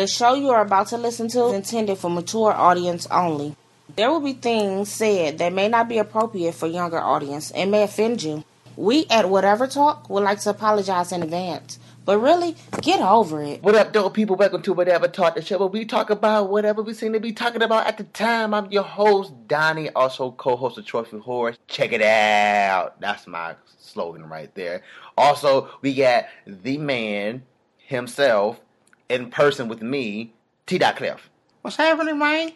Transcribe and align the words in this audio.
The 0.00 0.06
show 0.06 0.32
you 0.32 0.48
are 0.48 0.62
about 0.62 0.86
to 0.86 0.96
listen 0.96 1.28
to 1.28 1.48
is 1.48 1.52
intended 1.52 1.98
for 1.98 2.08
mature 2.08 2.54
audience 2.54 3.06
only. 3.10 3.54
There 3.96 4.10
will 4.10 4.20
be 4.20 4.32
things 4.32 4.88
said 4.90 5.36
that 5.36 5.52
may 5.52 5.68
not 5.68 5.90
be 5.90 5.98
appropriate 5.98 6.54
for 6.54 6.66
younger 6.66 6.98
audience 6.98 7.50
and 7.50 7.70
may 7.70 7.82
offend 7.82 8.22
you. 8.22 8.42
We 8.76 9.04
at 9.10 9.28
Whatever 9.28 9.66
Talk 9.66 10.08
would 10.08 10.22
like 10.22 10.40
to 10.40 10.48
apologize 10.48 11.12
in 11.12 11.22
advance. 11.22 11.78
But 12.06 12.16
really, 12.16 12.56
get 12.80 13.02
over 13.02 13.42
it. 13.42 13.62
What 13.62 13.74
up, 13.74 13.92
dope 13.92 14.14
people? 14.14 14.36
Welcome 14.36 14.62
to 14.62 14.72
Whatever 14.72 15.06
Talk, 15.06 15.34
the 15.34 15.42
show 15.42 15.58
where 15.58 15.68
we 15.68 15.84
talk 15.84 16.08
about 16.08 16.48
whatever 16.48 16.80
we 16.80 16.94
seem 16.94 17.12
to 17.12 17.20
be 17.20 17.34
talking 17.34 17.60
about 17.60 17.86
at 17.86 17.98
the 17.98 18.04
time. 18.04 18.54
I'm 18.54 18.72
your 18.72 18.84
host, 18.84 19.34
Donnie, 19.48 19.90
also 19.90 20.30
co-host 20.30 20.78
of 20.78 20.86
Trophy 20.86 21.18
Horse. 21.18 21.58
Check 21.68 21.92
it 21.92 22.00
out. 22.00 22.98
That's 23.02 23.26
my 23.26 23.54
slogan 23.78 24.26
right 24.30 24.54
there. 24.54 24.82
Also, 25.18 25.68
we 25.82 25.92
got 25.92 26.24
the 26.46 26.78
man 26.78 27.42
himself 27.76 28.62
in 29.10 29.28
person 29.28 29.68
with 29.68 29.82
me, 29.82 30.32
T. 30.66 30.78
Dot 30.78 30.96
Cliff. 30.96 31.28
What's 31.62 31.76
happening, 31.76 32.18
man? 32.18 32.52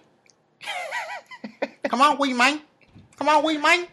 Come 1.89 2.01
on, 2.01 2.17
we 2.19 2.33
man. 2.33 2.61
Come 3.19 3.29
on, 3.29 3.45
we 3.45 3.59
man. 3.59 3.87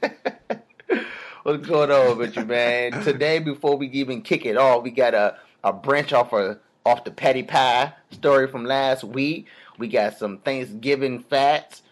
What's 1.42 1.66
going 1.66 1.90
on 1.90 2.16
with 2.16 2.36
you, 2.36 2.44
man? 2.44 2.92
Today, 3.02 3.38
before 3.40 3.76
we 3.76 3.88
even 3.88 4.22
kick 4.22 4.46
it 4.46 4.56
off, 4.56 4.82
we 4.82 4.90
got 4.90 5.14
a, 5.14 5.36
a 5.62 5.72
branch 5.72 6.12
off 6.12 6.32
of 6.32 6.58
off 6.86 7.04
the 7.04 7.10
Patti 7.10 7.42
pie 7.42 7.92
story 8.10 8.48
from 8.48 8.64
last 8.64 9.04
week. 9.04 9.46
We 9.78 9.88
got 9.88 10.16
some 10.16 10.38
Thanksgiving 10.38 11.22
fats. 11.24 11.82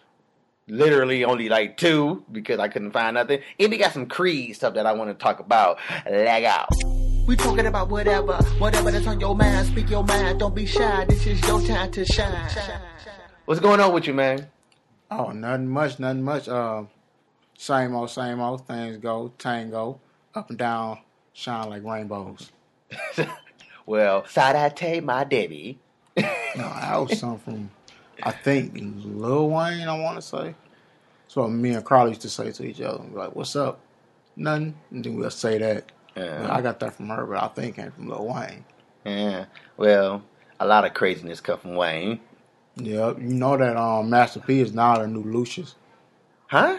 Literally 0.67 1.23
only 1.23 1.47
like 1.47 1.77
two 1.77 2.25
because 2.31 2.59
I 2.59 2.69
couldn't 2.69 2.91
find 2.91 3.13
nothing. 3.13 3.41
And 3.59 3.69
we 3.69 3.77
got 3.77 3.93
some 3.93 4.07
Creed 4.07 4.55
stuff 4.55 4.73
that 4.73 4.87
I 4.87 4.93
want 4.93 5.11
to 5.11 5.23
talk 5.23 5.39
about. 5.39 5.77
Leg 6.09 6.45
out. 6.45 6.69
We 7.25 7.35
talking 7.35 7.65
about 7.65 7.89
whatever, 7.89 8.35
whatever 8.59 8.91
that's 8.91 9.07
on 9.07 9.19
your 9.19 9.35
mind. 9.35 9.65
Speak 9.67 9.89
your 9.89 10.03
mind. 10.03 10.39
Don't 10.39 10.53
be 10.53 10.67
shy. 10.67 11.05
This 11.05 11.25
is 11.25 11.41
your 11.47 11.59
time 11.59 11.91
to 11.91 12.05
shine. 12.05 12.51
What's 13.45 13.59
going 13.59 13.79
on 13.79 13.93
with 13.93 14.05
you, 14.05 14.13
man? 14.13 14.47
Oh, 15.09 15.31
nothing 15.31 15.67
much, 15.67 15.97
nothing 15.97 16.21
much. 16.21 16.47
Uh, 16.47 16.83
same 17.57 17.95
old, 17.95 18.11
same 18.11 18.39
old. 18.39 18.67
Things 18.67 18.97
go, 18.97 19.33
tango, 19.39 19.99
up 20.35 20.49
and 20.49 20.59
down, 20.59 20.99
shine 21.33 21.67
like 21.69 21.83
rainbows. 21.83 22.51
well, 23.87 24.21
Sadate, 24.23 25.03
my 25.03 25.23
Debbie. 25.23 25.79
no, 26.17 26.23
that 26.55 26.95
was 26.97 27.19
something 27.19 27.39
from, 27.39 27.69
I 28.21 28.31
think, 28.31 28.73
Lil 28.75 29.49
Wayne, 29.49 29.87
I 29.87 29.99
want 29.99 30.17
to 30.17 30.21
say. 30.21 30.53
So 31.27 31.47
me 31.47 31.71
and 31.71 31.83
Carly 31.83 32.11
used 32.11 32.21
to 32.21 32.29
say 32.29 32.51
to 32.51 32.63
each 32.63 32.81
other, 32.81 33.03
like, 33.13 33.35
what's 33.35 33.55
up? 33.55 33.79
Nothing. 34.35 34.75
And 34.91 35.03
then 35.03 35.15
we'll 35.15 35.31
say 35.31 35.57
that. 35.57 35.91
Yeah. 36.15 36.47
I 36.49 36.61
got 36.61 36.79
that 36.79 36.93
from 36.95 37.09
her, 37.09 37.25
but 37.25 37.41
I 37.43 37.47
think 37.49 37.77
it 37.77 37.81
came 37.81 37.91
from 37.91 38.07
Lil 38.09 38.25
Wayne. 38.25 38.65
Yeah. 39.05 39.45
Well, 39.77 40.23
a 40.59 40.65
lot 40.65 40.85
of 40.85 40.93
craziness 40.93 41.41
come 41.41 41.59
from 41.59 41.75
Wayne. 41.75 42.19
Yeah, 42.77 43.11
you 43.17 43.33
know 43.33 43.55
that 43.57 43.77
um, 43.77 44.09
Master 44.09 44.39
P 44.41 44.59
is 44.59 44.73
now 44.73 44.97
the 44.97 45.07
new 45.07 45.23
Lucious. 45.23 45.75
Huh? 46.47 46.77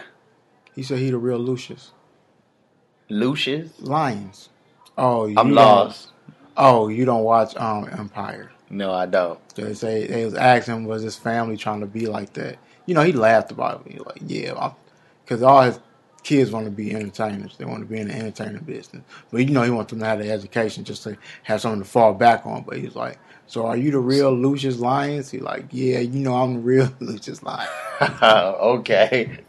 He 0.75 0.83
said 0.83 0.99
he 0.99 1.09
the 1.09 1.17
real 1.17 1.39
Lucious. 1.39 1.91
Lucious? 3.09 3.69
Lyons. 3.79 4.49
Oh, 4.97 5.25
you 5.27 5.35
I'm 5.37 5.47
don't- 5.47 5.55
lost. 5.55 6.09
Oh, 6.59 6.87
you 6.87 7.05
don't 7.05 7.23
watch 7.23 7.55
um 7.55 7.87
Empire. 7.97 8.51
No, 8.69 8.91
I 8.91 9.05
don't. 9.05 9.39
They 9.55 9.73
say 9.75 10.07
they 10.07 10.25
was 10.25 10.33
asking 10.33 10.85
was 10.85 11.03
his 11.03 11.15
family 11.15 11.55
trying 11.55 11.79
to 11.81 11.85
be 11.85 12.07
like 12.07 12.33
that. 12.33 12.57
You 12.87 12.95
know, 12.95 13.03
he 13.03 13.13
laughed 13.13 13.51
about 13.51 13.83
it. 13.85 13.91
He 13.93 13.97
was 13.99 14.07
like, 14.07 14.21
yeah, 14.25 14.71
because 15.23 15.43
all 15.43 15.61
his 15.61 15.79
kids 16.27 16.51
want 16.51 16.65
to 16.65 16.71
be 16.71 16.93
entertainers. 16.93 17.55
They 17.57 17.63
want 17.65 17.79
to 17.81 17.85
be 17.85 17.99
in 17.99 18.09
the 18.09 18.13
entertainment 18.15 18.65
business. 18.65 19.03
But 19.31 19.39
you 19.39 19.51
know, 19.51 19.63
he 19.63 19.71
wants 19.71 19.91
them 19.91 19.99
to 20.01 20.05
have 20.05 20.19
the 20.19 20.29
education 20.29 20.83
just 20.83 21.03
to 21.03 21.17
have 21.43 21.61
something 21.61 21.81
to 21.81 21.87
fall 21.89 22.13
back 22.13 22.45
on. 22.45 22.63
But 22.63 22.77
he's 22.79 22.95
like, 22.95 23.17
so 23.47 23.65
are 23.65 23.77
you 23.77 23.91
the 23.91 23.99
real 23.99 24.33
Lucious 24.33 24.77
Lyons? 24.77 25.31
He 25.31 25.39
like, 25.39 25.67
yeah, 25.71 25.99
you 25.99 26.19
know, 26.19 26.35
I'm 26.35 26.55
the 26.55 26.59
real 26.59 26.93
Lucious 26.99 27.41
Lyons. 27.43 27.71
okay. 28.21 29.39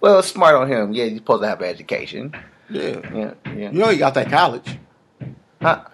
Well, 0.00 0.22
smart 0.24 0.56
on 0.56 0.68
him. 0.68 0.92
Yeah, 0.92 1.04
you're 1.04 1.18
supposed 1.18 1.42
to 1.44 1.48
have 1.48 1.60
an 1.60 1.68
education. 1.68 2.34
Yeah, 2.68 3.00
Yeah, 3.14 3.34
yeah. 3.46 3.70
you 3.70 3.78
know, 3.78 3.90
he 3.90 3.98
got 3.98 4.14
that 4.14 4.28
college. 4.28 4.78
Huh? 5.62 5.84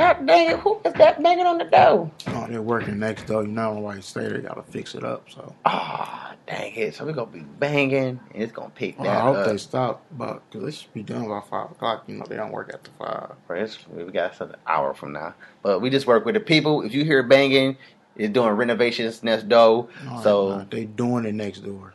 God 0.00 0.26
dang 0.26 0.50
it, 0.50 0.58
who 0.60 0.80
is 0.84 0.94
that 0.94 1.22
banging 1.22 1.46
on 1.46 1.58
the 1.58 1.64
door? 1.64 2.10
Oh, 2.28 2.46
they're 2.48 2.62
working 2.62 2.98
next 2.98 3.26
door. 3.26 3.42
You 3.42 3.48
know 3.48 3.74
why 3.74 3.96
he 3.96 4.02
stay 4.02 4.28
there? 4.28 4.38
Got 4.38 4.54
to 4.54 4.62
fix 4.72 4.94
it 4.94 5.04
up. 5.04 5.28
So 5.30 5.54
Ah, 5.66 6.34
dang 6.46 6.74
it. 6.74 6.94
So 6.94 7.04
we're 7.04 7.12
to 7.12 7.26
be 7.26 7.40
banging, 7.40 8.18
and 8.32 8.42
it's 8.42 8.52
to 8.52 8.70
pick 8.70 8.98
well, 8.98 9.12
that 9.12 9.18
I 9.18 9.20
hope 9.20 9.36
up. 9.36 9.46
they 9.46 9.58
stop, 9.58 10.02
but 10.12 10.42
because 10.50 10.64
they 10.64 10.72
should 10.72 10.94
be 10.94 11.02
done 11.02 11.28
by 11.28 11.40
five 11.40 11.72
o'clock. 11.72 12.04
You 12.06 12.16
know, 12.16 12.24
they 12.26 12.36
don't 12.36 12.50
work 12.50 12.70
after 12.72 12.90
five. 12.98 13.32
First, 13.46 13.88
we 13.90 14.04
got 14.10 14.40
an 14.40 14.56
hour 14.66 14.94
from 14.94 15.12
now. 15.12 15.34
But 15.62 15.80
we 15.80 15.90
just 15.90 16.06
work 16.06 16.24
with 16.24 16.34
the 16.34 16.40
people. 16.40 16.80
If 16.80 16.94
you 16.94 17.04
hear 17.04 17.22
banging, 17.22 17.76
it's 18.16 18.32
doing 18.32 18.52
renovations 18.52 19.22
next 19.22 19.48
door. 19.48 19.88
No, 20.06 20.20
so, 20.22 20.58
no, 20.58 20.66
they 20.70 20.86
doing 20.86 21.26
it 21.26 21.34
next 21.34 21.60
door. 21.60 21.92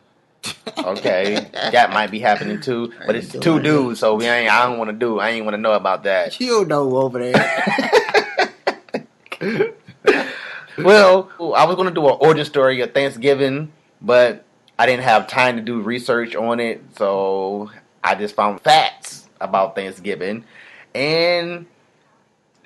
Okay, 0.77 1.47
that 1.53 1.91
might 1.91 2.11
be 2.11 2.19
happening 2.19 2.61
too. 2.61 2.93
But 3.05 3.15
it's 3.15 3.31
two 3.31 3.59
dudes, 3.59 3.99
so 3.99 4.15
we 4.15 4.25
ain't, 4.25 4.51
I 4.51 4.65
don't 4.65 4.77
want 4.77 4.89
to 4.89 4.95
do. 4.95 5.19
I 5.19 5.29
ain't 5.29 5.45
want 5.45 5.55
to 5.55 5.61
know 5.61 5.73
about 5.73 6.03
that. 6.03 6.39
You 6.45 6.65
know 6.65 6.97
over 6.97 7.19
there. 7.19 8.41
Well, 10.77 11.31
I 11.55 11.65
was 11.65 11.75
going 11.75 11.87
to 11.87 11.93
do 11.93 12.05
an 12.07 12.17
origin 12.19 12.43
story 12.43 12.81
of 12.81 12.93
Thanksgiving, 12.93 13.71
but 14.01 14.43
I 14.77 14.85
didn't 14.85 15.03
have 15.03 15.27
time 15.27 15.55
to 15.55 15.61
do 15.61 15.81
research 15.81 16.35
on 16.35 16.59
it, 16.59 16.83
so 16.97 17.71
I 18.03 18.15
just 18.15 18.35
found 18.35 18.61
facts 18.61 19.27
about 19.39 19.75
Thanksgiving, 19.75 20.43
and 20.93 21.65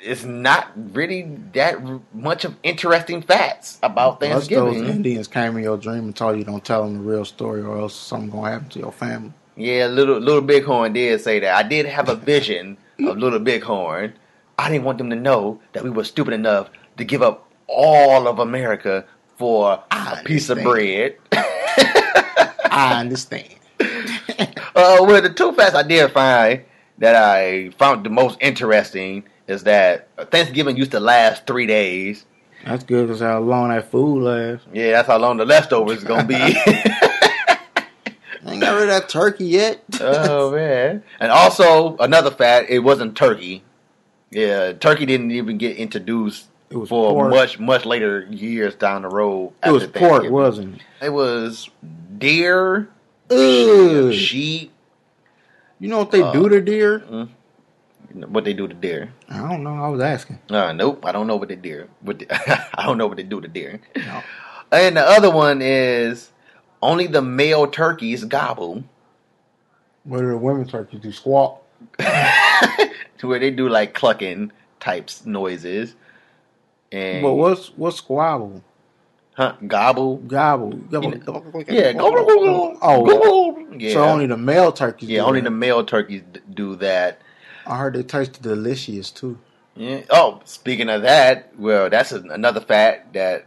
it's 0.02 0.24
not 0.24 0.72
really 0.94 1.24
that 1.54 1.80
much 2.14 2.46
of 2.46 2.56
interesting 2.64 3.22
facts 3.22 3.80
about 3.84 4.22
Unless 4.22 4.48
those 4.48 4.78
Indians 4.78 5.28
came 5.28 5.58
in 5.58 5.64
your 5.64 5.78
dream 5.78 6.06
and 6.06 6.16
told 6.16 6.38
you 6.38 6.44
don't 6.44 6.64
tell 6.64 6.84
them 6.84 6.96
the 6.96 7.00
real 7.02 7.26
story, 7.26 7.62
or 7.62 7.80
else 7.80 7.96
something 7.96 8.30
gonna 8.30 8.52
happen 8.52 8.70
to 8.70 8.80
your 8.80 8.92
family. 8.92 9.34
Yeah, 9.56 9.88
little 9.88 10.20
little 10.20 10.42
Bighorn 10.42 10.94
did 10.94 11.20
say 11.22 11.40
that. 11.40 11.56
I 11.56 11.68
did 11.68 11.86
have 11.86 12.10
a 12.10 12.16
vision 12.16 12.78
of 13.06 13.18
little 13.18 13.40
Bighorn. 13.40 14.14
I 14.58 14.70
didn't 14.70 14.86
want 14.86 14.98
them 14.98 15.10
to 15.10 15.16
know 15.16 15.60
that 15.74 15.84
we 15.84 15.90
were 15.90 16.04
stupid 16.04 16.34
enough 16.34 16.70
to 16.98 17.04
give 17.04 17.22
up 17.22 17.50
all 17.68 18.28
of 18.28 18.40
America 18.40 19.06
for 19.38 19.81
I 19.92 20.20
a 20.20 20.24
piece 20.24 20.50
of 20.50 20.62
bread. 20.62 21.16
I 21.31 22.96
understand. 23.00 23.56
Uh, 23.80 24.98
well, 25.02 25.22
the 25.22 25.30
two 25.30 25.52
facts 25.54 25.76
I 25.76 25.84
did 25.84 26.12
find 26.12 26.64
that 26.98 27.16
I 27.16 27.70
found 27.72 28.06
the 28.06 28.10
most 28.10 28.38
interesting 28.42 29.24
is 29.50 29.64
that 29.64 30.08
Thanksgiving 30.32 30.78
used 30.78 30.92
to 30.92 31.00
last 31.00 31.46
three 31.48 31.66
days. 31.66 32.26
That's 32.66 32.84
good 32.84 33.08
because 33.08 33.22
how 33.22 33.40
long 33.40 33.70
that 33.70 33.90
food 33.90 34.24
lasts. 34.24 34.68
Yeah, 34.74 34.92
that's 34.92 35.08
how 35.08 35.18
long 35.18 35.38
the 35.38 35.46
leftovers 35.46 36.00
is 36.00 36.04
gonna 36.04 36.26
be. 36.28 36.36
I 36.36 37.84
ain't 38.48 38.62
got 38.62 38.74
rid 38.74 38.84
of 38.84 38.88
that 38.90 39.10
turkey 39.10 39.46
yet. 39.46 39.84
oh 40.02 40.52
man! 40.52 41.04
And 41.20 41.32
also 41.32 41.98
another 41.98 42.32
fact: 42.32 42.70
it 42.70 42.80
wasn't 42.80 43.16
turkey. 43.16 43.64
Yeah, 44.32 44.74
turkey 44.74 45.06
didn't 45.06 45.32
even 45.32 45.58
get 45.58 45.78
introduced 45.78 46.48
It 46.70 46.78
was 46.78 46.90
for 46.90 47.12
pork. 47.14 47.30
much 47.31 47.60
much 47.60 47.86
later 47.86 48.28
years 48.30 48.76
down 48.76 49.02
the 49.04 49.08
road. 49.10 49.54
It 49.66 49.72
was 49.72 49.88
pork, 49.88 50.30
wasn't 50.30 50.76
it? 50.76 51.06
It 51.06 51.10
was 51.10 51.70
deer, 52.18 52.90
Ugh. 53.31 54.14
sheep. 54.14 54.72
You 55.80 55.88
know 55.88 55.98
what 56.00 56.12
they 56.12 56.22
Uh, 56.22 56.31
do 56.34 56.50
to 56.50 56.60
deer? 56.62 57.30
What 58.28 58.44
they 58.46 58.53
do 58.53 58.68
to 58.68 58.74
deer? 58.74 59.13
I 59.30 59.38
don't 59.50 59.63
know. 59.63 59.84
I 59.84 59.88
was 59.90 60.02
asking. 60.02 60.40
Uh, 60.50 60.74
nope, 60.74 61.06
I 61.06 61.12
don't 61.12 61.28
know 61.28 61.35
what 61.38 61.50
they 61.50 61.56
deer. 61.56 61.88
What 62.02 62.19
the, 62.19 62.28
I 62.80 62.85
don't 62.85 62.97
know 62.97 63.07
what 63.07 63.18
they 63.18 63.24
do 63.24 63.40
to 63.41 63.47
deer. 63.47 63.80
No. 63.96 64.22
And 64.72 64.97
the 64.97 65.02
other 65.02 65.31
one 65.31 65.62
is 65.62 66.31
only 66.81 67.07
the 67.07 67.22
male 67.22 67.68
turkeys 67.68 68.24
gobble, 68.25 68.84
What 70.03 70.19
do 70.19 70.28
the 70.30 70.38
women 70.38 70.68
turkeys 70.68 71.00
do? 71.02 71.12
Squawk. 71.12 71.63
to 72.00 73.28
where 73.28 73.40
they 73.40 73.52
do 73.52 73.69
like 73.69 73.94
clucking 73.94 74.51
types 74.80 75.25
noises. 75.25 75.96
And 76.91 77.22
But 77.22 77.34
what's 77.34 77.68
what's 77.78 77.97
squabble? 77.97 78.63
huh, 79.33 79.56
gobble? 79.68 80.18
Gobble. 80.18 80.74
You 80.92 81.00
know, 81.00 81.63
Yeah, 81.69 81.94
gobble, 81.94 82.25
gobble, 82.25 82.77
Oh, 82.81 83.06
gobble. 83.06 83.80
Yeah, 83.80 83.94
so 83.94 84.04
only 84.04 84.25
the 84.27 84.36
male 84.38 84.72
turkeys. 84.72 85.10
yeah, 85.10 85.22
do 85.22 85.27
only 85.27 85.39
that. 85.39 85.45
the 85.45 85.56
male 85.56 85.86
turkeys 85.86 86.24
do 86.54 86.75
that. 86.77 87.22
I 87.69 87.77
heard 87.77 87.94
they 87.94 88.04
taste 88.04 88.42
delicious 88.42 89.12
too. 89.12 89.38
Yeah. 89.75 90.01
Oh, 90.10 90.42
speaking 90.44 90.89
of 90.89 91.04
that, 91.04 91.54
well, 91.57 91.89
that's 91.89 92.12
an 92.12 92.31
another 92.31 92.60
fact 92.60 93.13
that 93.13 93.45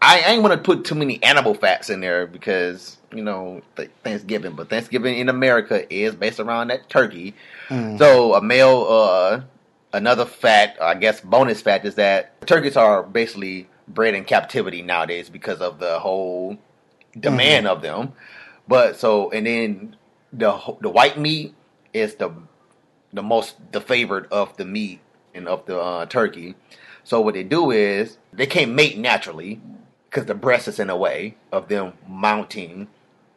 I, 0.00 0.20
I 0.20 0.30
ain't 0.30 0.42
want 0.42 0.54
to 0.54 0.58
put 0.58 0.84
too 0.84 0.94
many 0.94 1.22
animal 1.22 1.54
facts 1.54 1.90
in 1.90 2.00
there 2.00 2.26
because 2.26 2.96
you 3.12 3.22
know 3.22 3.60
th- 3.76 3.90
Thanksgiving, 4.04 4.54
but 4.54 4.70
Thanksgiving 4.70 5.18
in 5.18 5.28
America 5.28 5.92
is 5.92 6.14
based 6.14 6.40
around 6.40 6.68
that 6.68 6.88
turkey. 6.88 7.34
Mm. 7.68 7.98
So 7.98 8.34
a 8.34 8.40
male, 8.40 8.86
uh, 8.88 9.40
another 9.92 10.24
fact, 10.24 10.80
I 10.80 10.94
guess 10.94 11.20
bonus 11.20 11.60
fact 11.60 11.84
is 11.84 11.96
that 11.96 12.46
turkeys 12.46 12.76
are 12.76 13.02
basically 13.02 13.68
bred 13.88 14.14
in 14.14 14.24
captivity 14.24 14.80
nowadays 14.80 15.28
because 15.28 15.60
of 15.60 15.80
the 15.80 15.98
whole 15.98 16.56
demand 17.18 17.66
of 17.66 17.82
them. 17.82 18.12
But 18.68 18.96
so 18.96 19.30
and 19.32 19.44
then 19.44 19.96
the 20.32 20.58
the 20.80 20.88
white 20.88 21.18
meat 21.18 21.54
is 21.92 22.14
the 22.14 22.32
the 23.12 23.22
most 23.22 23.56
the 23.72 23.80
favorite 23.80 24.30
of 24.30 24.56
the 24.56 24.64
meat 24.64 25.00
and 25.34 25.48
of 25.48 25.66
the 25.66 25.78
uh, 25.78 26.06
turkey. 26.06 26.54
So 27.04 27.20
what 27.20 27.34
they 27.34 27.42
do 27.44 27.70
is 27.70 28.18
they 28.32 28.46
can't 28.46 28.72
mate 28.72 28.98
naturally 28.98 29.60
because 30.08 30.26
the 30.26 30.34
breast 30.34 30.68
is 30.68 30.78
in 30.78 30.88
the 30.88 30.96
way 30.96 31.36
of 31.52 31.68
them 31.68 31.94
mounting 32.06 32.88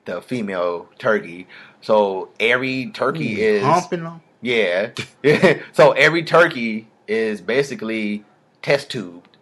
the 0.06 0.22
female 0.22 0.90
turkey. 0.98 1.48
So 1.82 2.30
every 2.40 2.92
turkey 2.92 3.42
is 3.42 3.64
humping 3.64 4.04
them. 4.04 4.22
yeah. 4.42 4.92
so 5.72 5.92
every 5.94 6.24
turkey 6.24 6.88
is 7.08 7.42
basically 7.42 8.26
test 8.62 8.90
tubed 8.90 9.38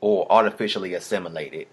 or 0.00 0.30
artificially 0.30 0.94
assimilated. 0.94 1.66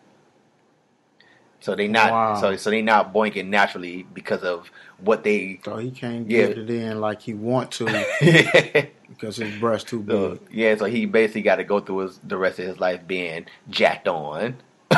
So 1.62 1.76
they 1.76 1.88
not 1.88 2.12
Wow. 2.12 2.36
so 2.36 2.56
so 2.58 2.70
they 2.70 2.82
not 2.82 3.14
boinking 3.14 3.48
naturally 3.50 4.04
because 4.04 4.44
of 4.44 4.72
what 5.00 5.24
they 5.24 5.60
So 5.66 5.78
he 5.78 5.92
can't 5.92 6.30
Yeah. 6.30 6.48
get 6.48 6.58
it 6.60 6.70
in 6.70 7.02
like 7.02 7.22
he 7.22 7.34
want 7.34 7.72
to 7.74 7.88
because 9.10 9.38
his 9.38 9.52
breast 9.52 9.88
too 9.88 10.04
So, 10.08 10.32
big. 10.32 10.42
yeah, 10.52 10.76
so 10.76 10.86
he 10.86 11.06
basically 11.06 11.42
got 11.44 11.58
to 11.58 11.64
go 11.66 11.80
through 11.82 12.00
his, 12.00 12.20
the 12.20 12.38
rest 12.38 12.60
of 12.60 12.68
his 12.68 12.80
life 12.80 13.08
being 13.08 13.46
jacked 13.70 14.08
on 14.08 14.58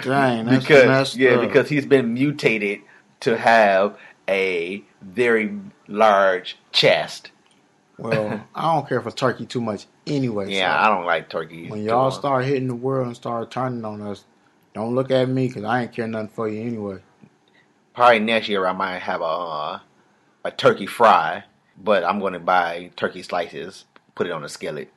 Dang, 0.00 0.46
that's 0.46 0.66
because 0.66 0.84
messed 0.84 1.16
yeah, 1.16 1.36
up. 1.36 1.40
because 1.40 1.68
he's 1.68 1.86
been 1.86 2.14
mutated 2.14 2.80
to 3.20 3.38
have 3.38 3.98
a 4.28 4.84
very 5.02 5.58
large 5.88 6.58
chest. 6.72 7.32
Well, 7.98 8.44
I 8.54 8.74
don't 8.74 8.88
care 8.88 9.00
for 9.00 9.10
turkey 9.10 9.46
too 9.46 9.60
much 9.60 9.86
anyway. 10.06 10.52
Yeah, 10.52 10.72
so 10.74 10.84
I 10.84 10.94
don't 10.94 11.06
like 11.06 11.28
turkey. 11.28 11.68
when 11.68 11.82
y'all 11.84 12.10
start 12.10 12.44
hitting 12.44 12.68
the 12.68 12.74
world 12.74 13.06
and 13.08 13.16
start 13.16 13.50
turning 13.50 13.84
on 13.84 14.00
us, 14.02 14.24
don't 14.74 14.94
look 14.94 15.10
at 15.10 15.28
me 15.28 15.48
because 15.48 15.64
I 15.64 15.82
ain't 15.82 15.92
care 15.92 16.06
nothing 16.06 16.28
for 16.28 16.48
you 16.48 16.60
anyway. 16.62 16.98
probably 17.94 18.18
next 18.20 18.48
year 18.48 18.66
I 18.66 18.72
might 18.72 18.98
have 18.98 19.20
a 19.20 19.24
uh, 19.24 19.80
a 20.44 20.50
turkey 20.50 20.86
fry, 20.86 21.44
but 21.82 22.04
I'm 22.04 22.20
going 22.20 22.34
to 22.34 22.38
buy 22.38 22.90
turkey 22.96 23.22
slices, 23.22 23.84
put 24.14 24.26
it 24.26 24.32
on 24.32 24.44
a 24.44 24.48
skillet. 24.48 24.92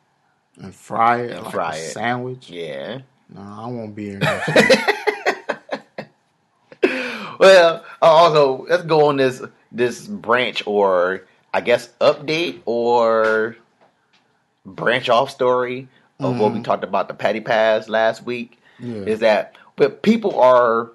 And 0.61 0.75
fry 0.75 1.21
it 1.21 1.31
And 1.31 1.43
like 1.43 1.53
fry 1.53 1.75
a 1.75 1.79
it. 1.79 1.91
sandwich. 1.91 2.49
Yeah. 2.49 2.99
No, 3.29 3.41
I 3.41 3.67
won't 3.67 3.95
be 3.95 4.09
in. 4.11 4.21
Well, 7.39 7.85
uh, 8.01 8.05
also 8.05 8.65
let's 8.69 8.83
go 8.83 9.05
on 9.07 9.15
this 9.15 9.41
this 9.71 10.05
branch 10.07 10.61
or 10.65 11.25
I 11.53 11.61
guess 11.61 11.89
update 12.01 12.59
or 12.65 13.55
branch 14.65 15.09
off 15.09 15.31
story 15.31 15.87
of 16.19 16.37
what 16.39 16.51
we 16.53 16.59
Mhm. 16.59 16.63
talked 16.63 16.83
about 16.83 17.07
the 17.07 17.13
Patti 17.13 17.39
Pass 17.41 17.87
last 17.89 18.23
week. 18.25 18.59
Yeah. 18.79 19.03
Is 19.05 19.19
that 19.19 19.55
but 19.75 20.01
people 20.01 20.39
are 20.39 20.91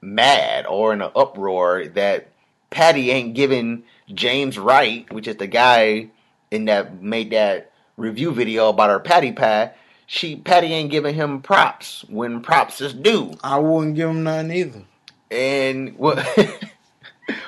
mad 0.00 0.66
or 0.66 0.92
in 0.92 1.00
an 1.02 1.10
uproar 1.14 1.86
that 1.94 2.28
Patti 2.70 3.10
ain't 3.10 3.34
giving 3.34 3.84
James 4.12 4.58
Wright, 4.58 5.10
which 5.12 5.28
is 5.28 5.36
the 5.36 5.46
guy 5.46 6.08
in 6.50 6.64
that 6.66 7.00
made 7.02 7.30
that 7.30 7.70
review 7.96 8.32
video 8.32 8.68
about 8.68 8.90
her 8.90 8.98
Patti 8.98 9.32
Pie. 9.32 9.70
She 10.06 10.36
Patti 10.36 10.66
ain't 10.72 10.90
giving 10.90 11.14
him 11.14 11.40
props 11.40 12.04
when 12.08 12.40
props 12.42 12.80
is 12.80 12.92
due. 12.92 13.32
I 13.42 13.58
wouldn't 13.58 13.94
give 13.94 14.10
him 14.10 14.24
none 14.24 14.50
either. 14.50 14.82
And 15.30 15.96
well, 15.98 16.22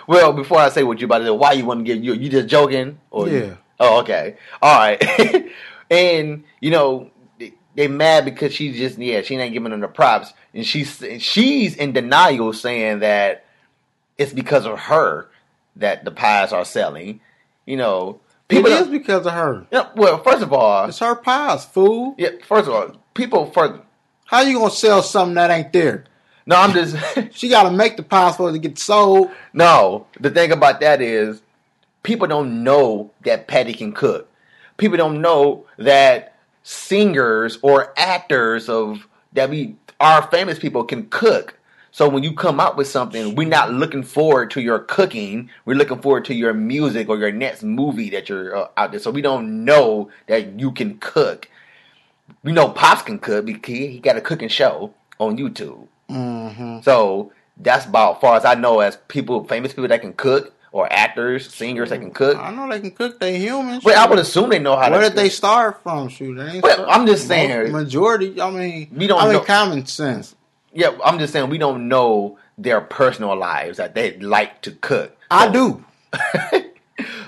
well, 0.07 0.33
before 0.33 0.59
I 0.59 0.69
say 0.69 0.83
what 0.85 1.01
you 1.01 1.07
about 1.07 1.19
to 1.19 1.25
do, 1.25 1.35
why 1.35 1.53
you 1.53 1.65
want 1.65 1.81
to 1.81 1.85
give 1.85 2.03
you? 2.03 2.15
You 2.15 2.29
just 2.29 2.49
joking? 2.49 2.99
Or 3.11 3.29
you- 3.29 3.39
Yeah. 3.47 3.55
oh, 3.81 4.01
okay. 4.01 4.37
All 4.63 4.77
right. 4.79 5.51
and 5.91 6.45
you 6.61 6.71
know 6.71 7.11
they, 7.39 7.53
they 7.75 7.89
mad 7.89 8.25
because 8.25 8.55
she 8.55 8.73
just 8.73 8.99
yeah 8.99 9.23
she 9.23 9.37
ain't 9.37 9.53
giving 9.53 9.71
them 9.71 9.81
the 9.81 9.89
props, 9.89 10.33
and 10.55 10.65
she's 10.67 11.03
she's 11.19 11.77
in 11.77 11.93
denial 11.93 12.53
saying 12.53 13.01
that 13.01 13.45
it's 14.19 14.33
because 14.33 14.65
of 14.67 14.79
her 14.79 15.29
that 15.77 16.05
the 16.05 16.11
pies 16.11 16.53
are 16.53 16.65
selling. 16.65 17.21
You 17.67 17.77
know, 17.79 18.21
people. 18.49 18.71
is 18.71 18.81
don't- 18.81 18.93
because 18.93 19.27
of 19.27 19.33
her. 19.33 19.67
yeah, 19.73 19.89
well, 19.97 20.23
first 20.23 20.43
of 20.43 20.53
all, 20.53 20.87
It's 20.89 20.99
her 21.01 21.15
pies, 21.17 21.65
fool. 21.65 22.15
yeah. 22.19 22.31
First 22.47 22.69
of 22.69 22.75
all, 22.75 22.93
people. 23.15 23.51
First, 23.51 23.81
How 24.27 24.43
you 24.43 24.59
gonna 24.59 24.71
sell 24.71 25.03
something 25.03 25.35
that 25.35 25.51
ain't 25.51 25.73
there? 25.73 26.05
No, 26.47 26.57
I'm 26.57 26.73
just. 26.73 26.97
She 27.33 27.49
gotta 27.49 27.71
make 27.71 27.97
the 27.97 28.03
pies 28.03 28.37
for 28.37 28.51
it 28.51 28.53
to 28.53 28.59
get 28.59 28.79
sold. 28.79 29.31
No, 29.53 30.07
the 30.21 30.31
thing 30.31 30.53
about 30.53 30.81
that 30.81 31.01
is 31.03 31.43
people 32.03 32.27
don't 32.27 32.63
know 32.65 33.11
that 33.25 33.49
Patti 33.49 33.73
can 33.73 33.93
cook. 33.93 34.29
People 34.77 34.97
don't 34.99 35.21
know 35.21 35.67
that 35.79 36.37
singers 36.63 37.59
or 37.63 37.93
actors 37.99 38.69
of 38.69 39.07
that 39.33 39.51
we 39.51 39.77
our 40.01 40.23
famous 40.31 40.59
people 40.59 40.85
can 40.85 41.09
cook. 41.09 41.59
So 41.93 42.09
when 42.09 42.25
you 42.25 42.35
come 42.35 42.59
out 42.61 42.77
with 42.77 42.89
something, 42.89 43.37
we're 43.37 43.49
not 43.49 43.73
looking 43.73 44.03
forward 44.03 44.51
to 44.53 44.61
your 44.61 44.81
cooking. 44.81 45.49
We're 45.65 45.77
looking 45.77 46.01
forward 46.03 46.25
to 46.27 46.35
your 46.35 46.53
music 46.53 47.09
or 47.09 47.17
your 47.19 47.31
next 47.33 47.63
movie 47.63 48.11
that 48.11 48.29
you're 48.29 48.57
uh, 48.57 48.69
out 48.77 48.91
there. 48.91 49.01
So 49.01 49.13
we 49.13 49.23
don't 49.23 49.65
know 49.65 50.11
that 50.27 50.59
you 50.59 50.73
can 50.73 50.99
cook. 50.99 51.49
We 52.43 52.53
know 52.53 52.69
Pops 52.71 53.03
can 53.03 53.19
cook 53.21 53.47
because 53.47 53.75
he 53.75 54.01
got 54.01 54.17
a 54.17 54.21
cooking 54.21 54.49
show 54.49 54.93
on 55.21 55.39
YouTube. 55.39 55.87
Mm-hmm. 56.11 56.81
So 56.83 57.33
that's 57.57 57.87
about 57.87 58.21
far 58.21 58.37
as 58.37 58.45
I 58.45 58.55
know 58.55 58.81
as 58.81 58.97
people, 59.09 59.45
famous 59.45 59.73
people 59.73 59.89
that 59.89 60.01
can 60.01 60.13
cook 60.13 60.53
or 60.73 60.93
actors, 60.93 61.53
singers 61.55 61.91
that 61.91 61.99
can 62.01 62.11
cook. 62.11 62.37
I 62.39 62.51
know 62.53 62.69
they 62.69 62.81
can 62.81 62.91
cook. 62.91 63.21
They 63.21 63.39
humans. 63.39 63.85
But 63.85 63.95
I 63.97 64.09
would 64.09 64.19
assume 64.19 64.51
they 64.51 64.59
know 64.59 64.77
how 64.77 64.91
Where 64.91 65.03
to. 65.03 65.09
did 65.09 65.17
they 65.17 65.29
start 65.29 65.83
from? 65.83 66.09
Shoot, 66.09 66.37
Well, 66.37 66.61
start- 66.75 66.89
I'm 66.91 67.07
just 67.07 67.29
saying- 67.29 67.71
Majority. 67.73 68.41
I 68.41 68.51
mean, 68.51 68.89
We 68.95 69.07
don't 69.07 69.21
I 69.21 69.25
mean, 69.25 69.33
know- 69.35 69.41
common 69.41 69.87
sense. 69.87 70.35
Yeah, 70.73 70.97
I'm 71.05 71.21
just 71.21 71.33
saying 71.33 71.49
we 71.51 71.59
don't 71.59 71.87
know 71.89 72.39
their 72.59 72.81
personal 72.81 73.37
lives 73.37 73.77
that 73.79 73.95
they 73.95 74.19
like 74.19 74.63
to 74.63 74.73
cook. 74.73 75.17
I 75.31 75.49
do. 75.49 75.85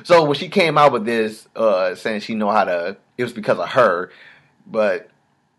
So 0.05 0.23
when 0.25 0.35
she 0.37 0.49
came 0.49 0.79
out 0.79 0.93
with 0.93 1.05
this, 1.05 1.49
uh, 1.57 1.97
saying 1.97 2.21
she 2.21 2.37
know 2.37 2.49
how 2.53 2.63
to, 2.63 2.97
it 3.19 3.25
was 3.25 3.33
because 3.33 3.59
of 3.59 3.71
her. 3.71 4.13
But 4.65 5.09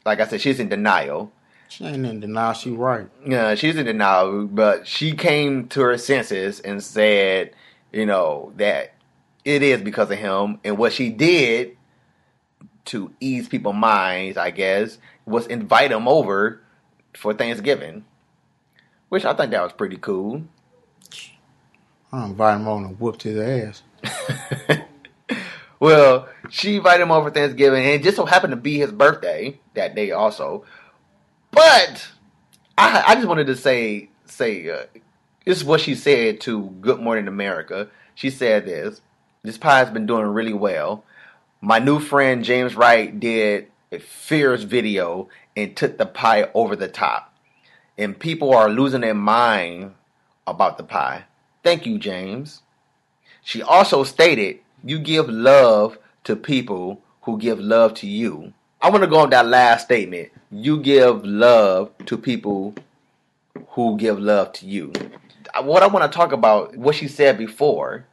like 0.05 0.21
I 0.21 0.27
said, 0.27 0.39
she's 0.39 0.61
in 0.61 0.69
denial. 0.69 1.33
She 1.69 1.85
ain't 1.85 2.05
in 2.05 2.19
denial. 2.19 2.53
She 2.53 2.71
right. 2.71 3.07
Yeah, 3.25 3.55
she's 3.55 3.75
in 3.75 3.85
denial, 3.85 4.47
but 4.47 4.87
she 4.87 5.13
came 5.13 5.67
to 5.69 5.81
her 5.81 5.97
senses 5.97 6.59
and 6.59 6.83
said, 6.83 7.51
you 7.91 8.05
know, 8.05 8.53
that 8.57 8.93
it 9.43 9.61
is 9.61 9.81
because 9.81 10.09
of 10.11 10.17
him. 10.17 10.59
And 10.63 10.77
what 10.77 10.93
she 10.93 11.09
did 11.09 11.77
to 12.85 13.13
ease 13.19 13.47
people's 13.47 13.75
minds, 13.75 14.37
I 14.37 14.51
guess, 14.51 14.97
was 15.25 15.47
invite 15.47 15.91
him 15.91 16.07
over 16.07 16.61
for 17.15 17.33
Thanksgiving, 17.33 18.05
which 19.09 19.25
I 19.25 19.33
think 19.33 19.51
that 19.51 19.61
was 19.63 19.73
pretty 19.73 19.97
cool. 19.97 20.43
I 22.11 22.25
invited 22.25 22.61
him 22.61 22.67
on 22.67 22.85
and 22.85 22.99
whooped 22.99 23.23
his 23.23 23.37
ass. 23.37 24.79
Well, 25.79 26.27
she 26.49 26.77
invited 26.77 27.03
him 27.03 27.11
over 27.11 27.29
for 27.29 27.33
Thanksgiving, 27.33 27.83
and 27.83 27.93
it 27.93 28.03
just 28.03 28.17
so 28.17 28.25
happened 28.25 28.51
to 28.51 28.57
be 28.57 28.79
his 28.79 28.91
birthday 28.91 29.59
that 29.75 29.95
day 29.95 30.11
also. 30.11 30.65
But 31.57 32.07
I, 32.77 33.03
I 33.07 33.15
just 33.15 33.27
wanted 33.27 33.47
to 33.47 33.55
say, 33.55 34.09
say 34.25 34.69
uh, 34.69 34.83
this 35.43 35.57
is 35.57 35.63
what 35.63 35.81
she 35.81 35.95
said 35.95 36.39
to 36.41 36.69
Good 36.81 36.99
Morning 36.99 37.27
America. 37.27 37.89
She 38.13 38.29
said 38.29 38.67
this: 38.67 39.01
"This 39.41 39.57
pie 39.57 39.79
has 39.79 39.89
been 39.89 40.05
doing 40.05 40.27
really 40.27 40.53
well. 40.53 41.03
My 41.59 41.79
new 41.79 41.99
friend 41.99 42.45
James 42.45 42.75
Wright 42.75 43.19
did 43.19 43.71
a 43.91 43.97
fierce 43.97 44.61
video 44.61 45.29
and 45.55 45.75
took 45.75 45.97
the 45.97 46.05
pie 46.05 46.51
over 46.53 46.75
the 46.75 46.87
top, 46.87 47.33
and 47.97 48.19
people 48.19 48.53
are 48.53 48.69
losing 48.69 49.01
their 49.01 49.15
mind 49.15 49.95
about 50.45 50.77
the 50.77 50.83
pie. 50.83 51.23
Thank 51.63 51.87
you, 51.87 51.97
James." 51.97 52.61
She 53.43 53.63
also 53.63 54.03
stated, 54.03 54.59
You 54.83 54.99
give 54.99 55.27
love 55.27 55.97
to 56.25 56.35
people 56.35 57.01
who 57.21 57.39
give 57.39 57.59
love 57.59 57.95
to 57.95 58.07
you. 58.07 58.53
I 58.79 58.89
want 58.89 59.03
to 59.03 59.09
go 59.09 59.19
on 59.19 59.31
that 59.31 59.47
last 59.47 59.85
statement. 59.85 60.29
You 60.51 60.79
give 60.79 61.25
love 61.25 61.91
to 62.05 62.17
people 62.17 62.75
who 63.69 63.97
give 63.97 64.19
love 64.19 64.53
to 64.53 64.67
you. 64.67 64.93
What 65.61 65.81
I 65.81 65.87
want 65.87 66.09
to 66.09 66.15
talk 66.15 66.31
about, 66.31 66.77
what 66.77 66.95
she 66.95 67.07
said 67.07 67.37
before, 67.37 68.05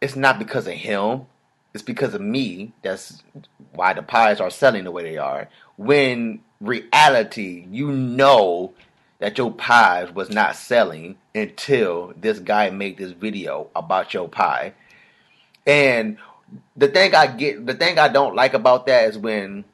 it's 0.00 0.14
not 0.14 0.38
because 0.38 0.66
of 0.66 0.74
him. 0.74 1.26
It's 1.74 1.82
because 1.82 2.14
of 2.14 2.20
me. 2.20 2.72
That's 2.82 3.22
why 3.72 3.94
the 3.94 4.02
pies 4.02 4.40
are 4.40 4.50
selling 4.50 4.84
the 4.84 4.90
way 4.90 5.02
they 5.02 5.18
are. 5.18 5.48
When 5.76 6.40
reality, 6.60 7.66
you 7.70 7.90
know 7.90 8.74
that 9.18 9.38
your 9.38 9.50
pies 9.50 10.12
was 10.12 10.30
not 10.30 10.54
selling 10.54 11.16
until 11.34 12.12
this 12.16 12.38
guy 12.38 12.70
made 12.70 12.98
this 12.98 13.12
video 13.12 13.70
about 13.74 14.14
your 14.14 14.28
pie. 14.28 14.74
And 15.66 16.18
the 16.76 16.88
thing 16.88 17.14
I 17.14 17.26
get, 17.26 17.66
the 17.66 17.74
thing 17.74 17.98
I 17.98 18.08
don't 18.08 18.36
like 18.36 18.54
about 18.54 18.86
that 18.86 19.08
is 19.08 19.18
when 19.18 19.64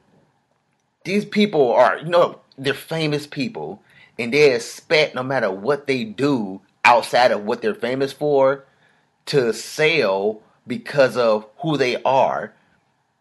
these 1.09 1.25
people 1.25 1.73
are, 1.73 1.97
you 1.97 2.05
know, 2.05 2.39
they're 2.55 2.75
famous 2.75 3.25
people 3.25 3.81
and 4.19 4.31
they 4.31 4.53
expect 4.53 5.15
no 5.15 5.23
matter 5.23 5.49
what 5.49 5.87
they 5.87 6.03
do 6.03 6.61
outside 6.85 7.31
of 7.31 7.45
what 7.45 7.63
they're 7.63 7.73
famous 7.73 8.13
for 8.13 8.63
to 9.25 9.51
sell 9.51 10.39
because 10.67 11.17
of 11.17 11.47
who 11.63 11.77
they 11.77 11.99
are. 12.03 12.53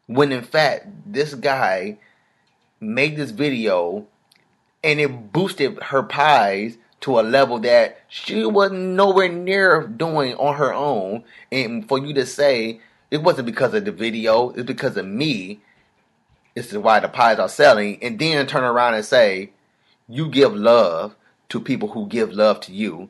When 0.07 0.33
in 0.33 0.43
fact, 0.43 0.87
this 1.07 1.33
guy 1.35 1.97
made 2.79 3.17
this 3.17 3.31
video 3.31 4.07
and 4.85 5.01
it 5.01 5.33
boosted 5.33 5.83
her 5.85 6.03
pies 6.03 6.77
to 7.01 7.19
a 7.19 7.23
level 7.23 7.59
that 7.61 8.03
she 8.09 8.45
wasn't 8.45 8.97
nowhere 8.97 9.31
near 9.31 9.87
doing 9.87 10.35
on 10.35 10.57
her 10.57 10.75
own. 10.75 11.25
And 11.51 11.89
for 11.89 11.99
you 11.99 12.13
to 12.13 12.27
say, 12.27 12.81
It 13.11 13.23
wasn't 13.23 13.47
because 13.47 13.73
of 13.73 13.87
the 13.87 13.93
video. 13.93 14.51
It's 14.51 14.65
because 14.65 14.99
of 14.99 15.07
me. 15.07 15.61
This 16.59 16.73
is 16.73 16.79
why 16.79 16.99
the 16.99 17.09
pies 17.09 17.39
are 17.39 17.49
selling. 17.49 17.99
And 18.03 18.19
then 18.19 18.47
turn 18.49 18.65
around 18.65 18.95
and 18.95 19.05
say, 19.05 19.51
you 20.09 20.29
give 20.29 20.57
love 20.57 21.15
to 21.51 21.61
people 21.61 21.89
who 21.89 22.09
give 22.09 22.33
love 22.33 22.61
to 22.63 22.73
you. 22.73 23.09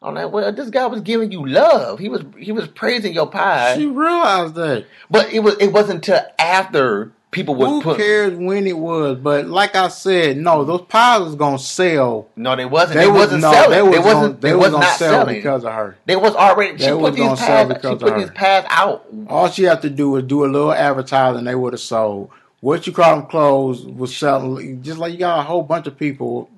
I'm 0.00 0.14
like, 0.14 0.30
well, 0.30 0.52
this 0.52 0.70
guy 0.70 0.86
was 0.86 1.00
giving 1.00 1.32
you 1.32 1.44
love. 1.44 1.98
He 1.98 2.08
was 2.08 2.22
he 2.38 2.52
was 2.52 2.68
praising 2.68 3.12
your 3.12 3.26
pie, 3.26 3.76
She 3.76 3.86
realized 3.86 4.54
that. 4.54 4.86
but 5.10 5.32
it 5.32 5.40
was 5.40 5.56
it 5.58 5.72
wasn't 5.72 6.06
until 6.06 6.20
after 6.38 7.10
people 7.32 7.56
were. 7.56 7.66
Who 7.66 7.82
put. 7.82 7.96
cares 7.96 8.38
when 8.38 8.68
it 8.68 8.78
was? 8.78 9.18
But 9.18 9.48
like 9.48 9.74
I 9.74 9.88
said, 9.88 10.36
no, 10.36 10.62
those 10.64 10.82
pies 10.82 11.22
was 11.22 11.34
gonna 11.34 11.58
sell. 11.58 12.28
No, 12.36 12.54
they 12.54 12.64
wasn't. 12.64 12.94
They 12.94 13.06
They, 13.06 13.10
was 13.10 13.18
wasn't 13.22 13.42
no, 13.42 13.50
selling. 13.52 13.70
they 13.70 13.76
They, 13.76 13.98
was 13.98 14.06
wasn't. 14.06 14.22
gonna, 14.22 14.34
they 14.40 14.48
they 14.50 14.54
was 14.54 14.70
not 14.70 14.84
sell 14.84 15.10
selling 15.10 15.34
because 15.34 15.64
of 15.64 15.72
her. 15.72 15.96
They 16.06 16.14
was 16.14 16.36
already. 16.36 16.78
She 16.78 16.84
They 16.84 16.92
put 16.92 17.14
these 17.14 17.38
pads. 17.40 17.68
She 17.68 17.74
because 17.74 17.98
put 17.98 18.12
of 18.12 18.18
these 18.20 18.28
her. 18.28 18.34
pads 18.34 18.66
out. 18.70 19.04
All 19.28 19.50
she 19.50 19.64
had 19.64 19.82
to 19.82 19.90
do 19.90 20.10
was 20.10 20.22
do 20.22 20.44
a 20.44 20.46
little 20.46 20.72
advertising. 20.72 21.42
They 21.44 21.56
would 21.56 21.72
have 21.72 21.80
sold. 21.80 22.30
What 22.60 22.86
you 22.86 22.92
call 22.92 23.16
them 23.16 23.26
clothes 23.26 23.84
was 23.84 24.16
selling. 24.16 24.82
Just 24.82 24.98
like 24.98 25.12
you 25.12 25.18
got 25.18 25.38
a 25.38 25.42
whole 25.42 25.62
bunch 25.62 25.86
of 25.86 25.96
people, 25.96 26.50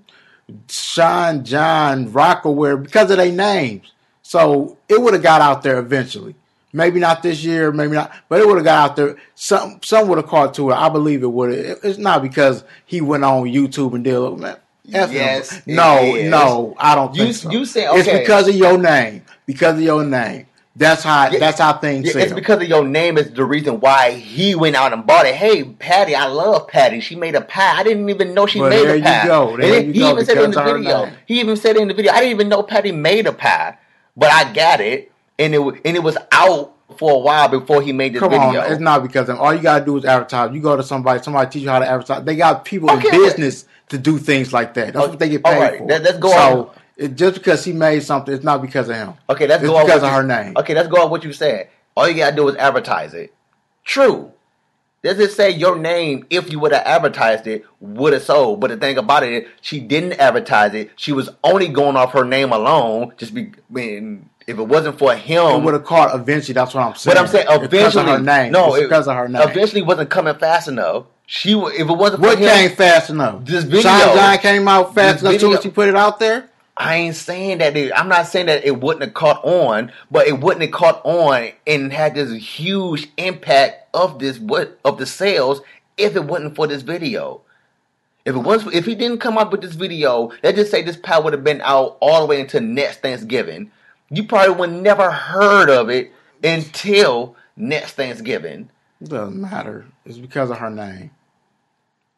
Sean, 0.69 1.45
John, 1.45 2.11
Rocawear, 2.11 2.83
because 2.83 3.11
of 3.11 3.19
their 3.19 3.31
names. 3.33 3.93
So 4.23 4.77
it 4.89 5.01
would 5.01 5.13
have 5.15 5.23
got 5.23 5.41
out 5.41 5.63
there 5.63 5.79
eventually. 5.79 6.35
Maybe 6.73 7.01
not 7.01 7.23
this 7.23 7.43
year, 7.43 7.73
maybe 7.73 7.95
not, 7.95 8.13
but 8.29 8.41
it 8.41 8.47
would 8.47 8.57
have 8.57 8.65
got 8.65 8.91
out 8.91 8.97
there. 8.97 9.17
Some 9.35 9.81
some 9.83 10.07
would 10.09 10.19
have 10.19 10.29
caught 10.29 10.55
to 10.55 10.71
it. 10.71 10.75
I 10.75 10.89
believe 10.89 11.25
it 11.25 11.27
would 11.27 11.51
have. 11.53 11.79
It's 11.83 11.99
not 11.99 12.23
because 12.23 12.63
he 12.87 13.01
went 13.01 13.25
on 13.25 13.43
YouTube 13.45 13.93
and 13.95 14.05
did 14.05 14.15
a 14.15 14.31
man. 14.37 14.57
F. 14.93 15.13
Yes, 15.13 15.57
it 15.59 15.67
no, 15.67 15.99
is. 16.17 16.31
no, 16.31 16.75
I 16.79 16.95
don't 16.95 17.15
You- 17.15 17.25
think 17.25 17.37
so. 17.37 17.51
you 17.51 17.65
say- 17.65 17.87
it's 17.89 18.09
because 18.09 18.49
of 18.49 18.55
your 18.55 18.79
name. 18.79 19.23
Because 19.47 19.75
of 19.75 19.83
your 19.83 20.05
name. 20.05 20.47
That's 20.81 21.05
how. 21.05 21.31
Yeah, 21.31 21.39
that's 21.41 21.61
how 21.61 21.75
things. 21.79 22.07
Yeah, 22.07 22.23
it's 22.23 22.33
because 22.33 22.63
of 22.63 22.69
your 22.69 22.85
name 22.87 23.19
is 23.19 23.31
the 23.33 23.45
reason 23.45 23.81
why 23.81 24.13
he 24.13 24.55
went 24.57 24.77
out 24.77 24.95
and 24.95 25.07
bought 25.07 25.27
it. 25.27 25.37
Hey, 25.37 25.65
Patti, 25.65 26.15
I 26.17 26.27
love 26.27 26.69
Patti. 26.69 27.01
She 27.01 27.17
made 27.17 27.37
a 27.37 27.43
pie. 27.43 27.79
I 27.79 27.85
didn't 27.85 28.09
even 28.11 28.35
know 28.35 28.47
she 28.47 28.61
Well, 28.61 28.71
made 28.71 28.87
there 28.87 28.97
a 28.97 28.99
you 28.99 29.03
pie. 29.03 29.27
go. 29.29 29.55
And 29.55 29.63
There 29.63 29.73
then 29.73 29.87
you 29.89 29.93
he 29.93 30.01
go, 30.01 30.11
even 30.13 30.25
said 30.25 30.39
in 30.39 30.51
the 30.53 30.57
video. 30.75 31.05
name. 31.07 31.15
He 31.27 31.41
even 31.41 31.57
said 31.57 31.77
in 31.77 31.89
the 31.89 31.95
video. 31.95 32.13
I 32.13 32.21
didn't 32.21 32.33
even 32.33 32.49
know 32.49 32.63
Patti 32.65 32.93
made 32.93 33.27
a 33.29 33.33
pie, 33.33 33.79
but 34.17 34.33
I 34.33 34.53
got 34.55 34.81
it, 34.81 35.13
and 35.39 35.55
it 35.55 35.61
and 35.61 35.97
it 35.97 36.03
was 36.03 36.17
out 36.33 36.75
for 36.97 37.13
a 37.13 37.19
while 37.19 37.49
before 37.49 37.83
he 37.83 37.93
made 37.93 38.15
this 38.15 38.21
Come 38.21 38.33
video. 38.33 38.61
on, 38.63 38.73
it's 38.73 38.81
not 38.81 39.03
because 39.03 39.23
of 39.23 39.27
them. 39.29 39.39
All 39.39 39.55
you 39.55 39.63
gotta 39.63 39.85
do 39.85 39.99
is 39.99 40.05
advertise. 40.07 40.53
You 40.55 40.61
go 40.63 40.77
to 40.77 40.83
somebody, 40.83 41.23
somebody 41.23 41.51
teach 41.51 41.63
you 41.65 41.71
how 41.71 41.79
to 41.81 41.89
advertise. 41.89 42.25
They 42.25 42.37
got 42.37 42.65
people 42.65 42.91
Okay, 42.91 43.09
in 43.09 43.23
business 43.23 43.67
to 43.91 43.99
do 43.99 44.19
things 44.19 44.53
like 44.53 44.75
that. 44.75 44.95
That's 44.95 44.97
Okay, 44.97 45.11
what 45.11 45.19
they 45.19 45.29
get 45.29 45.45
paid 45.45 45.59
right, 45.61 45.79
for. 45.79 45.89
let- 45.89 46.03
let's 46.03 46.19
go 46.19 46.31
So 46.31 46.69
on. 46.69 46.71
It, 47.01 47.17
just 47.17 47.35
because 47.35 47.65
he 47.65 47.73
made 47.73 48.03
something, 48.03 48.33
it's 48.35 48.45
not 48.45 48.61
because 48.63 48.89
of 48.89 48.97
him. 48.97 49.15
Okay, 49.29 49.47
go 49.47 49.77
on 49.77 49.87
because 49.87 50.03
of 50.03 50.11
you- 50.11 50.15
her 50.17 50.23
name. 50.23 50.55
Okay, 50.57 50.75
let's 50.75 50.89
go 50.89 51.03
on 51.05 51.11
what 51.11 51.25
you 51.25 51.33
said. 51.33 51.69
All 51.97 52.09
you 52.09 52.15
gotta 52.15 52.37
do 52.37 52.49
is 52.49 52.57
advertise 52.57 53.15
it. 53.15 53.33
True. 53.85 54.33
Does 55.03 55.19
it 55.19 55.33
say 55.33 55.51
your 55.51 55.77
name, 55.79 56.27
if 56.29 56.53
you 56.53 56.59
would 56.61 56.73
have 56.73 56.87
advertised 56.87 57.47
it, 57.47 57.65
would 57.81 58.13
have 58.13 58.23
sold? 58.23 58.61
But 58.61 58.69
the 58.71 58.77
thing 58.77 58.99
about 58.99 59.23
it, 59.23 59.49
she 59.63 59.81
didn't 59.81 60.21
advertise 60.21 60.75
it. 60.75 60.91
She 60.97 61.13
was 61.13 61.31
only 61.43 61.69
going 61.69 61.97
off 61.97 62.13
her 62.13 62.25
name 62.25 62.53
alone. 62.53 63.13
Just 63.17 63.33
be, 63.35 63.45
I 63.47 63.73
mean, 63.73 64.29
if 64.47 64.59
it 64.59 64.63
wasn't 64.63 64.99
for 64.99 65.15
him, 65.15 65.43
It 65.47 65.63
would 65.63 65.73
have 65.73 65.85
caught 65.87 66.15
eventually. 66.15 66.53
That's 66.53 66.75
what 66.75 66.83
I'm 66.85 66.95
saying. 66.97 67.15
but 67.15 67.19
I'm 67.21 67.29
saying 67.29 67.47
It's 67.49 67.59
because 67.69 67.95
eventually, 67.95 68.13
of 68.13 68.19
her 68.19 68.25
name. 68.25 68.53
no, 68.53 68.75
it's 68.75 68.83
it- 68.85 68.89
because 68.91 69.09
of 69.09 69.17
her 69.17 69.27
name. 69.29 69.41
Eventually, 69.49 69.81
wasn't 69.83 70.11
coming 70.11 70.35
fast 70.35 70.69
enough. 70.69 71.05
She, 71.25 71.53
if 71.53 71.81
it 71.81 71.87
wasn't 71.87 72.23
for 72.23 72.29
what 72.29 72.39
him, 72.39 72.49
came 72.51 72.71
fast 72.77 73.09
enough? 73.09 73.45
This 73.47 73.65
video. 73.65 73.81
Sean 73.81 74.17
John 74.17 74.39
came 74.39 74.69
out 74.69 74.95
fast 74.95 75.23
enough 75.23 75.35
as 75.35 75.41
soon 75.41 75.51
video- 75.51 75.59
as 75.59 75.63
she 75.63 75.71
put 75.71 75.89
it 75.89 75.97
out 75.97 76.19
there. 76.19 76.50
I 76.81 76.95
ain't 76.97 77.15
saying 77.15 77.59
that. 77.59 77.77
It, 77.77 77.93
I'm 77.95 78.09
not 78.09 78.27
saying 78.27 78.47
that 78.47 78.65
it 78.65 78.81
wouldn't 78.81 79.05
have 79.05 79.13
caught 79.13 79.45
on, 79.45 79.93
but 80.11 80.27
it 80.27 80.41
wouldn't 80.41 80.63
have 80.63 80.73
caught 80.73 81.03
on 81.05 81.51
and 81.67 81.93
had 81.93 82.15
this 82.15 82.33
huge 82.33 83.07
impact 83.19 83.95
of 83.95 84.19
this 84.19 84.39
what 84.39 84.81
of 84.83 84.97
the 84.97 85.05
sales 85.05 85.61
if 85.99 86.17
it 86.17 86.25
wasn't 86.25 86.57
for 86.57 86.67
this 86.67 86.81
video. 86.81 87.43
If 88.25 88.35
it 88.35 88.39
was, 88.39 88.67
if 88.75 88.87
he 88.87 88.95
didn't 88.95 89.19
come 89.19 89.37
up 89.37 89.53
with 89.53 89.61
this 89.61 89.75
video, 89.75 90.33
let's 90.43 90.57
just 90.57 90.71
say 90.71 90.81
this 90.81 90.97
pie 90.97 91.19
would 91.19 91.35
have 91.35 91.45
been 91.45 91.61
out 91.61 91.99
all 92.01 92.21
the 92.21 92.27
way 92.27 92.41
until 92.41 92.63
next 92.63 93.03
Thanksgiving. 93.03 93.71
You 94.09 94.25
probably 94.25 94.55
would 94.55 94.73
never 94.73 95.11
heard 95.11 95.69
of 95.69 95.91
it 95.91 96.11
until 96.43 97.37
next 97.57 97.93
Thanksgiving. 97.93 98.71
Doesn't 99.03 99.39
matter. 99.39 99.85
It's 100.07 100.17
because 100.17 100.49
of 100.51 100.57
her 100.57 100.71
name. 100.71 101.11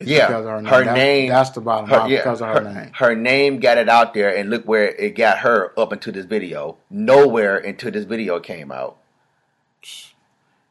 Yeah, 0.06 0.26
because 0.28 0.44
of 0.46 0.50
her 0.52 0.62
name. 0.62 0.70
her 0.72 0.78
That's- 0.80 0.96
name. 0.96 1.28
That's 1.30 1.50
the 1.50 1.60
bottom 1.60 1.88
her- 1.90 1.96
line. 1.98 2.10
yeah, 2.10 2.16
because 2.18 2.40
of 2.42 2.48
her, 2.48 2.60
name. 2.72 2.90
Her 2.94 3.14
name 3.14 3.58
got 3.60 3.78
it 3.78 3.88
out 3.88 4.14
there, 4.14 4.34
and 4.36 4.50
look 4.50 4.64
where 4.64 4.88
it 4.88 5.14
got 5.16 5.38
her 5.38 5.72
up 5.78 5.92
into 5.92 6.12
this 6.12 6.24
video. 6.26 6.76
Nowhere 6.90 7.56
until 7.58 7.90
this 7.90 8.04
video 8.04 8.40
came 8.40 8.70
out. 8.72 8.96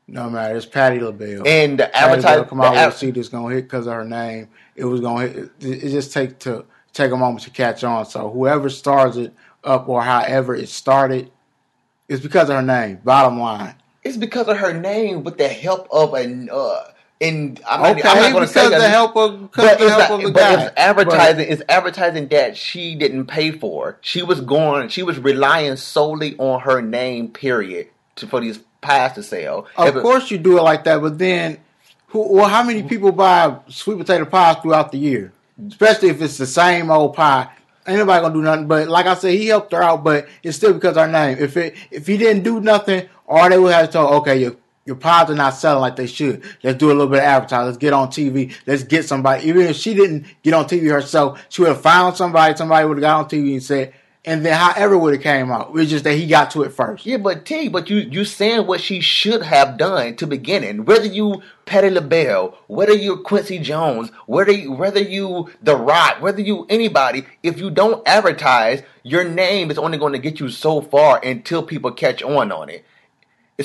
No 0.08 0.30
matter. 0.30 0.56
It's 0.58 0.66
Patti 0.66 1.00
LaBelle. 1.00 1.48
And 1.48 1.80
the 1.80 1.96
advertising, 1.96 2.46
come 2.46 2.60
out 2.62 2.72
with 2.74 3.04
a 3.04 3.12
that's 3.12 3.30
gonna 3.30 3.54
hit 3.54 3.64
because 3.64 3.88
of 3.88 3.94
her 3.94 4.04
name. 4.04 4.50
It 4.76 4.84
was 4.86 5.00
gonna 5.00 5.28
hit. 5.28 5.52
It, 5.62 5.84
it 5.84 5.90
just 5.92 6.12
take 6.12 6.38
to 6.40 6.66
take 6.92 7.12
a 7.12 7.18
moment 7.18 7.44
to 7.46 7.50
catch 7.50 7.84
on. 7.84 8.06
So 8.06 8.30
whoever 8.30 8.70
starts 8.70 9.16
it 9.16 9.34
up 9.64 9.88
or 9.88 10.02
however 10.02 10.54
it 10.56 10.68
started, 10.68 11.32
it's 12.10 12.22
because 12.22 12.50
of 12.50 12.56
her 12.58 12.62
name. 12.62 13.00
Bottom 13.04 13.40
line. 13.40 13.76
it's 14.04 14.18
because 14.18 14.48
of 14.48 14.58
her 14.58 14.74
name 14.74 15.24
with 15.24 15.38
the 15.38 15.48
help 15.48 15.88
of 15.92 16.14
a 16.16 16.26
Uh, 16.52 16.91
and 17.22 17.62
I'm 17.70 17.82
not, 17.82 17.92
Okay, 17.98 18.10
I'm 18.10 18.16
not 18.18 18.32
going 18.34 18.34
to 18.34 18.40
because 18.42 18.50
say 18.52 18.70
that. 18.70 18.80
the 18.80 18.90
help 18.90 19.16
of 19.16 19.42
because 19.52 19.70
but 19.70 19.80
the 19.80 19.90
help 19.90 20.00
not- 20.00 20.12
of 20.12 20.22
the 20.24 20.32
but 20.32 20.40
guy. 20.40 20.64
it's 20.66 20.74
advertising. 20.78 21.48
it's 21.52 21.62
advertising 21.70 22.28
that 22.30 22.58
she 22.58 22.96
didn't 22.96 23.28
pay 23.28 23.52
for. 23.52 23.98
She 24.02 24.24
was 24.24 24.42
going. 24.42 24.90
She 24.90 25.04
was 25.04 25.20
relying 25.20 25.76
solely 25.78 26.36
on 26.38 26.62
her 26.62 26.82
name. 26.82 27.30
Period. 27.30 27.88
To, 28.18 28.28
for 28.28 28.42
these 28.42 28.60
pies 28.82 29.14
to 29.14 29.24
sell. 29.24 29.68
Of 29.78 29.96
it- 29.96 30.02
course 30.02 30.30
you 30.32 30.38
do 30.38 30.58
it 30.58 30.64
like 30.64 30.84
that, 30.86 31.02
but 31.02 31.18
then 31.18 31.58
who? 32.08 32.34
Well, 32.34 32.50
how 32.50 32.64
many 32.64 32.84
people 32.84 33.12
buy 33.12 33.56
sweet 33.70 33.98
potato 33.98 34.26
pies 34.26 34.58
throughout 34.62 34.92
the 34.92 34.98
year? 34.98 35.32
Especially 35.68 36.10
if 36.10 36.22
it's 36.22 36.38
the 36.38 36.48
same 36.48 36.90
old 36.92 37.14
pie. 37.16 37.48
Ain't 37.88 37.98
nobody 38.00 38.22
gonna 38.22 38.34
do 38.34 38.42
nothing. 38.42 38.68
But 38.68 38.88
like 38.90 39.06
I 39.06 39.14
said, 39.16 39.34
he 39.34 39.48
helped 39.48 39.72
her 39.72 39.82
out, 39.82 40.04
but 40.04 40.28
it's 40.44 40.58
still 40.58 40.74
because 40.74 40.98
of 40.98 41.06
her 41.06 41.12
name. 41.12 41.38
If 41.40 41.56
it 41.58 41.76
if 41.90 42.06
he 42.08 42.18
didn't 42.18 42.44
do 42.44 42.60
nothing, 42.60 43.08
all 43.28 43.50
they 43.50 43.58
would 43.58 43.72
have 43.74 43.86
to 43.88 43.92
tell, 43.92 44.14
okay, 44.16 44.38
your 44.40 44.56
your 44.86 44.96
pies 44.96 45.30
are 45.30 45.36
not 45.36 45.52
selling 45.52 45.82
like 45.82 45.96
they 45.96 46.08
should. 46.08 46.44
Let's 46.64 46.78
do 46.78 46.88
a 46.88 46.94
little 46.94 47.08
bit 47.08 47.20
of 47.20 47.26
advertising. 47.26 47.66
Let's 47.66 47.78
get 47.78 47.94
on 47.94 48.08
TV. 48.08 48.56
Let's 48.66 48.84
get 48.84 49.06
somebody. 49.06 49.48
Even 49.48 49.68
if 49.68 49.76
she 49.76 49.94
didn't 49.94 50.26
get 50.42 50.54
on 50.54 50.66
TV 50.66 50.92
herself, 50.92 51.46
she 51.50 51.62
would 51.62 51.70
have 51.70 51.82
found 51.82 52.18
somebody. 52.18 52.56
Somebody 52.56 52.88
would 52.88 52.98
have 52.98 53.02
got 53.02 53.20
on 53.20 53.30
TV 53.30 53.54
and 53.54 53.64
said, 53.64 53.94
and 54.24 54.46
then 54.46 54.54
however 54.54 54.98
would 54.98 55.14
have 55.14 55.24
came 55.24 55.52
out. 55.52 55.72
It's 55.76 55.90
just 55.90 56.04
that 56.04 56.14
he 56.14 56.28
got 56.28 56.52
to 56.52 56.62
it 56.64 56.74
first. 56.74 57.06
Yeah, 57.06 57.18
but 57.18 57.46
T, 57.46 57.70
but 57.70 57.90
you 57.90 57.98
you 57.98 58.24
saying 58.24 58.68
what 58.68 58.82
she 58.82 59.02
should 59.02 59.42
have 59.42 59.78
done 59.78 60.16
to 60.18 60.28
beginning. 60.28 60.86
Whether 60.86 61.08
you 61.08 61.42
Patti 61.66 61.90
LaBelle, 61.90 62.58
whether 62.68 62.94
you 62.94 63.18
Quincy 63.18 63.58
Jones, 63.58 64.12
whether 64.28 64.52
you, 64.52 64.74
whether 64.74 65.02
you 65.02 65.50
The 65.64 65.76
Rock, 65.76 66.22
whether 66.22 66.42
you 66.42 66.68
anybody, 66.70 67.26
if 67.42 67.60
you 67.60 67.72
don't 67.72 68.08
advertise, 68.08 68.84
your 69.04 69.24
name 69.24 69.72
is 69.72 69.80
only 69.80 69.98
going 69.98 70.14
to 70.14 70.20
get 70.20 70.40
you 70.40 70.50
so 70.50 70.82
far 70.82 71.20
until 71.24 71.64
people 71.64 71.92
catch 71.92 72.22
on 72.22 72.52
on 72.52 72.70
it. 72.70 72.86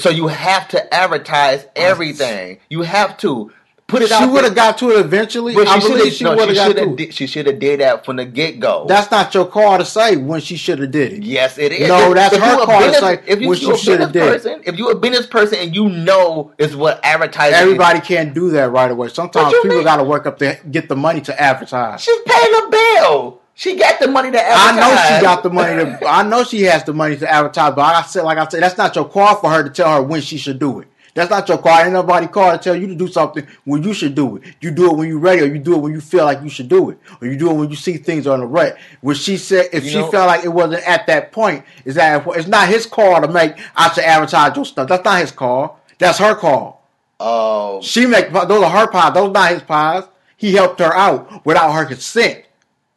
So 0.00 0.10
you 0.10 0.28
have 0.28 0.68
to 0.68 0.94
advertise 0.94 1.66
everything. 1.74 2.58
You 2.68 2.82
have 2.82 3.16
to 3.18 3.52
put 3.86 4.02
it 4.02 4.10
out. 4.10 4.20
She 4.22 4.26
would 4.28 4.44
have 4.44 4.54
got 4.54 4.78
to 4.78 4.90
it 4.90 4.98
eventually. 4.98 5.54
But 5.54 5.68
I 5.68 5.78
she 5.78 5.88
believe 5.88 6.04
should 6.04 6.12
she 6.14 6.24
have. 6.24 6.36
would 6.36 6.48
have 6.48 6.56
got 6.56 6.74
to 6.76 6.88
have. 6.90 7.00
it. 7.00 7.14
She 7.14 7.26
should 7.26 7.46
have 7.46 7.58
did 7.58 7.80
that 7.80 8.04
from 8.04 8.16
the 8.16 8.24
get 8.24 8.58
go. 8.60 8.84
That's 8.88 9.10
not 9.10 9.32
your 9.34 9.46
call 9.46 9.78
to 9.78 9.84
say 9.84 10.16
when 10.16 10.40
she 10.40 10.56
should 10.56 10.78
have 10.80 10.90
did 10.90 11.12
it. 11.12 11.22
Yes, 11.22 11.56
it 11.58 11.72
is. 11.72 11.88
No, 11.88 12.12
that's 12.14 12.34
if 12.34 12.40
her 12.42 12.64
call 12.64 12.80
to 12.80 12.94
say 12.94 13.20
if 13.26 13.40
you, 13.40 13.52
a 13.52 13.56
she 13.56 13.64
shoulda 13.76 14.08
business 14.08 14.12
did. 14.12 14.22
person, 14.32 14.62
if 14.64 14.76
you're 14.76 14.92
a 14.92 14.96
business 14.96 15.26
person 15.26 15.58
and 15.60 15.74
you 15.74 15.88
know 15.88 16.52
is 16.58 16.74
what 16.76 17.00
advertising, 17.04 17.54
is- 17.54 17.62
Everybody 17.62 18.00
can't 18.00 18.34
do 18.34 18.50
that 18.50 18.70
right 18.70 18.90
away. 18.90 19.08
Sometimes 19.08 19.54
people 19.62 19.84
got 19.84 19.96
to 19.96 20.04
work 20.04 20.26
up 20.26 20.38
to 20.38 20.58
get 20.70 20.88
the 20.88 20.96
money 20.96 21.20
to 21.22 21.40
advertise. 21.40 22.00
she's 22.02 22.18
paying 22.26 22.54
a 22.66 22.68
bill. 22.70 23.40
She 23.58 23.74
got 23.74 23.98
the 23.98 24.06
money 24.06 24.30
to 24.30 24.38
advertise. 24.38 24.58
I 24.58 24.86
advertise. 24.86 25.10
know 25.10 25.16
she 25.16 25.22
got 25.22 25.42
the 25.42 25.50
money 25.50 25.76
to. 25.98 26.06
I 26.08 26.22
know 26.22 26.44
she 26.44 26.62
has 26.64 26.84
the 26.84 26.92
money 26.92 27.16
to 27.16 27.30
advertise, 27.30 27.70
but 27.74 27.78
like 27.78 28.04
I 28.04 28.06
said, 28.06 28.22
like 28.24 28.36
I 28.38 28.46
said, 28.46 28.62
that's 28.62 28.76
not 28.76 28.94
your 28.94 29.08
call 29.08 29.36
for 29.36 29.48
her 29.50 29.62
to 29.64 29.70
tell 29.70 29.94
her 29.94 30.02
when 30.02 30.20
she 30.20 30.36
should 30.36 30.58
do 30.58 30.80
it. 30.80 30.88
That's 31.14 31.30
not 31.30 31.48
your 31.48 31.56
call. 31.56 31.78
Ain't 31.80 31.94
nobody 31.94 32.26
call 32.26 32.52
to 32.52 32.58
tell 32.62 32.76
you 32.76 32.86
to 32.88 32.94
do 32.94 33.08
something 33.08 33.46
when 33.64 33.82
you 33.82 33.94
should 33.94 34.14
do 34.14 34.36
it. 34.36 34.42
You 34.60 34.70
do 34.70 34.90
it 34.90 34.96
when 34.98 35.08
you're 35.08 35.18
ready, 35.18 35.40
or 35.40 35.46
you 35.46 35.58
do 35.58 35.74
it 35.76 35.78
when 35.78 35.92
you 35.94 36.02
feel 36.02 36.26
like 36.26 36.42
you 36.42 36.50
should 36.50 36.68
do 36.68 36.90
it, 36.90 36.98
or 37.22 37.26
you 37.28 37.38
do 37.38 37.50
it 37.50 37.54
when 37.54 37.70
you 37.70 37.76
see 37.76 37.96
things 37.96 38.26
are 38.26 38.34
on 38.34 38.40
the 38.40 38.46
right. 38.46 38.74
When 39.00 39.16
she 39.16 39.38
said, 39.38 39.70
if 39.72 39.84
You 39.84 39.90
she 39.90 39.96
know- 40.00 40.10
felt 40.10 40.26
like 40.26 40.44
it 40.44 40.50
wasn't 40.50 40.86
at 40.86 41.06
that 41.06 41.32
point, 41.32 41.64
is 41.86 41.94
that 41.94 42.26
it's 42.26 42.46
not 42.48 42.68
his 42.68 42.84
call 42.84 43.22
to 43.22 43.28
make? 43.28 43.54
I 43.74 43.90
should 43.90 44.04
advertise 44.04 44.54
your 44.54 44.66
stuff. 44.66 44.86
That's 44.90 45.02
not 45.06 45.18
his 45.22 45.30
call. 45.30 45.80
That's 45.98 46.18
her 46.18 46.34
call. 46.34 46.86
Oh, 47.18 47.80
She 47.80 48.04
make 48.04 48.30
those 48.30 48.62
are 48.62 48.68
her 48.70 48.86
pies. 48.88 49.14
Those 49.14 49.32
not 49.32 49.50
his 49.50 49.62
pies. 49.62 50.04
He 50.36 50.52
helped 50.52 50.80
her 50.80 50.94
out 50.94 51.46
without 51.46 51.72
her 51.72 51.86
consent, 51.86 52.44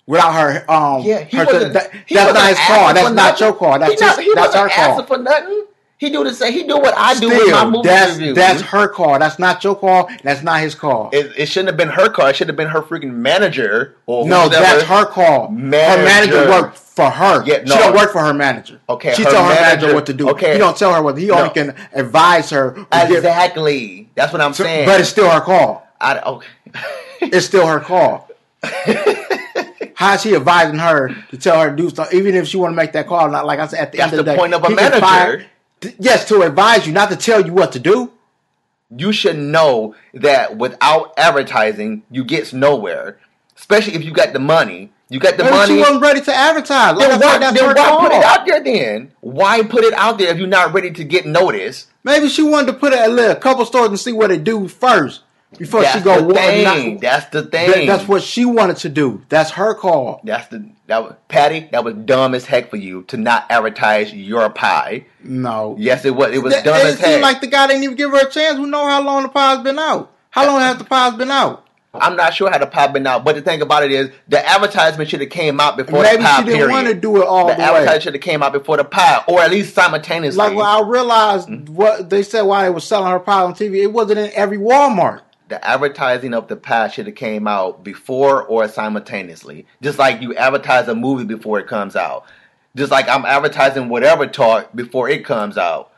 without 0.10 0.34
her 0.34 0.70
um. 0.72 1.02
yeah. 1.04 1.24
He 1.24 1.38
her, 1.38 1.46
wasn't, 1.46 1.74
that- 1.74 1.92
he 2.06 2.16
that's 2.16 2.34
wasn't 2.34 2.36
not 2.36 2.50
his 2.50 2.58
asking 2.60 2.76
call. 2.76 2.94
That's 2.94 3.16
not 3.16 3.40
your 3.40 3.54
call. 3.54 3.80
That's 3.80 3.94
he 3.94 4.00
not, 4.06 4.16
his, 4.18 4.26
he 4.26 4.34
that's 4.36 4.48
wasn't 4.56 4.72
her 4.72 4.76
call. 4.76 4.92
asking 4.92 5.06
for 5.06 5.18
nothing. 5.24 5.66
He 6.00 6.10
do 6.10 6.24
the 6.24 6.34
same. 6.34 6.54
He 6.54 6.64
do 6.64 6.78
what 6.78 6.94
I 6.98 7.14
do 7.20 7.28
with 7.28 7.38
my 7.40 7.44
Still, 7.58 7.72
movie 7.72 7.88
that's 7.90 8.12
reviews. 8.18 8.36
that's 8.38 8.62
her 8.62 8.88
call. 8.88 9.20
That's 9.20 9.38
not 9.38 9.62
your 9.66 9.76
call. 9.76 10.10
That's 10.24 10.42
not 10.42 10.62
his 10.62 10.74
call. 10.74 11.10
It, 11.12 11.34
it 11.38 11.46
shouldn't 11.48 11.68
have 11.68 11.76
been 11.78 11.90
her 11.90 12.08
car. 12.10 12.30
It 12.30 12.38
should 12.38 12.48
have 12.48 12.56
been 12.56 12.70
her 12.70 12.82
freaking 12.82 13.16
manager 13.16 13.98
or 14.06 14.26
no, 14.26 14.48
that's 14.48 14.84
her 14.84 15.06
call. 15.06 15.48
Her 15.48 15.54
Manager. 15.54 16.04
manager 16.06 16.50
worked 16.50 16.78
for 16.78 17.10
her. 17.10 17.44
Yeah, 17.46 17.64
no. 17.66 17.76
She 17.76 17.80
don't 17.80 17.94
work 17.96 18.14
for 18.14 18.22
her 18.24 18.34
manager. 18.34 18.80
Okay, 18.88 19.14
she 19.14 19.24
her 19.24 19.30
tell 19.32 19.44
her 19.44 19.50
manager, 19.50 19.66
manager- 19.88 19.94
what 19.96 20.06
to 20.06 20.14
do. 20.14 20.30
okay. 20.30 20.54
he 20.54 20.58
don't 20.58 20.78
tell 20.78 20.94
her 20.94 21.02
what. 21.04 21.18
He 21.18 21.30
only 21.32 21.50
can 21.50 21.76
advise 21.92 22.50
her. 22.52 22.78
or 22.80 22.88
give- 23.08 23.18
Exactly. 23.18 24.10
That's 24.16 24.32
what 24.32 24.42
I'm 24.42 24.54
so- 24.54 24.64
saying. 24.64 24.86
but 24.88 25.02
it's 25.02 25.10
still 25.10 25.30
her 25.30 25.42
call. 25.42 25.86
I, 26.00 26.18
okay. 26.22 26.48
It's 27.24 27.46
still 27.46 27.68
her 27.68 27.82
call. 27.82 28.30
How 30.00 30.14
is 30.14 30.22
she 30.22 30.34
advising 30.34 30.80
her 30.80 31.14
to 31.32 31.38
tell 31.38 31.60
her 31.60 31.72
to 31.72 31.76
do 31.76 31.90
stuff, 31.90 32.14
even 32.14 32.34
if 32.34 32.48
she 32.48 32.56
want 32.56 32.72
to 32.72 32.76
make 32.78 32.94
that 32.94 33.06
call? 33.06 33.30
Not 33.30 33.46
like 33.46 33.60
I 33.60 33.68
said 33.68 33.80
at 33.82 33.92
the 33.92 33.98
That's 33.98 34.14
end 34.14 34.20
of 34.22 34.26
the 34.26 34.32
the 34.32 34.36
day, 34.36 34.40
point 34.40 34.54
of 34.54 34.64
a 34.64 34.70
manager. 34.70 35.00
fire- 35.02 35.46
t- 35.82 35.94
yes, 36.00 36.26
to 36.30 36.42
advise 36.44 36.88
you, 36.88 36.94
not 36.94 37.10
to 37.10 37.18
tell 37.18 37.46
you 37.46 37.52
what 37.52 37.74
to 37.74 37.80
do. 37.80 38.14
you 38.96 39.12
should 39.12 39.38
know 39.38 39.96
that 40.14 40.56
without 40.58 41.14
advertising, 41.18 42.04
you 42.10 42.24
get 42.24 42.54
nowhere. 42.54 43.18
Especially 43.58 43.94
if 43.96 44.06
you 44.06 44.12
got 44.14 44.32
the 44.32 44.40
money. 44.40 44.90
You 45.10 45.20
got 45.20 45.36
the 45.36 45.44
Maybe 45.44 45.56
money. 45.58 45.74
she 45.76 45.80
wasn't 45.80 46.02
ready 46.02 46.22
to 46.22 46.34
advertise. 46.34 46.96
Like 46.96 47.10
then 47.10 47.20
why, 47.20 47.38
then 47.52 47.76
why 47.76 47.98
put 48.00 48.12
it 48.14 48.24
out 48.24 48.46
there 48.46 48.64
then? 48.64 49.12
Why 49.20 49.64
put 49.64 49.84
it 49.84 49.94
out 49.96 50.18
there 50.18 50.30
if 50.32 50.38
you're 50.38 50.48
not 50.48 50.74
ready 50.74 50.92
to 50.92 51.04
get 51.04 51.26
noticed? 51.26 51.88
Maybe 52.06 52.30
she 52.30 52.42
wanted 52.42 52.72
to 52.72 52.78
put 52.80 52.94
it 52.94 53.00
at 53.00 53.32
a 53.32 53.36
couple 53.36 53.66
stores 53.66 53.90
and 53.90 54.00
see 54.00 54.14
what 54.14 54.32
it 54.32 54.46
do 54.46 54.70
first 54.70 55.24
before 55.58 55.82
That's 55.82 55.98
she 55.98 56.04
go 56.04 56.28
the 56.28 56.34
thing. 56.34 56.64
Not, 56.94 57.02
That's 57.02 57.26
the 57.28 57.42
that- 57.42 57.52
thing. 57.74 57.88
that's 57.88 58.08
what 58.08 58.22
she 58.24 58.46
wanted 58.46 58.78
to 58.78 58.90
do. 58.90 59.22
That's 59.30 59.52
her 59.52 59.74
call. 59.74 60.22
That's 60.24 60.48
the 60.48 60.70
that 60.88 61.04
was 61.04 61.16
Patti. 61.28 61.68
That 61.72 61.84
was 61.84 61.94
dumb 61.96 62.34
as 62.36 62.46
heck 62.46 62.70
for 62.70 62.78
you 62.78 63.04
to 63.04 63.18
not 63.18 63.46
advertise 63.50 64.14
your 64.14 64.50
pie. 64.50 65.06
No. 65.24 65.76
Yes, 65.80 66.06
it 66.06 66.16
was. 66.16 66.34
It 66.36 66.40
was 66.44 66.54
That- 66.54 66.66
dumb 66.66 66.76
it 66.78 66.86
as 66.86 67.00
heck. 67.00 67.22
like 67.22 67.42
the 67.42 67.48
guy 67.48 67.68
didn't 67.68 67.84
even 67.84 67.96
give 67.96 68.12
her 68.12 68.28
a 68.28 68.30
chance. 68.30 68.58
We 68.60 68.66
know 68.66 68.88
how 68.88 69.02
long 69.02 69.24
the 69.24 69.30
pie's 69.30 69.60
been 69.64 69.80
out. 69.80 70.12
How 70.32 70.46
long 70.46 70.60
has 70.62 70.78
the 70.78 70.84
pie's 70.84 71.14
been 71.16 71.32
out? 71.32 71.66
I'm 71.92 72.16
not 72.16 72.36
sure 72.36 72.52
how 72.52 72.60
the 72.60 72.68
pie 72.68 72.86
been 72.86 73.08
out, 73.08 73.24
but 73.26 73.34
the 73.34 73.42
thing 73.42 73.64
about 73.64 73.84
it 73.84 73.92
is 73.92 74.12
the 74.28 74.48
advertisement 74.48 75.10
should 75.10 75.22
have 75.22 75.32
came 75.32 75.60
out 75.60 75.76
before 75.76 76.04
Maybe 76.04 76.18
the 76.18 76.24
pie. 76.24 76.38
Maybe 76.42 76.52
she 76.52 76.58
didn't 76.58 76.70
period. 76.70 76.72
want 76.72 76.88
to 76.88 76.94
do 76.94 77.18
it 77.20 77.26
all 77.26 77.48
the 77.48 77.56
the, 77.56 77.62
advertisement 77.64 78.04
should 78.04 78.14
have 78.14 78.22
came 78.22 78.44
out 78.44 78.54
before 78.54 78.78
the 78.78 78.84
pie, 78.84 79.24
or 79.28 79.42
at 79.42 79.50
least 79.50 79.74
simultaneously. 79.74 80.38
Like 80.38 80.56
when 80.56 80.66
I 80.68 80.82
realized 80.86 81.48
Mm-hmm. 81.50 81.74
what 81.74 82.12
they 82.12 82.22
said 82.22 82.44
why 82.44 82.64
they 82.66 82.70
were 82.70 82.80
selling 82.80 83.12
her 83.12 83.20
pie 83.20 83.42
on 83.42 83.56
TV, 83.56 83.82
it 83.82 83.92
wasn't 83.92 84.20
in 84.20 84.30
every 84.36 84.60
Walmart. 84.60 85.22
The 85.50 85.64
advertising 85.68 86.34
of 86.34 86.48
the 86.48 86.56
pie 86.56 86.88
should 86.88 87.08
have 87.08 87.16
came 87.16 87.48
out 87.48 87.84
before 87.84 88.44
or 88.44 88.68
simultaneously. 88.68 89.66
Just 89.82 89.98
like 90.00 90.22
you 90.22 90.36
advertise 90.36 90.88
a 90.88 90.96
movie 90.96 91.26
before 91.26 91.60
it 91.60 91.68
comes 91.68 91.96
out. 91.96 92.26
Just 92.76 92.92
like 92.92 93.10
I'm 93.10 93.26
advertising 93.26 93.90
whatever 93.90 94.28
talk 94.28 94.74
before 94.74 95.10
it 95.10 95.26
comes 95.26 95.58
out. 95.58 95.92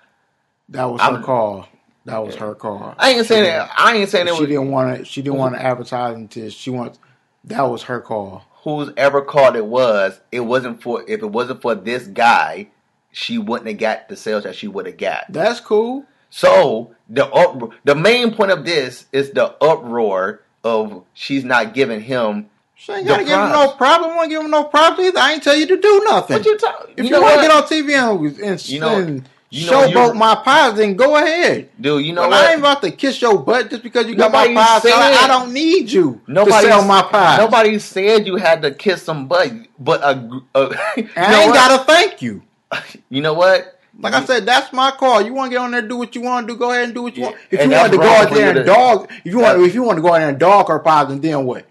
That 0.70 0.86
was 0.86 1.02
I'm- 1.02 1.16
her 1.16 1.22
call. 1.22 1.68
That 2.06 2.18
was 2.26 2.36
her 2.36 2.56
call. 2.56 2.96
I 2.98 3.12
ain't 3.12 3.28
saying 3.28 3.44
that. 3.44 3.70
I 3.78 3.96
ain't 3.96 4.10
saying 4.10 4.26
that. 4.26 4.34
She 4.34 4.42
was 4.42 4.50
didn't 4.50 4.72
want 4.72 4.98
to. 4.98 5.06
She 5.06 5.22
didn't 5.22 5.38
want 5.38 5.54
to 5.54 5.62
advertise 5.62 6.16
until 6.16 6.50
she 6.50 6.72
wants. 6.72 6.98
That 7.44 7.62
was 7.62 7.84
her 7.84 8.00
call. 8.02 8.44
whose 8.64 8.92
ever 8.98 9.22
called 9.22 9.56
it 9.56 9.66
was. 9.66 10.20
It 10.32 10.40
wasn't 10.40 10.82
for 10.82 11.04
if 11.08 11.22
it 11.22 11.30
wasn't 11.30 11.62
for 11.62 11.76
this 11.76 12.08
guy, 12.08 12.70
she 13.12 13.38
wouldn't 13.38 13.68
have 13.68 13.78
got 13.78 14.10
the 14.10 14.16
sales 14.16 14.44
that 14.46 14.56
she 14.56 14.68
would 14.68 14.88
have 14.88 14.98
got. 14.98 15.26
That's 15.30 15.60
cool. 15.60 16.06
So 16.32 16.96
the 17.10 17.28
up, 17.28 17.72
the 17.84 17.94
main 17.94 18.34
point 18.34 18.52
of 18.52 18.66
this 18.66 19.06
is 19.12 19.32
the 19.32 19.54
uproar 19.64 20.42
of 20.64 21.04
she's 21.14 21.44
not 21.44 21.74
giving 21.74 22.02
him. 22.02 22.50
She 22.76 22.92
ain't 22.94 23.06
gotta 23.08 23.24
give 23.24 23.34
him 23.38 23.52
no 23.52 23.74
props. 23.74 24.04
I 24.06 24.08
want 24.16 24.24
to 24.24 24.30
give 24.30 24.42
him 24.44 24.50
no 24.50 24.64
props 24.64 25.00
either. 25.00 25.20
I 25.20 25.34
ain't 25.34 25.44
tell 25.44 25.56
you 25.56 25.68
to 25.68 25.78
do 25.78 26.02
nothing. 26.06 26.38
What 26.38 26.46
you 26.46 26.58
talking? 26.58 26.94
if 26.98 27.06
you, 27.06 27.12
know 27.12 27.22
want 27.22 27.36
to 27.36 27.42
get 27.42 27.52
on 27.52 27.64
TV 27.64 27.94
and, 27.94 28.40
and, 28.40 28.70
You 28.70 28.80
know- 28.80 28.98
and 28.98 29.30
you 29.54 29.70
know 29.70 29.86
showboat 29.86 30.16
my 30.16 30.34
pies, 30.36 30.76
then 30.76 30.96
go 30.96 31.18
ahead. 31.18 31.70
dude? 31.80 32.06
You 32.06 32.14
know 32.14 32.30
But 32.30 32.34
I 32.34 32.52
ain't 32.52 32.60
about 32.60 32.82
to 32.84 32.92
kiss 32.92 33.22
your 33.22 33.38
butt 33.38 33.70
just 33.70 33.84
because 33.84 34.08
you 34.08 34.16
got 34.16 34.32
my 34.32 34.48
pies. 34.54 34.82
said- 34.84 34.94
I, 34.94 35.28
don't 35.28 35.52
need 35.52 35.92
you 35.92 36.22
Nobody 36.26 36.68
to 36.68 36.72
sell 36.72 36.86
my 36.86 37.02
pies. 37.02 37.38
Nobody 37.38 37.78
said 37.78 38.26
you 38.26 38.38
had 38.38 38.62
to 38.62 38.72
kiss 38.72 39.04
some 39.04 39.28
butt, 39.28 39.52
but 39.78 40.02
a, 40.02 40.42
a 40.56 40.62
you 40.98 41.10
And 41.18 41.36
I 41.36 41.42
ain't 41.42 41.52
what? 41.52 41.56
gotta 41.56 41.84
thank 41.84 42.22
you. 42.22 42.42
You 43.10 43.22
know 43.22 43.34
what? 43.34 43.78
Like 44.00 44.14
I 44.14 44.18
mm-hmm. 44.18 44.26
said, 44.26 44.46
that's 44.46 44.72
my 44.74 44.92
call. 44.92 45.22
You 45.22 45.34
want 45.34 45.52
to 45.52 45.56
get 45.58 45.62
on 45.62 45.72
there, 45.72 45.82
do 45.82 45.98
what 45.98 46.16
you 46.16 46.22
want 46.22 46.48
to 46.48 46.54
do. 46.54 46.60
Go 46.60 46.72
ahead 46.72 46.86
and 46.86 46.94
do 46.94 47.04
what 47.04 47.16
you 47.16 47.24
Yeah, 47.24 47.30
want. 47.30 47.42
If 47.52 47.60
and 47.60 47.72
you 47.72 47.78
want 47.78 47.92
to 47.92 47.98
go 47.98 48.10
out 48.10 48.32
there 48.32 48.58
and 48.58 48.66
dog, 48.66 49.12
if 49.26 49.34
you 49.34 49.40
want, 49.40 49.62
if 49.62 49.76
you 49.76 49.84
want 49.84 49.98
to 49.98 50.02
go 50.02 50.14
out 50.14 50.20
there 50.20 50.30
and 50.30 50.40
dog 50.40 50.68
her 50.70 50.82
and 50.86 51.22
then 51.22 51.46
what? 51.46 51.66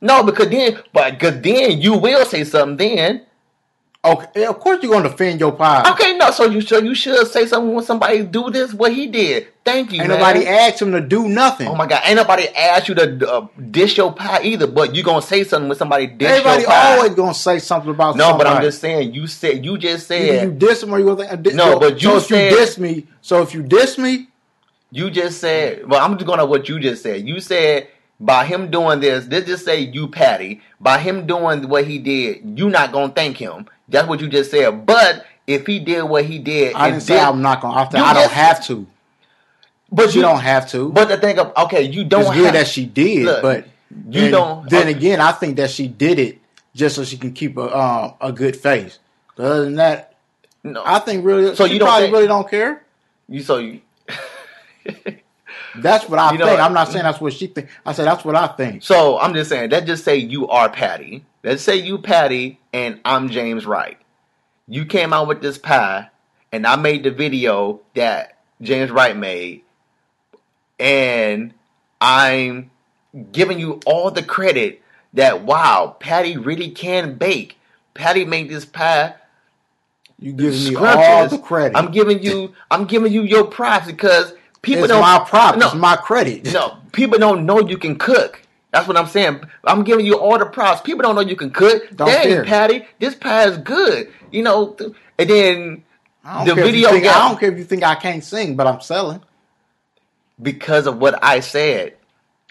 No, 0.00 0.22
because 0.22 0.50
then, 0.50 0.80
but 0.92 1.18
because 1.18 1.40
then 1.40 1.80
you 1.80 1.96
will 1.96 2.24
say 2.26 2.44
something. 2.44 2.96
Then 2.96 3.22
Okay, 4.04 4.44
of 4.44 4.60
course 4.60 4.82
you're 4.82 4.92
gonna 4.92 5.08
defend 5.08 5.40
your 5.40 5.52
pies. 5.52 5.86
okay, 5.92 6.16
no. 6.16 6.30
So 6.30 6.44
you 6.44 6.60
so 6.60 6.78
you 6.78 6.94
should 6.94 7.26
say 7.28 7.46
something 7.46 7.72
when 7.74 7.84
somebody 7.84 8.22
do 8.22 8.50
this. 8.50 8.74
What 8.74 8.92
he 8.92 9.06
did. 9.06 9.48
Thank 9.64 9.92
you. 9.92 10.00
Ain't 10.00 10.10
man. 10.10 10.18
nobody 10.18 10.46
asked 10.46 10.82
him 10.82 10.92
to 10.92 11.00
do 11.00 11.26
nothing. 11.26 11.68
Oh 11.68 11.74
my 11.74 11.86
god! 11.86 12.02
Ain't 12.04 12.16
nobody 12.16 12.48
asked 12.48 12.88
you 12.88 12.94
to 12.96 13.30
uh, 13.32 13.46
dish 13.70 13.96
your 13.96 14.12
pie 14.12 14.42
either. 14.42 14.66
But 14.66 14.94
you 14.94 15.02
gonna 15.02 15.22
say 15.22 15.42
something 15.44 15.68
when 15.70 15.78
somebody 15.78 16.06
dish 16.06 16.28
Everybody 16.28 16.62
your 16.62 16.70
pie. 16.70 16.96
always 16.96 17.14
gonna 17.14 17.32
say 17.32 17.58
something 17.58 17.90
about 17.90 18.16
no, 18.16 18.36
but 18.36 18.46
I'm 18.46 18.60
just 18.62 18.80
saying. 18.80 19.14
You 19.14 19.26
said 19.26 19.64
you 19.64 19.78
just 19.78 20.10
Either 20.10 20.26
said 20.26 20.42
you 20.44 20.52
diss 20.52 20.82
him 20.82 20.92
or 20.92 20.98
you 20.98 21.06
gonna 21.06 21.36
think. 21.36 21.54
No, 21.54 21.78
but 21.80 21.94
you 22.02 22.10
so 22.10 22.16
if 22.18 22.24
said- 22.24 22.50
you 22.50 22.58
diss 22.58 22.78
me. 22.78 23.06
So 23.22 23.40
if 23.42 23.54
you 23.54 23.62
diss 23.62 23.96
me, 23.96 24.28
You 24.90 25.10
just 25.10 25.40
said, 25.40 25.88
well, 25.88 26.04
I'm 26.04 26.14
just 26.16 26.26
going 26.26 26.38
to 26.38 26.46
what 26.46 26.68
you 26.68 26.78
just 26.78 27.02
said. 27.02 27.26
You 27.26 27.40
said 27.40 27.88
by 28.20 28.44
him 28.44 28.70
doing 28.70 29.00
this, 29.00 29.26
let's 29.26 29.46
just 29.46 29.64
say 29.64 29.80
you, 29.80 30.06
Patti, 30.06 30.60
by 30.78 30.98
him 30.98 31.26
doing 31.26 31.68
what 31.68 31.84
he 31.86 31.98
did, 31.98 32.56
you 32.58 32.70
not 32.70 32.92
going 32.92 33.08
to 33.08 33.14
thank 33.14 33.36
him. 33.36 33.66
That's 33.88 34.08
what 34.08 34.20
you 34.20 34.28
just 34.28 34.50
said. 34.50 34.86
But 34.86 35.26
if 35.46 35.66
he 35.66 35.78
did 35.78 36.02
what 36.04 36.24
he 36.24 36.38
did, 36.38 36.74
I 36.74 36.90
didn't 36.90 37.02
say 37.02 37.14
did, 37.14 37.22
I'm 37.22 37.42
not 37.42 37.60
gonna. 37.60 37.74
I, 37.76 38.10
I 38.10 38.14
don't 38.14 38.30
have 38.32 38.64
to. 38.66 38.86
but 39.92 40.10
She 40.10 40.20
don't 40.20 40.40
have 40.40 40.68
to. 40.70 40.90
But 40.90 41.08
the 41.08 41.16
thing 41.18 41.38
of, 41.38 41.52
okay, 41.56 41.82
you 41.82 42.04
don't 42.04 42.22
it's 42.22 42.44
have, 42.44 42.52
that 42.54 42.66
she 42.68 42.86
did, 42.86 43.24
Look, 43.26 43.42
but 43.42 43.66
you 44.10 44.22
then- 44.22 44.30
don't- 44.32 44.70
Then 44.70 44.88
okay. 44.88 44.90
again, 44.96 45.20
I 45.20 45.32
think 45.32 45.56
that 45.58 45.70
she 45.70 45.86
did 45.88 46.18
it 46.18 46.38
just 46.74 46.96
so 46.96 47.04
she 47.04 47.16
can 47.18 47.32
keep 47.32 47.56
a 47.58 47.78
um, 47.78 48.14
a 48.20 48.32
good 48.32 48.56
face. 48.56 48.98
But 49.36 49.46
other 49.46 49.64
than 49.64 49.74
that, 49.76 50.14
no, 50.62 50.82
I 50.84 50.98
think 51.00 51.24
really. 51.24 51.54
So 51.54 51.64
you 51.66 51.78
don't 51.78 51.88
probably 51.88 52.06
think- 52.06 52.14
really 52.14 52.26
don't 52.26 52.48
care. 52.48 52.82
you, 53.28 53.42
so 53.42 53.58
you, 53.58 53.80
That's 55.76 56.08
what 56.08 56.18
I 56.18 56.32
You 56.32 56.38
know- 56.38 56.46
think. 56.46 56.60
I'm 56.60 56.72
not 56.72 56.90
saying 56.90 57.04
that's 57.04 57.20
what 57.20 57.32
she 57.32 57.48
think. 57.48 57.68
I 57.84 57.92
said 57.92 58.06
that's 58.06 58.24
what 58.24 58.36
I 58.36 58.46
think. 58.48 58.82
so 58.82 59.18
I'm 59.18 59.34
just 59.34 59.50
saying, 59.50 59.70
let's 59.70 59.86
just 59.86 60.04
say 60.04 60.16
you 60.16 60.48
are 60.48 60.68
Patti. 60.68 61.24
Let's 61.42 61.62
say 61.62 61.76
you 61.76 61.98
Patti 61.98 62.58
and 62.74 63.00
I'm 63.04 63.30
James 63.30 63.64
Wright. 63.64 63.96
You 64.66 64.84
came 64.84 65.12
out 65.12 65.28
with 65.28 65.40
this 65.40 65.56
pie 65.56 66.10
and 66.50 66.66
I 66.66 66.74
made 66.76 67.04
the 67.04 67.12
video 67.12 67.80
that 67.94 68.40
James 68.60 68.90
Wright 68.90 69.16
made 69.16 69.62
and 70.78 71.54
I'm 72.00 72.72
giving 73.30 73.60
you 73.60 73.80
all 73.86 74.10
the 74.10 74.24
credit 74.24 74.82
that 75.14 75.44
wow, 75.44 75.96
Patti 76.00 76.36
really 76.36 76.70
can 76.70 77.14
bake. 77.14 77.58
Patti 77.94 78.24
made 78.24 78.48
this 78.48 78.64
pie 78.64 79.14
You 80.18 80.32
giving 80.32 80.64
me 80.64 80.74
all 80.74 81.28
the 81.28 81.38
credit. 81.38 81.78
I'm 81.78 81.92
giving 81.92 82.22
you 82.24 82.54
I'm 82.72 82.86
giving 82.86 83.12
you 83.12 83.22
your 83.22 83.44
props 83.44 83.86
because 83.86 84.34
people 84.62 84.84
it's 84.84 84.92
don't 84.92 85.00
my 85.00 85.24
props, 85.28 85.58
No, 85.58 85.66
It's 85.66 85.76
my 85.76 85.94
credit. 85.94 86.52
no, 86.52 86.78
people 86.90 87.20
don't 87.20 87.46
know 87.46 87.60
you 87.60 87.78
can 87.78 87.96
cook. 87.96 88.43
That's 88.74 88.88
what 88.88 88.96
I'm 88.96 89.06
saying. 89.06 89.40
I'm 89.62 89.84
giving 89.84 90.04
you 90.04 90.18
all 90.18 90.36
the 90.36 90.46
props. 90.46 90.80
People 90.80 91.02
don't 91.02 91.14
know 91.14 91.20
you 91.20 91.36
can 91.36 91.50
cook. 91.52 91.96
Don't 91.96 92.08
Dang, 92.08 92.22
care. 92.24 92.44
Patti, 92.44 92.84
this 92.98 93.14
pie 93.14 93.44
is 93.46 93.56
good. 93.58 94.12
You 94.32 94.42
know, 94.42 94.76
and 95.16 95.30
then 95.30 95.84
the 96.24 96.28
care 96.44 96.50
if 96.52 96.56
you 96.58 96.64
video 96.64 96.88
think- 96.90 97.04
got- 97.04 97.16
I 97.24 97.28
don't 97.28 97.38
care 97.38 97.52
if 97.52 97.58
you 97.58 97.62
think 97.64 97.84
I 97.84 97.94
can't 97.94 98.24
sing, 98.24 98.56
but 98.56 98.66
I'm 98.66 98.80
selling. 98.80 99.20
because 100.42 100.86
of 100.88 100.98
what 100.98 101.22
I 101.22 101.38
said, 101.40 101.94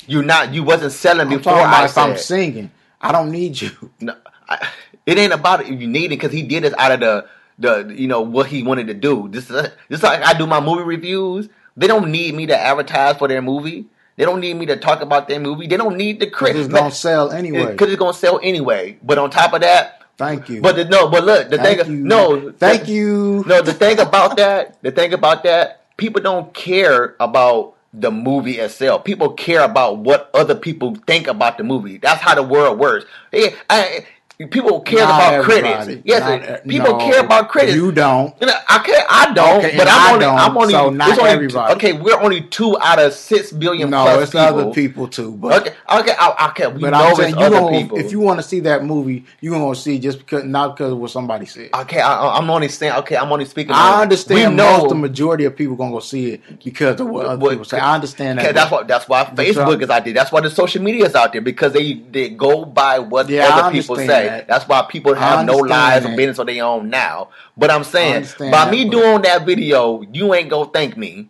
You're 0.08 0.24
not 0.24 0.54
you 0.54 0.64
wasn't 0.64 0.94
selling 0.94 1.28
I'm 1.28 1.38
before 1.38 1.54
about 1.60 1.74
I 1.74 1.86
if 1.86 1.98
I'm 1.98 2.18
singing. 2.18 2.72
I 3.02 3.12
don't 3.12 3.30
need 3.32 3.60
you. 3.62 3.72
No, 4.00 4.16
I, 4.48 4.70
it 5.06 5.18
ain't 5.18 5.34
about 5.34 5.62
it 5.62 5.68
if 5.74 5.82
you 5.82 5.88
need 5.88 6.06
it 6.06 6.10
because 6.22 6.32
he 6.32 6.42
did 6.44 6.64
this 6.64 6.74
out 6.78 6.92
of 6.94 7.00
the 7.02 7.26
the 7.60 7.94
you 7.94 8.08
know 8.08 8.22
what 8.22 8.48
he 8.48 8.64
wanted 8.64 8.88
to 8.88 8.94
do. 8.94 9.28
This 9.30 9.50
is 9.50 9.70
just 9.92 10.04
like 10.04 10.22
I 10.24 10.34
do 10.38 10.48
my 10.48 10.62
movie 10.62 10.84
reviews. 10.84 11.50
They 11.76 11.88
don't 11.88 12.12
need 12.12 12.34
me 12.34 12.46
to 12.48 12.58
advertise 12.58 13.18
for 13.18 13.28
their 13.28 13.42
movie. 13.42 13.86
They 14.16 14.26
don't 14.26 14.40
need 14.40 14.56
me 14.56 14.66
to 14.68 14.78
talk 14.78 15.02
about 15.02 15.28
their 15.28 15.40
movie. 15.40 15.68
They 15.68 15.78
don't 15.78 15.98
need 15.98 16.20
the 16.20 16.30
credit 16.30 16.60
it's 16.60 16.74
gonna 16.74 16.92
sell 16.92 17.32
anyway. 17.32 17.72
because 17.72 17.90
it's 17.90 18.00
gonna 18.00 18.14
sell 18.14 18.40
anyway. 18.44 18.98
But 19.04 19.18
on 19.18 19.30
top 19.32 19.54
of 19.54 19.62
that, 19.62 20.02
Thank 20.18 20.50
you. 20.50 20.62
but 20.62 20.76
the, 20.76 20.86
no, 20.86 21.08
but 21.10 21.24
look, 21.24 21.50
the 21.50 21.58
Thank 21.58 21.82
thing, 21.82 21.92
you. 21.92 22.04
no, 22.04 22.52
Thank 22.52 22.84
the- 22.86 22.92
you. 22.92 23.44
No, 23.48 23.62
the 23.62 23.74
thing 23.74 24.00
about 24.00 24.38
that, 24.38 24.78
the 24.84 24.92
thing 24.92 25.14
about 25.14 25.44
that, 25.44 25.82
people 25.98 26.22
don't 26.22 26.54
care 26.54 27.16
about 27.20 27.74
the 27.94 28.12
movie 28.12 28.60
itself. 28.60 29.04
People 29.04 29.30
care 29.34 29.62
about 29.62 29.98
what 30.00 30.30
other 30.34 30.56
people 30.56 30.96
think 31.08 31.28
about 31.28 31.58
the 31.58 31.64
movie. 31.64 31.98
That's 31.98 32.22
how 32.22 32.36
the 32.36 32.44
world 32.44 32.80
works. 32.80 33.06
Yeah, 33.32 33.50
I, 33.70 34.06
people 34.50 34.82
care 34.82 35.06
Not 35.06 35.34
about 35.34 35.44
credits. 35.44 36.02
Yes, 36.06 36.22
Not- 36.22 36.64
people 36.68 36.98
no, 36.98 37.06
care 37.06 37.20
about 37.24 37.50
credits. 37.50 37.76
You 37.76 37.92
don't. 37.92 38.34
I 38.42 38.80
care. 38.84 39.06
I 39.10 39.34
don't. 39.34 39.64
Okay, 39.64 39.78
but 39.78 39.88
I'm 39.88 39.94
I 39.94 40.08
only. 40.14 40.20
don't, 40.26 40.38
I'm 40.38 40.58
only. 40.58 40.74
so 40.74 40.90
not 40.90 41.10
it's 41.10 41.20
only 41.20 41.32
everybody. 41.32 41.74
Okay, 41.76 41.94
we're 41.94 42.20
only 42.20 42.42
two 42.42 42.76
out 42.82 43.00
of 43.00 43.14
six 43.14 43.52
billion 43.52 43.90
No, 43.92 44.04
plus 44.04 44.24
it's 44.24 44.32
people. 44.32 44.44
other 44.46 44.72
people 44.72 45.08
too. 45.08 45.32
But 45.34 45.62
Okay, 45.62 45.76
okay, 46.00 46.14
I, 46.18 46.48
okay. 46.50 46.68
We 46.68 46.82
but 46.82 46.90
know 46.92 46.98
I'm 46.98 47.10
it's 47.12 47.20
saying 47.20 47.36
you 47.38 47.46
other 47.46 47.60
gonna, 47.60 47.78
people. 47.80 47.98
if 48.00 48.12
you 48.12 48.20
want 48.20 48.40
to 48.40 48.44
see 48.44 48.60
that 48.62 48.84
movie, 48.84 49.26
you 49.42 49.52
gonna 49.52 49.76
see 49.76 50.00
just 50.00 50.18
because 50.20 50.44
not 50.44 50.76
because 50.76 50.92
of 50.94 50.98
what 50.98 51.12
somebody 51.12 51.46
said. 51.46 51.70
okay, 51.74 52.00
I, 52.02 52.38
I'm 52.38 52.50
only 52.50 52.70
saying. 52.70 52.94
Okay, 52.94 53.16
I'm 53.16 53.32
only 53.32 53.46
speaking. 53.46 53.74
I 53.74 54.02
understand 54.02 54.52
We 54.52 54.56
know 54.58 54.88
the 54.88 54.96
majority 54.96 55.46
of 55.46 55.56
people 55.56 55.76
gonna 55.76 55.92
go 55.92 56.00
see 56.00 56.32
it 56.34 56.64
because 56.64 57.00
of 57.00 57.08
what 57.08 57.26
other 57.28 57.38
What- 57.38 57.50
people 57.52 57.66
say. 57.66 57.78
I 57.80 57.94
understand 57.96 58.40
that. 58.40 58.56
that's 58.56 58.72
why 58.72 58.84
that's 58.84 59.08
why 59.08 59.26
Facebook 59.26 59.82
is 59.84 59.90
out 59.90 60.04
there. 60.06 60.14
That's 60.14 60.32
why 60.32 60.42
the 60.42 60.50
social 60.50 60.82
media 60.82 61.06
is 61.06 61.14
out 61.16 61.32
there 61.34 61.42
because 61.42 61.74
they 61.74 61.94
they 61.94 62.30
go 62.30 62.66
by 62.66 62.98
what 63.00 63.30
Yeah, 63.30 63.48
other 63.50 63.72
people 63.72 63.96
understand. 63.96 64.23
Right. 64.28 64.38
that. 64.40 64.48
That's 64.48 64.68
why 64.68 64.86
people 64.90 65.14
have 65.14 65.46
no 65.46 65.58
lives 65.58 66.06
or 66.06 66.10
that. 66.10 66.18
business 66.18 66.40
of 66.40 66.48
their 66.48 66.64
own 66.64 66.90
now. 66.90 67.30
But 67.58 67.72
I'm 67.72 67.84
saying, 67.84 68.26
by 68.40 68.50
that, 68.50 68.72
me 68.72 68.90
doing 68.90 69.22
that 69.24 69.46
video, 69.46 70.02
you 70.12 70.34
ain't 70.34 70.50
gonna 70.50 70.70
thank 70.70 70.98
me. 70.98 71.30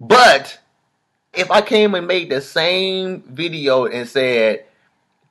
But 0.00 0.58
if 1.32 1.50
I 1.50 1.62
came 1.62 1.94
and 1.94 2.06
made 2.06 2.30
the 2.30 2.40
same 2.40 3.22
video 3.22 3.86
and 3.86 4.08
said, 4.08 4.64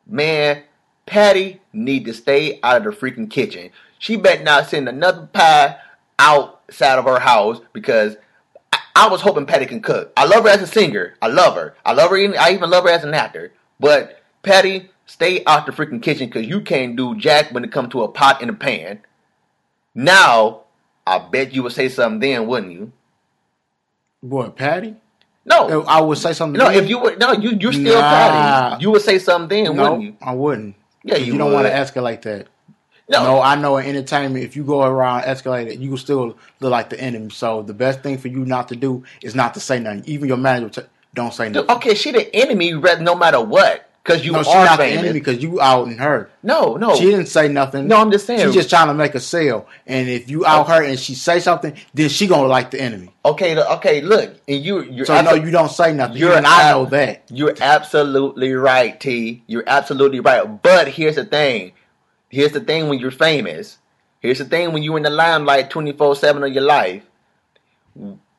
man, 0.07 0.63
Patti 1.05 1.61
need 1.73 2.05
to 2.05 2.13
stay 2.13 2.59
out 2.63 2.77
of 2.77 2.83
the 2.83 2.91
freaking 2.91 3.29
kitchen. 3.29 3.71
She 3.99 4.15
better 4.15 4.43
not 4.43 4.67
send 4.67 4.87
another 4.87 5.27
pie 5.31 5.77
outside 6.17 6.97
of 6.97 7.05
her 7.05 7.19
house 7.19 7.59
because 7.73 8.15
I, 8.71 8.79
I 8.95 9.07
was 9.09 9.21
hoping 9.21 9.45
Patti 9.45 9.65
can 9.65 9.81
cook. 9.81 10.13
I 10.15 10.25
love 10.25 10.43
her 10.43 10.49
as 10.49 10.61
a 10.61 10.67
singer. 10.67 11.15
I 11.21 11.27
love 11.27 11.55
her. 11.55 11.75
I 11.85 11.93
love 11.93 12.09
her. 12.11 12.17
Even, 12.17 12.37
I 12.37 12.51
even 12.51 12.69
love 12.69 12.85
her 12.85 12.89
as 12.89 13.03
an 13.03 13.13
actor. 13.13 13.53
But 13.79 14.23
Patti, 14.43 14.89
stay 15.12 15.43
out 15.45 15.65
the 15.65 15.71
freaking 15.74 16.02
kitchen 16.02 16.28
because 16.28 16.47
you 16.47 16.62
can't 16.62 16.95
do 16.95 17.15
jack 17.17 17.52
when 17.52 17.63
it 17.65 17.71
comes 17.71 17.89
to 17.89 18.04
a 18.04 18.08
pot 18.08 18.41
and 18.41 18.50
a 18.50 18.54
pan. 18.54 19.02
Now, 19.95 20.62
I 21.06 21.19
bet 21.19 21.54
you 21.54 21.63
would 21.63 21.74
say 21.74 21.89
something 21.89 22.19
then, 22.21 22.47
wouldn't 22.47 22.71
you? 22.74 22.91
What, 24.21 24.56
Patti? 24.56 24.95
No, 25.45 25.67
oh, 25.69 25.84
I 25.88 26.02
would 26.02 26.17
say 26.19 26.34
something. 26.34 26.60
no. 26.60 26.69
then. 26.69 26.84
If 26.84 26.89
you 26.89 27.00
would, 27.00 27.19
no, 27.19 27.34
you 27.34 27.52
you're 27.60 27.74
still 27.74 28.00
Nah. 28.00 28.10
Patti. 28.71 28.84
You 28.84 28.91
would 28.91 29.02
say 29.02 29.19
something 29.19 29.63
then, 29.65 29.76
no, 29.76 29.84
wouldn't 29.84 30.04
you? 30.04 30.15
I 30.21 30.34
wouldn't. 30.34 30.76
Yeah, 31.04 31.17
you 31.17 31.34
you 31.34 31.38
don't 31.38 31.52
want 31.54 31.67
to 31.67 31.74
would. 31.74 31.80
escalate 31.88 32.21
that. 32.24 32.47
No, 33.10 33.24
No, 33.24 33.41
I 33.41 33.56
know 33.56 33.78
in 33.78 33.88
entertainment, 33.88 34.45
if 34.45 34.56
you 34.56 34.63
go 34.63 34.84
around 34.84 35.24
escalate 35.24 35.67
it, 35.67 35.80
you 35.80 35.97
still 35.97 36.38
look 36.62 36.71
like 36.71 36.89
the 36.89 37.00
enemy. 37.00 37.30
So 37.32 37.63
the 37.63 37.74
best 37.74 38.02
thing 38.02 38.17
for 38.19 38.30
you 38.30 38.45
not 38.45 38.69
to 38.69 38.76
do 38.76 39.04
is 39.21 39.36
not 39.36 39.54
to 39.56 39.60
say 39.60 39.80
nothing. 39.80 40.04
Even 40.06 40.28
your 40.30 40.38
manager 40.38 40.82
t- 40.84 40.88
don't 41.13 41.34
say 41.34 41.47
Dude, 41.47 41.67
nothing. 41.67 41.76
okay, 41.78 41.95
she 41.95 42.12
the 42.12 42.34
enemy, 42.36 42.71
no 43.02 43.15
matter 43.15 43.41
what, 43.41 43.90
because 44.03 44.25
you 44.25 44.31
no, 44.31 44.39
are 44.39 44.43
she's 44.43 44.53
not 44.53 44.77
the 44.77 44.83
famous. 44.83 44.99
enemy 45.03 45.19
because 45.19 45.43
you 45.43 45.61
outing 45.61 45.97
her. 45.97 46.29
No, 46.41 46.75
no, 46.75 46.95
She 46.95 47.05
didn't 47.05 47.27
say 47.27 47.47
nothing. 47.47 47.87
No, 47.87 47.97
I'm 47.97 48.11
just 48.11 48.25
saying. 48.25 48.41
She's 48.41 48.53
just 48.53 48.69
trying 48.69 48.87
to 48.87 48.93
make 48.93 49.13
a 49.15 49.19
sale. 49.19 49.67
And 49.85 50.09
if 50.09 50.29
you 50.29 50.45
out 50.45 50.67
her 50.69 50.83
and 50.83 50.99
she 50.99 51.13
say 51.13 51.39
something, 51.39 51.75
then 51.93 52.09
she 52.09 52.27
gonna 52.27 52.47
like 52.47 52.71
the 52.71 52.81
enemy. 52.81 53.13
okay, 53.25 53.53
the- 53.53 53.69
okay. 53.73 54.01
Look, 54.01 54.35
and 54.47 54.63
you, 54.63 54.81
you're 54.83 55.05
So 55.05 55.21
no, 55.21 55.33
you 55.33 55.51
don't 55.51 55.71
say 55.71 55.93
nothing. 55.93 56.17
You're 56.17 56.31
Even 56.31 56.45
I 56.45 56.71
know 56.71 56.85
that. 56.85 57.23
You're 57.29 57.55
absolutely 57.61 58.53
right, 58.53 58.99
T. 58.99 59.43
You're 59.47 59.63
absolutely 59.67 60.19
right. 60.19 60.61
But 60.63 60.87
here's 60.87 61.15
the 61.15 61.25
thing. 61.25 61.73
Here's 62.29 62.53
the 62.53 62.61
thing 62.61 62.87
when 62.87 62.97
you're 62.97 63.11
famous. 63.11 63.77
Here's 64.21 64.37
the 64.37 64.45
thing 64.45 64.71
when 64.71 64.83
you're 64.83 64.97
in 64.97 65.03
the 65.03 65.09
limelight 65.09 65.69
24 65.69 66.15
7 66.15 66.43
of 66.43 66.51
your 66.53 66.63
life. 66.63 67.03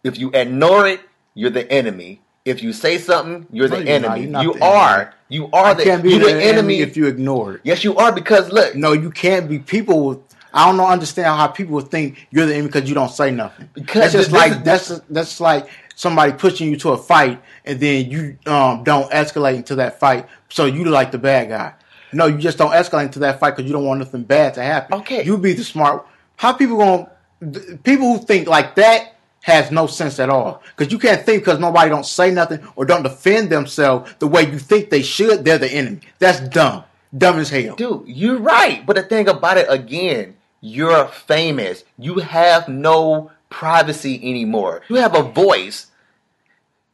If 0.03 0.19
you 0.19 0.31
ignore 0.33 0.87
it, 0.89 1.01
you're 1.35 1.51
the 1.51 1.71
enemy. 1.71 2.22
If 2.45 2.63
you 2.63 2.73
say 2.73 2.99
something, 2.99 3.47
you're 3.53 3.69
No, 3.69 3.77
the 3.77 3.85
you're 3.85 4.01
not. 4.01 4.19
enemy. 4.19 4.23
You're 4.23 4.31
not 4.31 4.43
you 4.45 4.55
the 4.55 4.65
are. 4.65 4.97
enemy. 5.01 5.11
You 5.29 5.51
are 5.53 5.75
the, 5.75 5.85
can't 5.85 6.03
be 6.03 6.11
you're 6.11 6.19
the, 6.19 6.35
the 6.35 6.43
enemy 6.45 6.81
if 6.81 6.97
you 6.97 7.07
ignore 7.07 7.55
it. 7.55 7.61
Yes, 7.65 7.85
you 7.85 7.97
are 7.97 8.13
because 8.13 8.51
look. 8.53 8.75
No, 8.75 8.93
you 8.93 9.11
can't 9.11 9.49
be. 9.49 9.59
People, 9.61 10.05
will- 10.05 10.25
I 10.53 10.67
don't 10.67 10.77
know, 10.77 10.87
understand 10.87 11.29
how 11.29 11.47
people 11.47 11.81
think 11.81 12.27
you're 12.31 12.45
the 12.47 12.55
enemy 12.55 12.69
because 12.69 12.89
you 12.89 12.95
don't 12.95 13.11
say 13.11 13.31
nothing. 13.31 13.69
Because 13.75 14.13
that's 14.13 14.15
just 14.15 14.33
like 14.33 14.53
is- 14.53 14.63
that's 14.63 14.89
that's 15.09 15.41
like 15.41 15.69
somebody 15.95 16.33
pushing 16.33 16.69
you 16.71 16.77
to 16.79 16.91
a 16.91 16.99
fight 16.99 17.41
and 17.65 17.79
then 17.81 18.11
you 18.11 18.37
um, 18.47 18.83
don't 18.85 19.11
escalate 19.13 19.55
into 19.57 19.77
that 19.77 20.01
fight, 20.01 20.27
so 20.51 20.67
you 20.67 20.85
like 20.85 21.13
the 21.13 21.19
bad 21.19 21.49
guy. 21.49 21.73
No, 22.13 22.27
you 22.27 22.37
just 22.39 22.59
don't 22.59 22.73
escalate 22.73 23.05
into 23.07 23.21
that 23.21 23.41
fight 23.41 23.53
because 23.53 23.65
you 23.67 23.73
don't 23.73 23.87
want 23.87 24.01
nothing 24.01 24.25
bad 24.25 24.53
to 24.55 24.63
happen. 24.63 24.99
Okay. 24.99 25.25
you 25.25 25.39
be 25.39 25.55
the 25.55 25.65
smart. 25.65 26.07
How 26.37 26.53
people 26.53 26.77
going? 26.77 27.07
to 27.53 27.79
People 27.85 28.19
who 28.19 28.25
think 28.25 28.47
like 28.49 28.75
that 28.75 29.15
has 29.43 29.71
no 29.71 29.87
sense 29.87 30.19
at 30.19 30.31
all 30.31 30.63
because 30.77 30.93
you 30.93 30.99
can't 30.99 31.25
think 31.25 31.43
because 31.43 31.59
nobody 31.59 31.91
don't 31.91 32.07
say 32.07 32.31
nothing 32.31 32.61
or 32.77 32.85
don't 32.85 33.03
defend 33.03 33.51
themselves 33.51 34.15
the 34.19 34.27
way 34.27 34.43
you 34.51 34.59
think 34.59 34.89
they 34.89 35.03
should. 35.03 35.45
They're 35.45 35.59
the 35.59 35.71
enemy. 35.71 36.01
That's 36.19 36.41
dumb. 36.49 36.85
Dumb 37.17 37.39
as 37.39 37.51
hell. 37.51 37.77
Dude, 37.77 38.05
you're 38.07 38.39
right. 38.39 38.87
But 38.87 38.97
the 38.97 39.03
thing 39.03 39.29
about 39.29 39.59
it 39.59 39.67
again, 39.69 40.37
you're 40.61 41.07
famous. 41.09 41.85
You 41.99 42.21
have 42.21 42.69
no 42.69 43.33
privacy 43.51 44.17
anymore. 44.17 44.83
You 44.89 44.97
have 44.97 45.15
a 45.15 45.23
voice. 45.23 45.89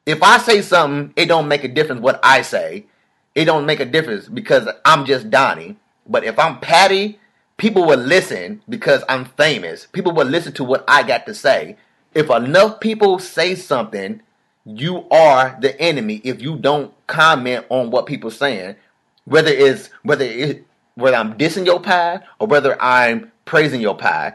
If 0.06 0.22
I 0.22 0.38
say 0.38 0.62
something, 0.62 1.12
it 1.16 1.26
don't 1.26 1.48
make 1.48 1.64
a 1.64 1.68
difference 1.68 2.00
what 2.00 2.18
I 2.22 2.42
say. 2.42 2.86
It 3.34 3.44
don't 3.44 3.66
make 3.66 3.78
a 3.78 3.84
difference 3.84 4.26
because 4.26 4.68
I'm 4.84 5.04
just 5.04 5.30
Donnie. 5.30 5.76
But 6.06 6.24
if 6.24 6.38
I'm 6.38 6.58
Patti, 6.60 7.20
people 7.58 7.84
will 7.84 7.98
listen 7.98 8.62
because 8.68 9.04
I'm 9.08 9.26
famous. 9.26 9.86
People 9.86 10.12
will 10.12 10.26
listen 10.26 10.54
to 10.54 10.64
what 10.64 10.82
I 10.88 11.02
got 11.02 11.26
to 11.26 11.34
say. 11.34 11.76
If 12.14 12.30
enough 12.30 12.80
people 12.80 13.18
say 13.18 13.54
something, 13.54 14.22
you 14.64 15.08
are 15.10 15.56
the 15.60 15.80
enemy 15.80 16.20
if 16.24 16.42
you 16.42 16.56
don't 16.56 16.94
comment 17.06 17.66
on 17.70 17.90
what 17.90 18.06
people 18.06 18.30
saying 18.30 18.76
whether 19.26 19.50
it's 19.50 19.90
whether 20.02 20.24
it 20.24 20.66
whether 20.94 21.16
I'm 21.16 21.34
dissing 21.38 21.66
your 21.66 21.80
pie 21.80 22.20
or 22.40 22.46
whether 22.48 22.80
I'm 22.82 23.32
praising 23.44 23.80
your 23.80 23.96
pie, 23.96 24.34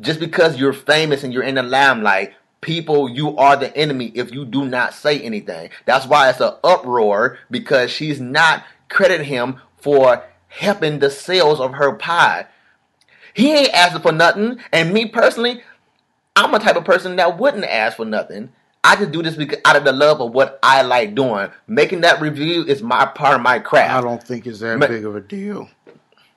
just 0.00 0.20
because 0.20 0.58
you're 0.58 0.72
famous 0.72 1.24
and 1.24 1.32
you're 1.32 1.44
in 1.44 1.56
the 1.56 1.62
limelight, 1.62 2.34
people, 2.60 3.08
you 3.08 3.36
are 3.36 3.56
the 3.56 3.76
enemy 3.76 4.12
if 4.14 4.32
you 4.32 4.44
do 4.44 4.64
not 4.66 4.94
say 4.94 5.20
anything. 5.20 5.70
That's 5.86 6.06
why 6.06 6.30
it's 6.30 6.40
an 6.40 6.54
uproar 6.64 7.38
because 7.50 7.90
she's 7.90 8.20
not 8.20 8.64
crediting 8.88 9.26
him 9.26 9.60
for 9.78 10.24
helping 10.48 10.98
the 10.98 11.10
sales 11.10 11.60
of 11.60 11.74
her 11.74 11.94
pie. 11.94 12.46
He 13.34 13.52
ain't 13.52 13.74
asking 13.74 14.02
for 14.02 14.12
nothing, 14.12 14.58
and 14.72 14.92
me 14.92 15.06
personally, 15.06 15.62
I'm 16.36 16.54
a 16.54 16.58
type 16.58 16.76
of 16.76 16.84
person 16.84 17.16
that 17.16 17.38
wouldn't 17.38 17.64
ask 17.64 17.96
for 17.96 18.04
nothing. 18.04 18.50
I 18.84 18.96
just 18.96 19.12
do 19.12 19.22
this 19.22 19.36
because 19.36 19.58
out 19.64 19.76
of 19.76 19.84
the 19.84 19.92
love 19.92 20.20
of 20.20 20.32
what 20.32 20.58
I 20.62 20.82
like 20.82 21.14
doing. 21.14 21.48
Making 21.68 22.00
that 22.00 22.20
review 22.20 22.64
is 22.64 22.82
my 22.82 23.06
part 23.06 23.36
of 23.36 23.40
my 23.42 23.58
craft. 23.58 23.94
I 23.94 24.00
don't 24.00 24.22
think 24.22 24.46
it's 24.46 24.60
that 24.60 24.78
Ma- 24.78 24.88
big 24.88 25.04
of 25.04 25.14
a 25.14 25.20
deal. 25.20 25.68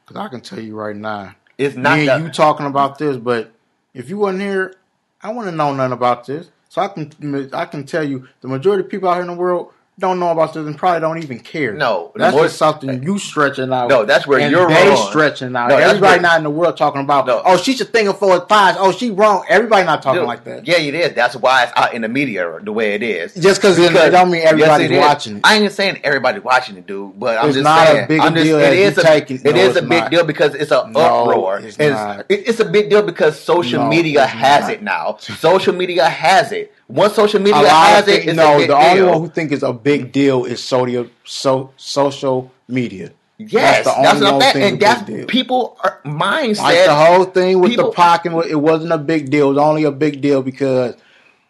Because 0.05 0.17
I 0.23 0.27
can 0.27 0.41
tell 0.41 0.59
you 0.59 0.75
right 0.75 0.95
now, 0.95 1.33
It's 1.57 1.75
not 1.75 1.97
me 1.97 2.05
that- 2.05 2.17
and 2.17 2.25
you 2.25 2.31
talking 2.31 2.67
about 2.67 2.99
this, 2.99 3.17
but 3.17 3.51
if 3.93 4.09
you 4.09 4.17
wasn't 4.17 4.41
here, 4.43 4.75
I 5.23 5.31
wouldn't 5.31 5.57
know 5.57 5.73
nothing 5.73 5.93
about 5.93 6.27
this. 6.27 6.49
So 6.69 6.81
I 6.81 6.89
can 6.89 7.49
I 7.53 7.65
can 7.65 7.85
tell 7.85 8.03
you, 8.03 8.27
the 8.41 8.47
majority 8.47 8.83
of 8.83 8.89
people 8.89 9.09
out 9.09 9.13
here 9.13 9.21
in 9.21 9.27
the 9.27 9.33
world 9.33 9.71
don't 9.97 10.19
know 10.19 10.29
about 10.29 10.53
this 10.53 10.65
and 10.67 10.77
probably 10.77 10.99
don't 10.99 11.23
even 11.23 11.39
care. 11.39 11.73
No, 11.73 12.11
that's 12.15 12.35
more- 12.35 12.43
just 12.45 12.57
something 12.57 13.01
you 13.01 13.17
stretching 13.17 13.71
out. 13.71 13.87
No, 13.87 14.03
that's 14.03 14.27
where 14.27 14.39
you're 14.49 14.67
they 14.67 14.89
wrong. 14.89 15.07
stretching 15.09 15.55
out. 15.55 15.69
No, 15.69 15.77
Everybody 15.77 16.15
where- 16.15 16.21
not 16.21 16.37
in 16.39 16.43
the 16.43 16.49
world 16.49 16.75
talking 16.75 16.99
about. 16.99 17.25
No. 17.27 17.41
Oh, 17.45 17.55
she's 17.55 17.79
a 17.79 17.85
thing 17.85 18.11
for 18.11 18.33
his 18.33 18.41
pies. 18.41 18.75
Oh, 18.77 18.91
she 18.91 19.11
wrong. 19.11 19.45
Everybody 19.47 19.85
not 19.85 20.01
talking 20.01 20.19
Dude, 20.19 20.27
like 20.27 20.43
that. 20.43 20.67
Yeah, 20.67 20.79
it 20.79 20.93
is. 20.95 21.13
That's 21.13 21.37
why 21.37 21.63
it's 21.63 21.71
out 21.77 21.93
in 21.93 22.01
the 22.01 22.09
media 22.09 22.59
the 22.61 22.73
way 22.73 22.93
it 22.95 23.03
is. 23.03 23.33
Just 23.35 23.61
'cause 23.61 23.77
because 23.77 23.95
it 23.95 24.11
don't 24.11 24.31
mean 24.31 24.41
everybody's 24.45 24.91
is. 24.91 24.99
watching 24.99 25.37
it. 25.37 25.41
I 25.45 25.55
ain't 25.59 25.71
saying 25.71 26.01
everybody's 26.03 26.43
watching 26.43 26.75
it, 26.75 26.85
dude. 26.85 27.17
But 27.17 27.37
I'm 27.37 27.45
It's 27.47 27.55
just 27.55 27.63
not 27.63 27.87
a 27.87 27.91
saying, 27.91 28.07
big 28.09 28.19
I'm 28.19 28.33
just, 28.33 28.45
deal 28.45 28.59
it 28.59 28.77
as 28.77 28.97
a, 28.97 29.01
take 29.03 29.31
it. 29.31 29.43
No, 29.45 29.51
is 29.51 29.77
a 29.77 29.81
big 29.81 29.89
not. 30.01 30.11
deal 30.11 30.23
because 30.25 30.55
it's 30.55 30.71
an 30.71 30.91
uproar. 30.93 31.59
it's 31.59 31.77
It's, 31.79 32.49
it's 32.49 32.59
a 32.59 32.65
big 32.65 32.89
deal 32.89 33.01
because 33.01 33.39
social 33.39 33.87
media 33.87 34.25
has 34.25 34.63
not. 34.63 34.71
it 34.71 34.83
now. 34.83 35.15
Social 35.19 35.73
media 35.73 36.05
has 36.09 36.51
it. 36.51 36.73
Once 36.87 37.15
social 37.15 37.39
media 37.39 37.67
has 37.67 38.07
it, 38.07 38.35
no, 38.35 38.59
the 38.59 38.67
deal. 38.67 38.75
only 38.75 39.03
one 39.03 39.21
who 39.21 39.29
think 39.29 39.51
it's 39.51 39.63
a 39.63 39.73
big 39.73 40.11
deal 40.11 40.45
is 40.45 40.63
social, 40.63 41.07
so, 41.23 41.71
social 41.77 42.51
media. 42.67 43.11
yes, 43.39 43.83
that's, 43.83 43.97
the 43.97 44.01
that's, 44.03 44.21
only 44.21 44.25
what 44.31 44.33
I'm 44.35 44.41
saying. 44.41 44.53
thing 44.53 44.63
And 44.63 44.69
a 44.69 44.77
big 44.77 44.79
that's 44.81 45.01
deal. 45.03 45.25
people 45.25 45.77
are 45.83 45.99
mindset. 46.05 46.61
Like 46.61 46.85
the 46.85 46.95
whole 46.95 47.25
thing 47.25 47.59
with 47.59 47.71
people- 47.71 47.85
the 47.85 47.91
pocket, 47.95 48.33
it 48.49 48.55
wasn't 48.55 48.91
a 48.91 48.97
big 48.99 49.31
deal. 49.31 49.47
It 49.47 49.49
was 49.49 49.57
only 49.57 49.83
a 49.83 49.91
big 49.91 50.21
deal 50.21 50.43
because 50.43 50.95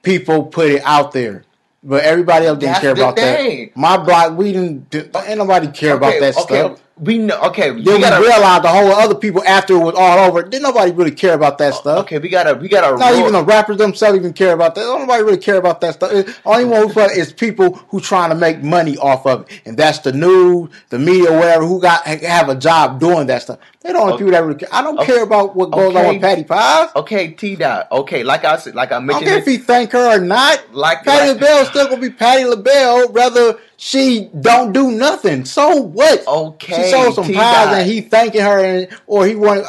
people 0.04 0.43
put 0.43 0.69
it 0.71 0.82
out 0.86 1.12
there. 1.12 1.43
But 1.84 2.04
everybody 2.04 2.48
else 2.48 2.58
didn't 2.58 2.71
That's 2.71 2.82
care 2.82 2.93
about 2.93 3.15
thing. 3.15 3.67
that. 3.67 3.78
My 3.78 3.98
block, 3.98 4.36
we 4.38 4.54
didn't. 4.54 4.95
Ain't 4.95 5.38
nobody 5.38 5.67
care 5.67 5.95
about 5.95 6.19
that 6.19 6.36
okay, 6.36 6.41
stuff. 6.62 6.82
We 6.98 7.18
know. 7.18 7.38
Okay, 7.42 7.72
Then 7.72 7.84
we 7.84 7.94
we 7.96 8.00
gotta 8.00 8.22
realized 8.22 8.64
the 8.64 8.70
whole 8.70 8.90
other 8.94 9.16
people 9.16 9.44
after 9.46 9.74
it 9.74 9.80
was 9.80 9.96
all 9.98 10.18
over. 10.30 10.44
Didn't 10.44 10.64
nobody 10.64 10.94
really 10.94 11.12
care 11.12 11.34
about 11.34 11.58
that 11.58 11.74
uh, 11.74 11.76
stuff. 11.76 12.00
Okay, 12.06 12.20
we 12.20 12.30
gotta 12.30 12.54
we 12.54 12.70
gotta 12.70 12.96
Not 12.98 13.12
roll- 13.12 13.20
even 13.20 13.34
the 13.34 13.44
rappers 13.44 13.76
themselves 13.78 14.18
even 14.18 14.32
care 14.32 14.54
about 14.54 14.76
that. 14.76 14.82
Don't 14.82 15.02
nobody 15.02 15.22
really 15.24 15.38
care 15.38 15.58
about 15.58 15.82
that 15.82 15.96
stuff. 15.96 16.14
It- 16.14 16.40
only 16.46 16.64
one 16.64 16.90
who 16.90 17.00
is 17.02 17.34
people 17.34 17.74
who 17.90 18.00
trying 18.00 18.30
to 18.30 18.36
make 18.36 18.64
money 18.64 18.96
off 18.98 19.26
of 19.26 19.42
it, 19.42 19.62
and 19.66 19.76
that's 19.76 20.00
the 20.00 20.14
news, 20.14 20.70
the 20.90 20.98
media, 20.98 21.34
whatever. 21.34 21.66
Who 21.66 21.82
got 21.82 22.06
have 22.08 22.48
a 22.48 22.56
job 22.56 23.02
doing 23.02 23.28
that 23.28 23.42
stuff. 23.42 23.60
They 23.86 23.93
don't 23.93 24.10
Okay. 24.10 24.17
people 24.17 24.32
that 24.32 24.43
really 24.43 24.58
care. 24.58 24.69
I 24.71 24.82
don't 24.82 24.98
Okay. 24.98 25.13
care 25.13 25.24
about 25.24 25.56
what 25.56 25.69
goes 25.69 25.95
on 25.95 26.08
with 26.08 26.21
Patti 26.21 26.43
Pies. 26.43 26.89
Okay, 26.95 27.28
T 27.30 27.56
dot. 27.56 27.88
Okay, 27.91 28.24
like 28.24 28.43
I 28.43 28.58
said, 28.58 28.74
like 28.74 28.91
I 28.91 28.98
I 28.98 29.00
don't 29.06 29.24
care 29.24 29.36
it, 29.38 29.41
if 29.41 29.45
he 29.45 29.58
thank 29.60 29.91
her 29.91 30.17
or 30.17 30.19
not. 30.19 30.60
Like- 30.74 31.04
Patti 31.04 31.28
like- 31.34 31.39
LaBelle 31.39 31.65
still 31.65 31.88
gonna 31.89 32.02
be 32.02 32.10
Patti 32.10 32.45
LaBelle, 32.45 33.10
whether 33.10 33.58
she 33.78 34.28
don't 34.41 34.71
do 34.71 34.89
nothing. 34.89 35.45
So 35.45 35.76
what? 35.76 36.26
Okay, 36.28 36.84
she 36.86 36.89
sold 36.91 37.13
some 37.13 37.26
T. 37.26 37.36
pies 37.36 37.78
and 37.78 37.88
he 37.88 38.02
thanking 38.02 38.41
her, 38.41 38.58
and 38.65 38.88
or 39.06 39.28
he 39.28 39.36
want. 39.36 39.65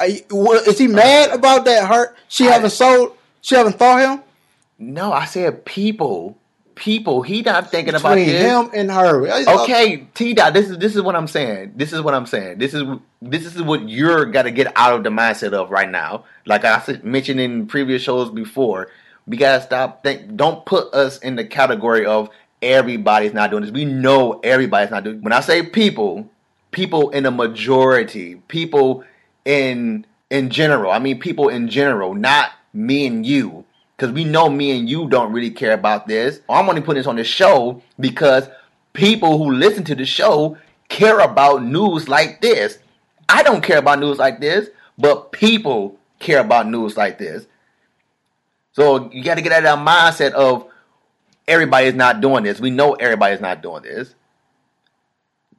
Is 0.66 0.78
he 0.78 0.86
mad 0.86 1.30
about 1.32 1.66
that? 1.66 1.86
Her 1.86 2.14
she 2.28 2.48
I- 2.48 2.52
haven't 2.52 2.70
sold. 2.70 3.12
She 3.42 3.54
haven't 3.54 3.78
thought 3.78 4.00
him. 4.00 4.22
no, 4.78 5.12
I 5.12 5.26
said 5.26 5.66
people, 5.66 6.38
people. 6.76 7.22
He 7.22 7.42
not 7.42 7.70
thinking 7.70 7.94
about 7.94 8.14
between 8.14 8.28
this. 8.28 8.42
him 8.42 8.70
and 8.72 8.90
her. 8.90 9.26
Okay, 9.62 10.06
T 10.14 10.34
dot. 10.34 10.54
This 10.54 10.70
is 10.70 10.78
this 10.78 10.94
is 10.94 11.02
what 11.02 11.16
I'm 11.16 11.26
saying. 11.26 11.72
This 11.74 11.92
is 11.92 12.00
what 12.00 12.14
I'm 12.14 12.26
saying. 12.26 12.58
This 12.58 12.72
is 12.72 12.84
this 13.20 13.44
is 13.44 13.60
what 13.60 13.88
you're 13.88 14.26
gotta 14.26 14.52
get 14.52 14.72
out 14.76 14.94
of 14.94 15.02
the 15.02 15.10
mindset 15.10 15.52
of 15.52 15.70
right 15.72 15.90
now. 15.90 16.24
Like 16.46 16.64
I 16.64 16.80
mentioned 17.02 17.40
in 17.40 17.66
previous 17.66 18.02
shows 18.02 18.30
before, 18.30 18.88
we 19.26 19.36
gotta 19.36 19.64
stop. 19.64 20.04
Think. 20.04 20.36
Don't 20.36 20.64
put 20.64 20.94
us 20.94 21.18
in 21.18 21.34
the 21.34 21.44
category 21.44 22.06
of 22.06 22.30
everybody's 22.62 23.34
not 23.34 23.50
doing 23.50 23.62
this. 23.62 23.72
We 23.72 23.84
know 23.84 24.38
everybody's 24.44 24.92
not 24.92 25.02
doing. 25.02 25.22
When 25.22 25.32
I 25.32 25.40
say 25.40 25.62
people, 25.62 26.30
people 26.70 27.10
in 27.10 27.26
a 27.26 27.30
majority, 27.32 28.36
people 28.48 29.02
in 29.44 30.06
in 30.30 30.50
general. 30.50 30.92
I 30.92 31.00
mean, 31.00 31.18
people 31.18 31.48
in 31.48 31.68
general, 31.68 32.14
not 32.14 32.50
me 32.72 33.06
and 33.06 33.26
you, 33.26 33.64
because 33.96 34.12
we 34.12 34.24
know 34.24 34.48
me 34.48 34.78
and 34.78 34.88
you 34.88 35.08
don't 35.08 35.32
really 35.32 35.50
care 35.50 35.72
about 35.72 36.06
this. 36.06 36.40
I'm 36.48 36.68
only 36.68 36.82
putting 36.82 37.00
this 37.00 37.06
on 37.06 37.16
the 37.16 37.24
show 37.24 37.82
because 37.98 38.48
people 38.92 39.38
who 39.38 39.52
listen 39.52 39.84
to 39.84 39.94
the 39.94 40.04
show 40.04 40.58
care 40.88 41.20
about 41.20 41.64
news 41.64 42.08
like 42.08 42.40
this. 42.40 42.78
I 43.28 43.42
don't 43.42 43.62
care 43.62 43.78
about 43.78 43.98
news 43.98 44.18
like 44.18 44.40
this, 44.40 44.68
but 44.98 45.32
people 45.32 45.98
care 46.18 46.40
about 46.40 46.68
news 46.68 46.96
like 46.96 47.18
this. 47.18 47.46
So 48.72 49.10
you 49.10 49.24
got 49.24 49.36
to 49.36 49.42
get 49.42 49.52
out 49.52 49.58
of 49.58 49.64
that 49.64 49.78
mindset 49.78 50.32
of 50.32 50.68
everybody 51.48 51.86
is 51.86 51.94
not 51.94 52.20
doing 52.20 52.44
this. 52.44 52.60
We 52.60 52.70
know 52.70 52.92
everybody 52.94 53.34
is 53.34 53.40
not 53.40 53.62
doing 53.62 53.82
this. 53.82 54.14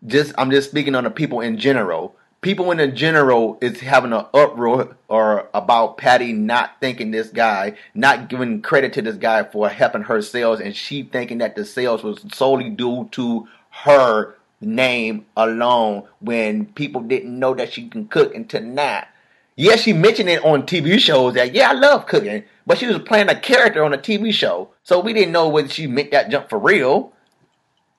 Just 0.06 0.34
I'm 0.38 0.52
just 0.52 0.70
speaking 0.70 0.94
on 0.94 1.04
the 1.04 1.10
people 1.10 1.42
in 1.42 1.58
general. 1.58 2.16
People 2.42 2.72
in 2.72 2.78
the 2.78 2.88
general 2.88 3.58
is 3.62 3.80
having 3.80 4.14
an 4.14 4.26
uproar 4.34 4.96
or 5.08 5.50
about 5.54 5.98
Patti 5.98 6.34
not 6.34 6.78
thanking 6.80 7.12
this 7.12 7.30
guy, 7.30 7.76
not 7.96 8.30
giving 8.30 8.62
credit 8.62 8.94
to 8.94 9.02
this 9.02 9.18
guy 9.18 9.44
for 9.44 9.70
helping 9.70 10.04
her 10.04 10.22
sales, 10.22 10.60
and 10.60 10.76
she 10.76 11.04
thinking 11.04 11.40
that 11.40 11.56
the 11.56 11.66
sales 11.66 12.04
was 12.04 12.24
solely 12.34 12.70
due 12.70 13.10
to 13.14 13.48
her 13.70 14.36
name 14.62 15.26
alone 15.36 16.04
when 16.20 16.66
people 16.68 17.02
didn't 17.02 17.38
know 17.38 17.54
that 17.56 17.74
she 17.74 17.88
can 17.88 18.08
cook 18.08 18.34
until 18.36 18.62
now. 18.62 19.06
Yes, 19.56 19.82
she 19.82 19.94
mentioned 19.94 20.30
it 20.30 20.46
on 20.46 20.64
TV 20.68 21.00
shows 21.00 21.34
that 21.34 21.56
yeah, 21.56 21.72
I 21.72 21.74
love 21.74 22.06
cooking, 22.06 22.44
but 22.68 22.78
she 22.78 22.86
was 22.86 23.00
playing 23.00 23.30
a 23.30 23.40
character 23.40 23.84
on 23.84 23.94
a 23.94 23.98
TV 23.98 24.32
show, 24.32 24.70
so 24.84 25.00
we 25.00 25.14
didn't 25.14 25.32
know 25.32 25.50
whether 25.50 25.70
she 25.70 25.88
meant 25.88 26.12
that 26.12 26.30
jump 26.30 26.50
for 26.50 26.60
real. 26.60 27.14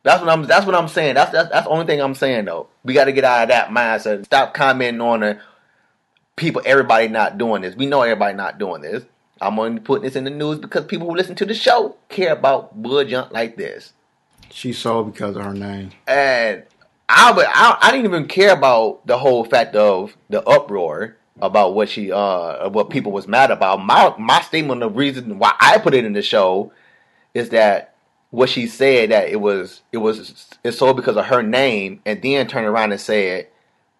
That's 0.08 0.22
what 0.22 0.30
I'm. 0.30 0.44
That's 0.44 0.64
what 0.64 0.74
I'm 0.74 0.88
saying. 0.88 1.16
That's 1.16 1.32
that's, 1.32 1.50
that's 1.50 1.66
the 1.66 1.70
only 1.70 1.84
thing 1.84 2.00
I'm 2.00 2.14
saying 2.14 2.46
though. 2.46 2.68
We 2.82 2.94
got 2.94 3.04
to 3.04 3.12
get 3.12 3.24
out 3.24 3.42
of 3.42 3.48
that 3.50 3.68
mindset. 3.68 4.24
Stop 4.24 4.54
commenting 4.54 5.02
on 5.02 5.20
the 5.20 5.38
people. 6.34 6.62
Everybody 6.64 7.08
not 7.08 7.36
doing 7.36 7.60
this. 7.60 7.76
We 7.76 7.84
know 7.84 8.00
everybody 8.00 8.34
not 8.34 8.58
doing 8.58 8.80
this. 8.80 9.04
I'm 9.38 9.58
only 9.58 9.82
putting 9.82 10.04
this 10.04 10.16
in 10.16 10.24
the 10.24 10.30
news 10.30 10.60
because 10.60 10.86
people 10.86 11.10
who 11.10 11.14
listen 11.14 11.34
to 11.34 11.44
the 11.44 11.52
show 11.52 11.96
care 12.08 12.32
about 12.32 12.82
bull 12.82 13.04
junk 13.04 13.32
like 13.32 13.58
this. 13.58 13.92
She 14.50 14.72
sold 14.72 15.12
because 15.12 15.36
of 15.36 15.44
her 15.44 15.52
name. 15.52 15.90
And 16.06 16.62
I, 17.06 17.32
would, 17.32 17.44
I, 17.46 17.76
I 17.78 17.90
didn't 17.90 18.06
even 18.06 18.28
care 18.28 18.54
about 18.54 19.06
the 19.06 19.18
whole 19.18 19.44
fact 19.44 19.76
of 19.76 20.16
the 20.30 20.42
uproar 20.48 21.18
about 21.38 21.74
what 21.74 21.90
she, 21.90 22.10
uh, 22.10 22.70
what 22.70 22.88
people 22.88 23.12
was 23.12 23.28
mad 23.28 23.50
about. 23.50 23.84
My, 23.84 24.14
my 24.18 24.40
statement, 24.40 24.82
of 24.82 24.96
reason 24.96 25.38
why 25.38 25.52
I 25.60 25.76
put 25.76 25.92
it 25.92 26.06
in 26.06 26.14
the 26.14 26.22
show, 26.22 26.72
is 27.34 27.50
that 27.50 27.94
what 28.30 28.48
she 28.48 28.66
said 28.66 29.10
that 29.10 29.28
it 29.28 29.40
was, 29.40 29.82
it 29.92 29.98
was, 29.98 30.56
it's 30.62 30.78
sold 30.78 30.96
because 30.96 31.16
of 31.16 31.26
her 31.26 31.42
name, 31.42 32.00
and 32.04 32.20
then 32.22 32.46
turn 32.46 32.64
around 32.64 32.92
and 32.92 33.00
said, 33.00 33.48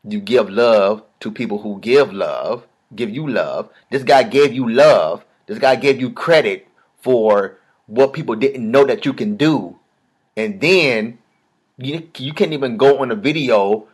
you 0.04 0.20
give 0.20 0.48
love 0.50 1.02
to 1.20 1.30
people 1.30 1.62
who 1.62 1.78
give 1.80 2.12
love, 2.12 2.66
give 2.94 3.10
you 3.10 3.28
love. 3.28 3.70
This 3.90 4.02
guy 4.04 4.22
gave 4.22 4.52
you 4.52 4.68
love. 4.68 5.24
This 5.46 5.58
guy 5.58 5.76
gave 5.76 6.00
you 6.00 6.10
credit 6.10 6.68
for 7.00 7.58
what 7.86 8.12
people 8.12 8.34
didn't 8.34 8.70
know 8.70 8.84
that 8.84 9.06
you 9.06 9.12
can 9.12 9.36
do 9.36 9.78
and 10.38 10.60
then 10.60 11.18
you 11.76 12.08
you 12.16 12.32
can't 12.32 12.52
even 12.52 12.76
go 12.76 13.00
on 13.00 13.10
a 13.10 13.16
video 13.16 13.86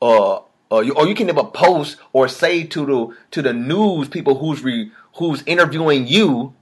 uh, 0.00 0.40
or 0.70 0.82
you, 0.82 0.94
or 0.94 1.06
you 1.06 1.14
can 1.14 1.26
never 1.26 1.44
post 1.44 1.98
or 2.12 2.26
say 2.26 2.64
to 2.64 2.86
the 2.86 3.16
to 3.30 3.42
the 3.42 3.52
news 3.52 4.08
people 4.08 4.38
who's 4.38 4.62
re, 4.62 4.90
who's 5.16 5.42
interviewing 5.42 6.06
you, 6.06 6.54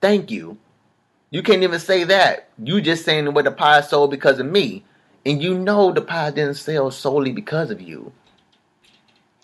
thank 0.00 0.30
you. 0.30 0.58
You 1.30 1.42
can't 1.42 1.62
even 1.62 1.78
say 1.78 2.04
that. 2.04 2.48
You 2.62 2.80
just 2.80 3.04
saying 3.04 3.32
what 3.32 3.44
the 3.44 3.52
pie 3.52 3.80
sold 3.82 4.10
because 4.10 4.38
of 4.40 4.46
me, 4.46 4.84
and 5.24 5.42
you 5.42 5.56
know 5.58 5.92
the 5.92 6.00
pie 6.00 6.30
didn't 6.30 6.54
sell 6.54 6.90
solely 6.90 7.32
because 7.32 7.70
of 7.70 7.80
you. 7.80 8.12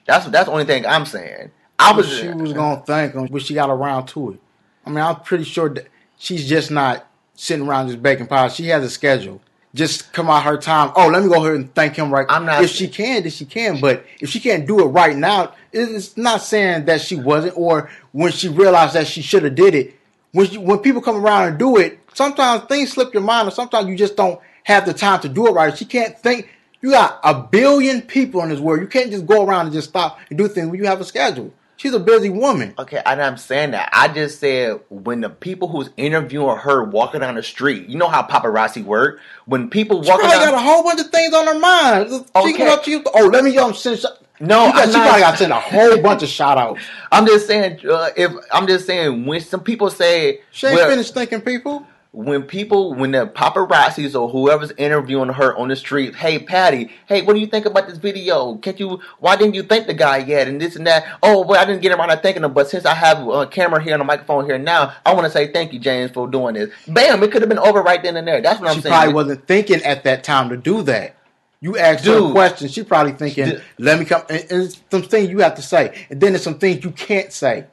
That's 0.05 0.27
that's 0.27 0.47
the 0.47 0.53
only 0.53 0.65
thing 0.65 0.87
I'm 0.87 1.07
saying. 1.07 1.51
I 1.79 1.93
was 1.93 2.09
she 2.09 2.29
was 2.29 2.53
gonna 2.53 2.83
thank 2.87 3.15
him, 3.15 3.27
but 3.27 3.43
she 3.43 3.55
got 3.55 3.71
around 3.71 4.07
to 4.09 4.33
it. 4.33 4.41
I 4.85 4.91
mean, 4.91 5.01
I'm 5.01 5.21
pretty 5.21 5.45
sure 5.45 5.69
that 5.69 5.89
she's 6.19 6.49
just 6.49 6.71
not 6.71 7.07
sitting 7.35 7.67
around 7.67 7.89
just 7.89 8.03
baking 8.03 8.27
pies. 8.27 8.55
She 8.55 8.69
has 8.69 8.83
a 8.85 8.91
schedule. 8.91 9.41
Just 9.75 10.13
come 10.15 10.31
out 10.31 10.45
her 10.45 10.57
time. 10.57 10.91
Oh, 10.97 11.09
let 11.09 11.23
me 11.23 11.29
go 11.29 11.45
ahead 11.45 11.57
and 11.57 11.75
thank 11.75 11.97
him 11.97 12.11
right. 12.11 12.25
I'm 12.31 12.47
not. 12.47 12.65
If 12.65 12.71
she 12.71 12.89
can, 12.89 13.23
then 13.23 13.31
she 13.31 13.45
can. 13.45 13.79
But 13.79 14.07
if 14.21 14.31
she 14.31 14.41
can't 14.41 14.67
do 14.67 14.81
it 14.81 14.87
right 14.87 15.15
now, 15.15 15.55
it's 15.71 16.17
not 16.17 16.41
saying 16.41 16.87
that 16.87 17.03
she 17.03 17.17
wasn't, 17.17 17.59
or 17.59 17.91
when 18.13 18.33
she 18.33 18.49
realized 18.49 18.95
that 18.95 19.07
she 19.07 19.21
should 19.21 19.45
have 19.45 19.55
did 19.55 19.75
it. 19.75 19.95
When 20.37 20.47
she, 20.47 20.59
when 20.59 20.81
people 20.81 21.01
come 21.01 21.17
around 21.17 21.49
and 21.49 21.59
do 21.59 21.79
it, 21.79 21.99
sometimes 22.13 22.65
things 22.65 22.93
slip 22.93 23.15
your 23.15 23.23
mind, 23.23 23.49
or 23.49 23.51
sometimes 23.51 23.89
you 23.89 23.97
just 23.97 24.17
don't 24.17 24.39
have 24.65 24.85
the 24.85 24.93
time 24.93 25.21
to 25.21 25.31
do 25.31 25.47
it 25.47 25.53
right. 25.53 25.75
She 25.77 25.87
can't 25.87 26.19
think. 26.19 26.51
You 26.83 26.91
got 26.91 27.21
a 27.25 27.33
billion 27.33 28.03
people 28.03 28.43
in 28.43 28.51
this 28.51 28.61
world. 28.61 28.83
You 28.83 28.87
can't 28.87 29.11
just 29.11 29.25
go 29.25 29.47
around 29.47 29.65
and 29.65 29.73
just 29.73 29.89
stop 29.89 30.19
and 30.29 30.37
do 30.37 30.47
things 30.47 30.69
when 30.69 30.79
you 30.79 30.85
have 30.85 31.01
a 31.01 31.05
schedule. 31.07 31.55
She's 31.79 31.95
a 31.95 31.99
busy 31.99 32.29
woman. 32.29 32.75
Okay, 32.79 33.01
and 33.07 33.23
I'm 33.23 33.39
saying 33.39 33.71
that. 33.71 33.89
I 33.95 34.09
just 34.09 34.39
said 34.39 34.81
when 34.91 35.23
the 35.23 35.31
people 35.31 35.69
who's 35.69 35.89
interviewing 35.97 36.59
her 36.59 36.85
walking 36.85 37.21
down 37.21 37.37
the 37.37 37.43
street, 37.43 37.89
you 37.89 37.97
know 37.97 38.09
how 38.09 38.23
paparazzi 38.23 38.85
work. 38.85 39.21
When 39.47 39.71
people 39.71 40.03
She 40.03 40.11
walking 40.11 40.27
probably 40.27 40.45
down, 40.45 40.53
got 40.53 40.63
a 40.63 40.67
whole 40.67 40.83
bunch 40.83 41.01
of 41.01 41.09
things 41.09 41.33
on 41.33 41.47
her 41.47 41.59
mind. 41.59 42.11
She 42.11 42.19
Okay. 42.37 42.53
can 42.53 42.69
up 42.69 42.85
to 42.85 42.91
you. 42.91 43.03
Oh, 43.15 43.27
let 43.27 43.43
me 43.43 43.57
um, 43.57 43.73
send. 43.73 44.05
No, 44.41 44.67
You 44.67 44.73
got, 44.73 44.83
I'm 44.83 44.89
she 44.89 44.93
not- 44.99 45.03
probably 45.05 45.21
got 45.21 45.31
to 45.33 45.37
send 45.39 45.53
a 45.53 45.61
whole 45.61 46.03
bunch 46.03 46.23
of 46.23 46.29
shout 46.29 46.59
outs. 46.59 46.81
I'm 47.13 47.27
just 47.27 47.47
saying. 47.47 47.81
Uh, 47.89 48.11
if 48.17 48.33
I'm 48.53 48.67
just 48.67 48.87
saying 48.87 49.25
when 49.27 49.41
some 49.41 49.61
people 49.61 49.91
say 49.91 50.41
She 50.51 50.67
ain't 50.67 50.77
well, 50.77 50.91
finished 50.91 51.15
thinking 51.15 51.41
people. 51.41 51.87
when 52.13 52.43
people 52.43 52.95
when 52.95 53.11
the 53.13 53.27
paparazzis 53.27 54.19
or 54.19 54.29
whoever's 54.29 54.73
interviewing 54.79 55.29
her 55.31 55.57
on 55.57 55.69
the 55.69 55.77
street, 55.77 56.15
hey 56.15 56.39
Patti, 56.39 56.91
hey, 57.07 57.23
what 57.23 57.33
do 57.35 57.41
you 57.41 57.47
think 57.47 57.65
about 57.67 57.89
this 57.89 57.99
video? 57.99 58.57
Can't 58.57 58.79
you? 58.79 59.01
Why 59.21 59.37
didn't 59.37 59.55
you 59.55 59.63
thank 59.63 59.87
the 59.87 59.95
guy 59.95 60.19
yet? 60.19 60.49
And 60.49 60.61
this 60.61 60.77
and 60.77 60.87
that. 60.87 61.05
Oh, 61.23 61.41
well, 61.45 61.61
I 61.61 61.65
didn't 61.65 61.81
get 61.83 61.93
around 61.93 62.09
to 62.09 62.17
thanking 62.19 62.45
him, 62.45 62.53
but 62.53 62.69
since 62.69 62.85
I 62.85 62.95
have 62.95 63.27
a 63.27 63.47
camera 63.47 63.83
here 63.83 63.95
and 63.95 64.03
a 64.03 64.05
microphone 64.05 64.45
here 64.47 64.59
now, 64.59 64.93
I 65.07 65.15
want 65.15 65.25
to 65.27 65.31
say 65.31 65.51
thank 65.53 65.73
you, 65.73 65.79
James, 65.79 66.11
for 66.11 66.29
doing 66.29 66.55
this. 66.55 66.71
Bam! 66.89 67.23
It 67.23 67.33
could 67.33 67.41
have 67.43 67.49
been 67.49 67.59
over 67.59 67.83
right 67.83 68.03
then 68.03 68.17
and 68.17 68.29
there. 68.29 68.41
That's 68.43 68.61
what 68.61 68.69
I'm 68.69 68.81
saying. 68.83 68.83
She 68.85 68.89
probably 68.99 69.15
wasn't 69.15 69.47
thinking 69.47 69.83
at 69.83 70.05
that 70.05 70.25
time 70.25 70.49
to 70.51 70.57
do 70.59 70.83
that. 70.83 71.15
You 71.61 71.79
asked 71.79 72.05
her 72.05 72.17
a 72.17 72.21
Dude. 72.21 72.33
question. 72.33 72.69
She 72.69 72.83
probably 72.85 73.13
thinking, 73.13 73.47
Dude. 73.47 73.63
"Let 73.79 73.99
me 73.99 74.05
come." 74.05 74.23
And, 74.29 74.41
and 74.51 74.63
it's 74.65 74.81
some 74.91 75.03
things 75.03 75.31
you 75.31 75.39
have 75.41 75.55
to 75.57 75.63
say, 75.63 76.07
and 76.11 76.21
then 76.21 76.33
there's 76.33 76.43
some 76.43 76.59
things 76.59 76.85
you 76.85 76.91
can't 76.91 77.33
say, 77.33 77.65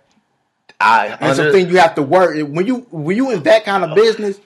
I 0.80 1.08
and 1.08 1.22
under- 1.24 1.36
some 1.36 1.52
things 1.52 1.69
you 1.69 1.78
have 1.80 1.96
to 1.96 2.02
work. 2.02 2.36
When 2.48 2.65
you 2.65 2.88
when 2.91 3.15
you 3.17 3.32
in 3.32 3.43
that 3.43 3.65
kind 3.65 3.84
of 3.84 3.93
business, 3.96 4.39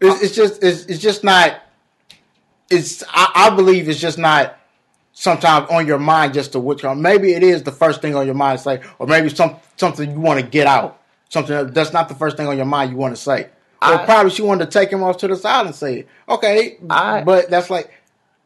it's, 0.00 0.22
it's 0.22 0.34
just 0.34 0.62
it's, 0.62 0.86
it's 0.86 1.00
just 1.00 1.24
not. 1.24 1.60
It's 2.70 3.02
I, 3.08 3.32
I 3.34 3.50
believe 3.56 3.88
it's 3.88 4.00
just 4.00 4.18
not 4.18 4.58
sometimes 5.12 5.68
on 5.70 5.86
your 5.86 5.98
mind 5.98 6.32
just 6.34 6.52
to 6.52 6.60
which 6.60 6.84
maybe 6.84 7.32
it 7.34 7.42
is 7.42 7.62
the 7.64 7.72
first 7.72 8.00
thing 8.00 8.14
on 8.14 8.24
your 8.26 8.34
mind 8.34 8.58
to 8.58 8.64
say, 8.64 8.80
or 8.98 9.06
maybe 9.06 9.28
some 9.28 9.56
something 9.76 10.10
you 10.10 10.20
want 10.20 10.40
to 10.40 10.46
get 10.46 10.66
out, 10.66 11.00
something 11.28 11.70
that's 11.72 11.92
not 11.92 12.08
the 12.08 12.14
first 12.14 12.36
thing 12.36 12.46
on 12.46 12.56
your 12.56 12.66
mind 12.66 12.90
you 12.90 12.96
want 12.96 13.14
to 13.14 13.20
say. 13.20 13.48
Or 13.80 13.94
I- 13.94 14.04
probably 14.04 14.30
she 14.30 14.42
wanted 14.42 14.66
to 14.66 14.70
take 14.78 14.90
him 14.90 15.02
off 15.02 15.18
to 15.18 15.28
the 15.28 15.36
side 15.36 15.66
and 15.66 15.74
say 15.74 16.00
it. 16.00 16.08
Okay, 16.28 16.78
I- 16.90 17.22
but 17.22 17.48
that's 17.50 17.70
like 17.70 17.90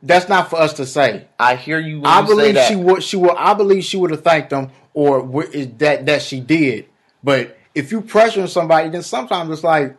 that's 0.03 0.29
not 0.29 0.51
for 0.51 0.57
us 0.57 0.75
to 0.75 0.87
say. 0.87 1.27
I 1.39 1.55
hear 1.57 1.79
you. 1.79 2.01
When 2.01 2.07
I 2.07 2.21
you 2.21 2.27
say 2.27 2.35
believe 2.35 2.55
that. 2.55 2.69
she 2.69 2.77
would. 2.77 3.03
She 3.03 3.17
would. 3.17 3.37
I 3.37 3.55
believe 3.55 3.85
she 3.85 3.97
would 3.97 4.11
have 4.11 4.25
thanked 4.25 4.51
them, 4.51 4.71
or 4.95 5.45
is 5.45 5.69
that 5.79 6.07
that 6.07 6.23
she 6.23 6.41
did. 6.41 6.87
But 7.23 7.57
if 7.75 7.93
you 7.93 8.03
pressuring 8.03 8.49
somebody, 8.49 8.89
then 8.89 9.03
sometimes 9.03 9.51
it's 9.51 9.65
like, 9.65 9.97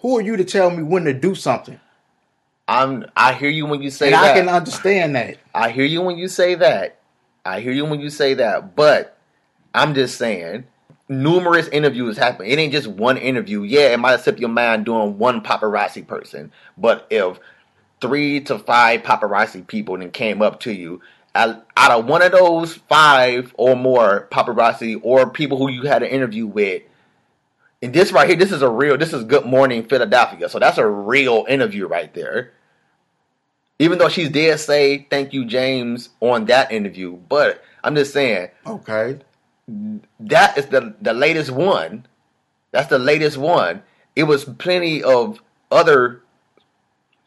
who 0.00 0.18
are 0.18 0.20
you 0.20 0.36
to 0.36 0.44
tell 0.44 0.70
me 0.70 0.82
when 0.82 1.04
to 1.04 1.14
do 1.14 1.34
something? 1.34 1.78
I'm. 2.66 3.06
I 3.16 3.34
hear 3.34 3.50
you 3.50 3.66
when 3.66 3.82
you 3.82 3.90
say 3.90 4.06
And 4.06 4.14
that. 4.14 4.36
I 4.36 4.40
can 4.40 4.48
understand 4.48 5.14
that. 5.14 5.38
I 5.54 5.70
hear 5.70 5.84
you 5.84 6.02
when 6.02 6.18
you 6.18 6.28
say 6.28 6.56
that. 6.56 6.98
I 7.44 7.60
hear 7.60 7.72
you 7.72 7.84
when 7.84 8.00
you 8.00 8.10
say 8.10 8.34
that. 8.34 8.74
But 8.74 9.16
I'm 9.74 9.94
just 9.94 10.18
saying, 10.18 10.64
numerous 11.08 11.68
interviews 11.68 12.16
happen. 12.16 12.46
It 12.46 12.58
ain't 12.58 12.72
just 12.72 12.88
one 12.88 13.16
interview. 13.16 13.62
Yeah, 13.62 13.92
it 13.92 13.98
might 13.98 14.12
have 14.12 14.22
slipped 14.22 14.40
your 14.40 14.48
mind 14.48 14.86
doing 14.86 15.18
one 15.18 15.42
paparazzi 15.42 16.06
person. 16.06 16.52
But 16.76 17.06
if 17.10 17.38
three 18.04 18.40
to 18.42 18.58
five 18.58 19.02
paparazzi 19.02 19.66
people 19.66 20.00
and 20.02 20.12
came 20.12 20.42
up 20.42 20.60
to 20.60 20.72
you, 20.72 21.00
out 21.34 21.64
of 21.90 22.04
one 22.06 22.22
of 22.22 22.32
those 22.32 22.74
five 22.74 23.54
or 23.56 23.74
more 23.74 24.28
paparazzi 24.30 25.00
or 25.02 25.30
people 25.30 25.56
who 25.58 25.70
you 25.70 25.82
had 25.84 26.02
an 26.02 26.10
interview 26.10 26.46
with, 26.46 26.82
and 27.82 27.94
this 27.94 28.12
right 28.12 28.28
here, 28.28 28.36
this 28.36 28.52
is 28.52 28.62
a 28.62 28.68
real, 28.68 28.98
this 28.98 29.12
is 29.14 29.24
Good 29.24 29.46
Morning 29.46 29.84
Philadelphia. 29.84 30.48
So 30.50 30.58
that's 30.58 30.78
a 30.78 30.86
real 30.86 31.46
interview 31.48 31.86
right 31.86 32.12
there. 32.12 32.52
Even 33.78 33.98
though 33.98 34.10
she 34.10 34.28
did 34.28 34.58
say 34.60 35.06
thank 35.10 35.32
you, 35.32 35.46
James, 35.46 36.10
on 36.20 36.44
that 36.46 36.70
interview, 36.72 37.16
but 37.16 37.62
I'm 37.82 37.94
just 37.94 38.12
saying 38.12 38.48
Okay. 38.66 39.18
that 40.20 40.58
is 40.58 40.66
the 40.66 40.94
the 41.00 41.14
latest 41.14 41.50
one. 41.50 42.06
That's 42.70 42.88
the 42.88 42.98
latest 42.98 43.38
one. 43.38 43.82
It 44.14 44.24
was 44.24 44.44
plenty 44.44 45.02
of 45.02 45.40
other 45.70 46.22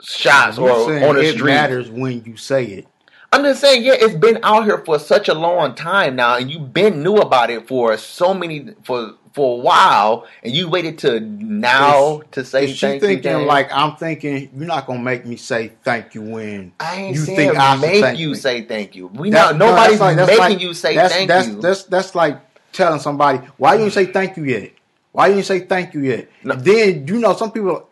shots 0.01 0.57
or 0.57 0.71
on 0.71 1.15
the 1.15 1.21
it 1.21 1.33
street. 1.35 1.45
matters 1.45 1.89
when 1.89 2.23
you 2.25 2.37
say 2.37 2.65
it. 2.65 2.87
I'm 3.33 3.43
just 3.43 3.59
saying, 3.59 3.83
yeah, 3.83 3.93
it's 3.93 4.15
been 4.15 4.39
out 4.43 4.63
here 4.63 4.77
for 4.85 4.97
such 4.99 5.27
a 5.27 5.33
long 5.33 5.75
time 5.75 6.15
now, 6.15 6.37
and 6.37 6.49
you've 6.49 6.73
been 6.73 7.03
knew 7.03 7.15
about 7.17 7.49
it 7.49 7.67
for 7.67 7.97
so 7.97 8.33
many 8.33 8.73
for 8.83 9.15
for 9.33 9.59
a 9.59 9.61
while, 9.61 10.25
and 10.43 10.53
you 10.53 10.69
waited 10.69 10.97
to 10.99 11.19
now 11.19 12.21
to 12.31 12.45
say 12.45 12.73
thank 12.73 13.01
you. 13.01 13.07
thinking 13.07 13.45
like 13.45 13.69
I'm 13.71 13.97
thinking? 13.97 14.49
You're 14.55 14.65
not 14.65 14.87
gonna 14.87 14.99
make 15.03 15.25
me 15.25 15.35
say 15.35 15.73
thank 15.83 16.15
you 16.15 16.21
when 16.21 16.71
I 16.79 16.95
ain't 16.95 17.15
you 17.15 17.21
saying 17.21 17.37
think 17.37 17.57
I 17.57 17.75
make 17.75 18.01
thank 18.01 18.17
you 18.19 18.29
me. 18.29 18.35
say 18.35 18.61
thank 18.63 18.95
you. 18.95 19.07
We 19.07 19.29
not 19.29 19.57
nobody's 19.57 19.99
that's 19.99 20.01
like- 20.01 20.15
that's 20.15 20.29
making 20.29 20.41
like- 20.41 20.61
you 20.61 20.73
say 20.73 20.95
that's, 20.95 21.13
thank 21.13 21.27
that's, 21.27 21.47
you. 21.49 21.61
That's 21.61 21.83
that's 21.83 22.15
like 22.15 22.39
telling 22.71 22.99
somebody 22.99 23.39
why 23.57 23.73
you 23.73 23.79
didn't 23.81 23.93
say 23.93 24.05
thank 24.05 24.37
you 24.37 24.45
yet. 24.45 24.71
Why 25.11 25.27
you 25.27 25.33
didn't 25.35 25.45
say 25.47 25.59
thank 25.59 25.93
you 25.93 26.01
yet? 26.01 26.29
No. 26.43 26.55
Then 26.55 27.07
you 27.07 27.19
know 27.19 27.33
some 27.33 27.51
people. 27.51 27.86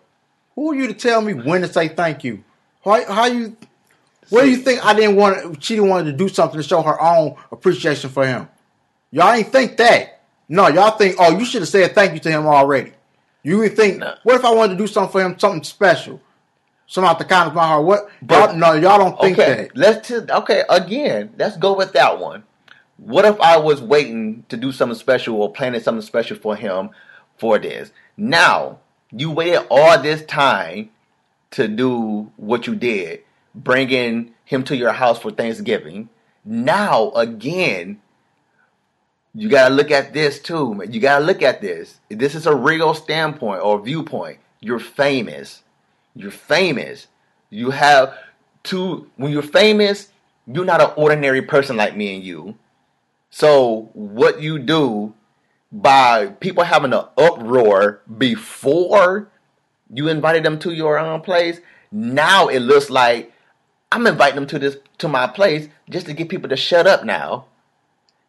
Who 0.55 0.71
are 0.71 0.75
you 0.75 0.87
to 0.87 0.93
tell 0.93 1.21
me 1.21 1.33
when 1.33 1.61
to 1.61 1.71
say 1.71 1.89
thank 1.89 2.23
you? 2.23 2.43
Why? 2.83 3.03
How 3.03 3.25
you? 3.25 3.55
What 4.29 4.43
do 4.43 4.49
you 4.49 4.57
think? 4.57 4.83
I 4.85 4.93
didn't 4.93 5.15
want. 5.15 5.63
She 5.63 5.75
didn't 5.75 5.89
want 5.89 6.07
to 6.07 6.13
do 6.13 6.27
something 6.29 6.59
to 6.59 6.67
show 6.67 6.81
her 6.81 6.99
own 7.01 7.35
appreciation 7.51 8.09
for 8.09 8.25
him. 8.25 8.47
Y'all 9.11 9.31
ain't 9.33 9.51
think 9.51 9.77
that. 9.77 10.21
No, 10.47 10.67
y'all 10.67 10.91
think. 10.91 11.15
Oh, 11.19 11.37
you 11.37 11.45
should 11.45 11.61
have 11.61 11.69
said 11.69 11.93
thank 11.93 12.13
you 12.13 12.19
to 12.19 12.31
him 12.31 12.45
already. 12.45 12.93
You 13.43 13.59
would 13.59 13.75
think. 13.75 13.99
No. 13.99 14.15
What 14.23 14.35
if 14.35 14.45
I 14.45 14.53
wanted 14.53 14.73
to 14.73 14.77
do 14.77 14.87
something 14.87 15.11
for 15.11 15.21
him, 15.21 15.37
something 15.37 15.63
special, 15.63 16.21
something 16.87 17.09
out 17.09 17.19
the 17.19 17.25
kindness 17.25 17.49
of 17.49 17.55
my 17.55 17.67
heart? 17.67 17.85
What? 17.85 18.09
But- 18.21 18.51
y'all, 18.51 18.57
no, 18.57 18.73
y'all 18.73 18.97
don't 18.97 19.19
think 19.19 19.37
okay, 19.37 19.69
that. 19.73 19.77
let's 19.77 20.11
okay 20.11 20.63
again. 20.69 21.33
Let's 21.37 21.57
go 21.57 21.73
with 21.75 21.93
that 21.93 22.19
one. 22.19 22.43
What 22.97 23.25
if 23.25 23.39
I 23.41 23.57
was 23.57 23.81
waiting 23.81 24.45
to 24.49 24.57
do 24.57 24.71
something 24.71 24.97
special 24.97 25.35
or 25.41 25.51
planning 25.51 25.81
something 25.81 26.01
special 26.01 26.37
for 26.37 26.55
him 26.55 26.91
for 27.37 27.59
this? 27.59 27.91
Now 28.15 28.79
you 29.15 29.31
waited 29.31 29.65
all 29.69 30.01
this 30.01 30.25
time 30.25 30.89
to 31.51 31.67
do 31.67 32.31
what 32.35 32.67
you 32.67 32.75
did, 32.75 33.21
bringing 33.53 34.33
him 34.43 34.63
to 34.65 34.75
your 34.75 34.91
house 34.91 35.19
for 35.19 35.31
Thanksgiving. 35.31 36.09
Now 36.43 37.11
again, 37.11 38.01
you 39.33 39.49
gotta 39.49 39.73
look 39.73 39.89
at 39.91 40.13
this 40.13 40.39
too. 40.39 40.75
Man. 40.75 40.91
You 40.91 40.99
gotta 40.99 41.23
look 41.23 41.41
at 41.41 41.61
this. 41.61 41.99
This 42.09 42.35
is 42.35 42.45
a 42.45 42.55
real 42.55 42.93
standpoint 42.93 43.61
or 43.61 43.81
viewpoint. 43.81 44.39
You're 44.59 44.79
famous. 44.79 45.63
You're 46.13 46.31
famous. 46.31 47.07
You 47.49 47.71
have 47.71 48.17
to 48.63 49.09
when 49.15 49.31
you're 49.31 49.41
famous, 49.41 50.09
you're 50.45 50.65
not 50.65 50.81
an 50.81 50.91
ordinary 50.97 51.41
person 51.41 51.77
like 51.77 51.95
me 51.95 52.15
and 52.15 52.23
you. 52.23 52.55
So 53.29 53.89
what 53.93 54.41
you 54.41 54.59
do 54.59 55.13
by 55.81 56.27
people 56.39 56.63
having 56.63 56.93
an 56.93 57.03
uproar 57.17 58.01
before 58.17 59.27
you 59.93 60.07
invited 60.07 60.43
them 60.43 60.57
to 60.59 60.71
your 60.71 60.97
own 60.97 61.21
place, 61.21 61.59
now 61.91 62.47
it 62.47 62.59
looks 62.59 62.89
like 62.89 63.33
I'm 63.91 64.07
inviting 64.07 64.35
them 64.35 64.47
to 64.47 64.59
this 64.59 64.77
to 64.99 65.07
my 65.07 65.27
place 65.27 65.67
just 65.89 66.05
to 66.07 66.13
get 66.13 66.29
people 66.29 66.49
to 66.49 66.55
shut 66.55 66.87
up 66.87 67.03
now. 67.03 67.45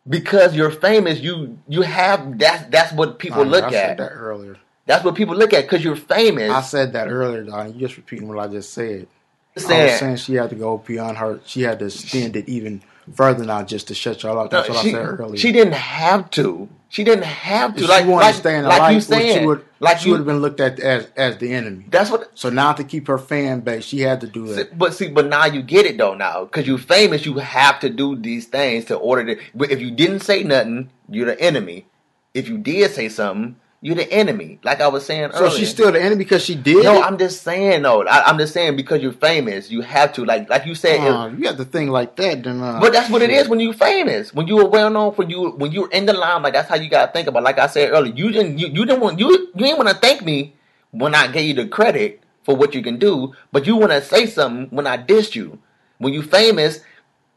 Because 0.08 0.54
you're 0.54 0.70
famous, 0.70 1.20
you 1.20 1.58
you 1.68 1.82
have 1.82 2.38
that's 2.38 2.64
that's 2.70 2.92
what 2.92 3.18
people 3.18 3.44
Nah, 3.44 3.50
look 3.50 3.64
I 3.64 3.70
said 3.70 3.90
at. 3.92 3.96
that 3.98 4.12
earlier. 4.12 4.56
That's 4.86 5.04
what 5.04 5.16
people 5.16 5.34
look 5.34 5.52
at 5.52 5.62
because 5.64 5.82
you're 5.82 5.96
famous. 5.96 6.50
I 6.50 6.60
said 6.62 6.92
that 6.92 7.08
earlier, 7.08 7.42
Don. 7.44 7.74
You 7.74 7.80
just 7.80 7.96
repeating 7.96 8.28
what 8.28 8.38
I 8.38 8.46
just 8.46 8.72
said. 8.72 9.08
I 9.56 9.60
Saying- 9.60 9.90
was 9.90 9.98
saying 9.98 10.16
she 10.16 10.34
had 10.34 10.50
to 10.50 10.56
go 10.56 10.78
beyond 10.78 11.16
her. 11.18 11.40
She 11.44 11.62
had 11.62 11.78
to 11.80 11.86
extend 11.86 12.36
it 12.36 12.48
even 12.48 12.82
further 13.14 13.44
now 13.44 13.62
just 13.62 13.88
to 13.88 13.94
shut 13.94 14.22
y'all 14.22 14.38
up. 14.38 14.50
That's 14.50 14.68
No, 14.68 14.74
what 14.74 14.82
she, 14.82 14.90
I 14.90 14.92
said 14.92 15.20
earlier. 15.20 15.36
she 15.36 15.52
didn't 15.52 15.74
have 15.74 16.30
to. 16.32 16.68
She 16.88 17.04
didn't 17.04 17.24
have 17.24 17.76
to. 17.76 17.82
If 17.82 17.88
like 17.88 18.04
she 18.04 18.08
wanted 18.08 18.24
like, 18.26 18.34
to 18.34 18.40
stay 18.40 18.56
in 18.56 18.62
the 18.62 18.68
like 18.68 18.78
light, 18.80 18.94
you 18.94 19.00
saying, 19.00 19.40
she 19.40 19.46
would, 19.46 19.64
like 19.80 19.98
she 19.98 20.10
would 20.10 20.18
have 20.18 20.26
been 20.26 20.40
looked 20.40 20.60
at 20.60 20.78
as 20.80 21.06
as 21.16 21.36
the 21.38 21.52
enemy. 21.52 21.86
That's 21.88 22.10
what. 22.10 22.30
So 22.38 22.48
now 22.48 22.72
to 22.72 22.84
keep 22.84 23.08
her 23.08 23.18
fan 23.18 23.60
base, 23.60 23.84
she 23.84 24.00
had 24.00 24.20
to 24.22 24.26
do 24.26 24.50
it. 24.52 24.78
But 24.78 24.94
see, 24.94 25.08
but 25.08 25.26
now 25.26 25.46
you 25.46 25.62
get 25.62 25.86
it 25.86 25.98
though. 25.98 26.14
Now, 26.14 26.44
because 26.44 26.66
you're 26.66 26.78
famous, 26.78 27.26
you 27.26 27.34
have 27.38 27.80
to 27.80 27.90
do 27.90 28.16
these 28.16 28.46
things 28.46 28.86
to 28.86 28.96
order 28.96 29.34
to. 29.34 29.42
But 29.54 29.70
if 29.70 29.80
you 29.80 29.90
didn't 29.90 30.20
say 30.20 30.42
nothing, 30.44 30.90
you're 31.08 31.26
the 31.26 31.40
enemy. 31.40 31.86
If 32.34 32.48
you 32.48 32.58
did 32.58 32.90
say 32.92 33.08
something, 33.08 33.56
you're 33.86 33.94
the 33.94 34.12
enemy. 34.12 34.58
Like 34.64 34.80
I 34.80 34.88
was 34.88 35.06
saying 35.06 35.30
So 35.30 35.38
earlier. 35.38 35.50
So 35.50 35.56
she's 35.58 35.70
still 35.70 35.92
the 35.92 36.00
enemy 36.02 36.16
because 36.24 36.42
she 36.44 36.56
did. 36.56 36.82
No? 36.84 37.00
I'm 37.00 37.16
just 37.18 37.42
saying 37.44 37.82
though. 37.82 38.02
I, 38.04 38.24
I'm 38.28 38.36
just 38.36 38.52
saying 38.52 38.74
because 38.74 39.00
you're 39.00 39.12
famous, 39.12 39.70
you 39.70 39.80
have 39.82 40.12
to. 40.14 40.24
Like, 40.24 40.50
like 40.50 40.66
you 40.66 40.74
said. 40.74 40.96
if- 40.96 41.14
Uh, 41.14 41.30
you 41.38 41.46
have 41.46 41.56
to 41.58 41.64
think 41.64 41.90
like 41.90 42.16
that, 42.16 42.42
then. 42.42 42.60
Uh, 42.60 42.80
But 42.80 42.92
that's 42.92 43.08
what 43.08 43.22
it 43.22 43.30
is 43.30 43.48
when 43.48 43.60
you're 43.60 43.72
famous. 43.74 44.34
When 44.34 44.48
you 44.48 44.56
were 44.56 44.68
well 44.68 44.90
known 44.90 45.14
for 45.14 45.22
you, 45.22 45.50
when 45.50 45.70
you're 45.70 45.88
in 45.90 46.04
the 46.04 46.14
limelight, 46.14 46.54
that's 46.54 46.68
how 46.68 46.74
you 46.74 46.88
gotta 46.90 47.12
think 47.12 47.28
about. 47.28 47.44
Like 47.44 47.60
I 47.60 47.68
said 47.68 47.92
earlier, 47.92 48.12
you 48.12 48.32
didn't, 48.32 48.58
you, 48.58 48.66
you 48.66 48.84
didn't 48.84 49.00
want, 49.00 49.20
you, 49.20 49.30
you 49.30 49.52
didn't 49.66 49.76
want 49.78 49.88
to 49.90 49.94
thank 49.94 50.24
me 50.24 50.54
when 50.90 51.14
I 51.14 51.28
gave 51.28 51.46
you 51.46 51.54
the 51.54 51.68
credit 51.68 52.22
for 52.44 52.56
what 52.56 52.74
you 52.74 52.82
can 52.82 52.98
do, 52.98 53.34
but 53.52 53.66
you 53.68 53.76
want 53.76 53.92
to 53.92 54.02
say 54.02 54.26
something 54.26 54.66
when 54.74 54.86
I 54.88 54.96
dissed 54.98 55.34
you. 55.36 55.60
When 55.98 56.12
you 56.12 56.22
famous, 56.22 56.80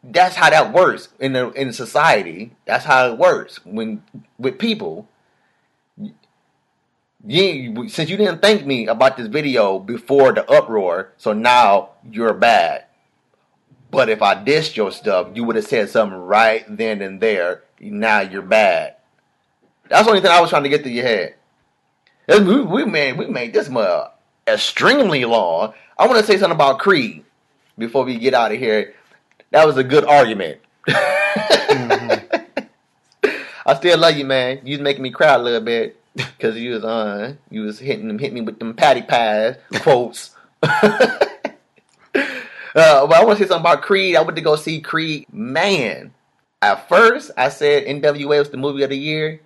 that's 0.03 0.35
how 0.35 0.49
that 0.49 0.73
works 0.73 1.09
in 1.19 1.33
the 1.33 1.51
in 1.51 1.73
society. 1.73 2.55
That's 2.65 2.85
how 2.85 3.07
it 3.11 3.17
works 3.19 3.63
when 3.65 4.01
with 4.39 4.57
people. 4.57 5.07
You, 7.25 7.89
since 7.89 8.09
you 8.09 8.15
didn't 8.15 8.41
thank 8.41 8.65
me 8.65 8.87
about 8.87 9.17
this 9.17 9.27
video 9.27 9.77
before 9.77 10.31
the 10.31 10.49
uproar, 10.49 11.13
so 11.17 11.33
now 11.33 11.89
you're 12.09 12.33
bad. 12.33 12.85
But 13.91 14.09
if 14.09 14.21
I 14.21 14.35
dissed 14.35 14.77
your 14.77 14.91
stuff, 14.91 15.29
you 15.33 15.43
would 15.43 15.55
have 15.57 15.65
said 15.65 15.89
something 15.89 16.17
right 16.17 16.63
then 16.69 17.01
and 17.01 17.19
there. 17.19 17.63
Now 17.81 18.21
you're 18.21 18.41
bad. 18.41 18.95
That's 19.89 20.03
the 20.03 20.09
only 20.09 20.21
thing 20.21 20.31
I 20.31 20.39
was 20.39 20.49
trying 20.49 20.63
to 20.63 20.69
get 20.69 20.83
to 20.83 20.89
your 20.89 21.05
head. 21.05 21.35
We, 22.27 22.61
we 22.61 22.85
made 22.85 23.17
we 23.17 23.25
made 23.25 23.53
this 23.53 23.69
much 23.69 24.11
extremely 24.47 25.25
long. 25.25 25.73
I 25.97 26.07
want 26.07 26.19
to 26.19 26.25
say 26.25 26.37
something 26.37 26.55
about 26.55 26.79
Creed 26.79 27.25
before 27.77 28.05
we 28.05 28.17
get 28.17 28.35
out 28.35 28.51
of 28.51 28.59
here. 28.59 28.93
That 29.51 29.65
was 29.65 29.77
a 29.77 29.83
good 29.83 30.05
argument. 30.05 30.61
Mm-hmm. 30.87 32.35
I 33.65 33.75
still 33.75 33.97
love 33.97 34.15
you, 34.15 34.25
man. 34.25 34.61
You 34.63 34.77
making 34.79 35.03
me 35.03 35.09
cry 35.09 35.33
a 35.33 35.39
little 35.39 35.61
bit 35.61 35.98
because 36.15 36.57
you 36.57 36.71
was 36.71 36.83
uh 36.83 37.33
you 37.49 37.61
was 37.61 37.79
hitting 37.79 38.07
them 38.07 38.19
hit 38.19 38.33
me 38.33 38.41
with 38.41 38.59
them 38.59 38.73
Patti 38.73 39.01
pies 39.01 39.55
quotes. 39.81 40.35
Uh, 42.75 43.07
but 43.07 43.17
I 43.17 43.25
want 43.25 43.39
to 43.39 43.43
say 43.43 43.49
something 43.49 43.61
about 43.61 43.81
Creed. 43.81 44.15
I 44.15 44.21
went 44.21 44.35
to 44.35 44.43
go 44.43 44.55
see 44.55 44.79
Creed. 44.79 45.25
Man, 45.33 46.13
at 46.61 46.87
first 46.87 47.31
I 47.35 47.49
said 47.49 47.85
NWA 47.85 48.39
was 48.39 48.49
the 48.51 48.57
movie 48.57 48.83
of 48.83 48.89
the 48.89 48.97
year. 48.97 49.41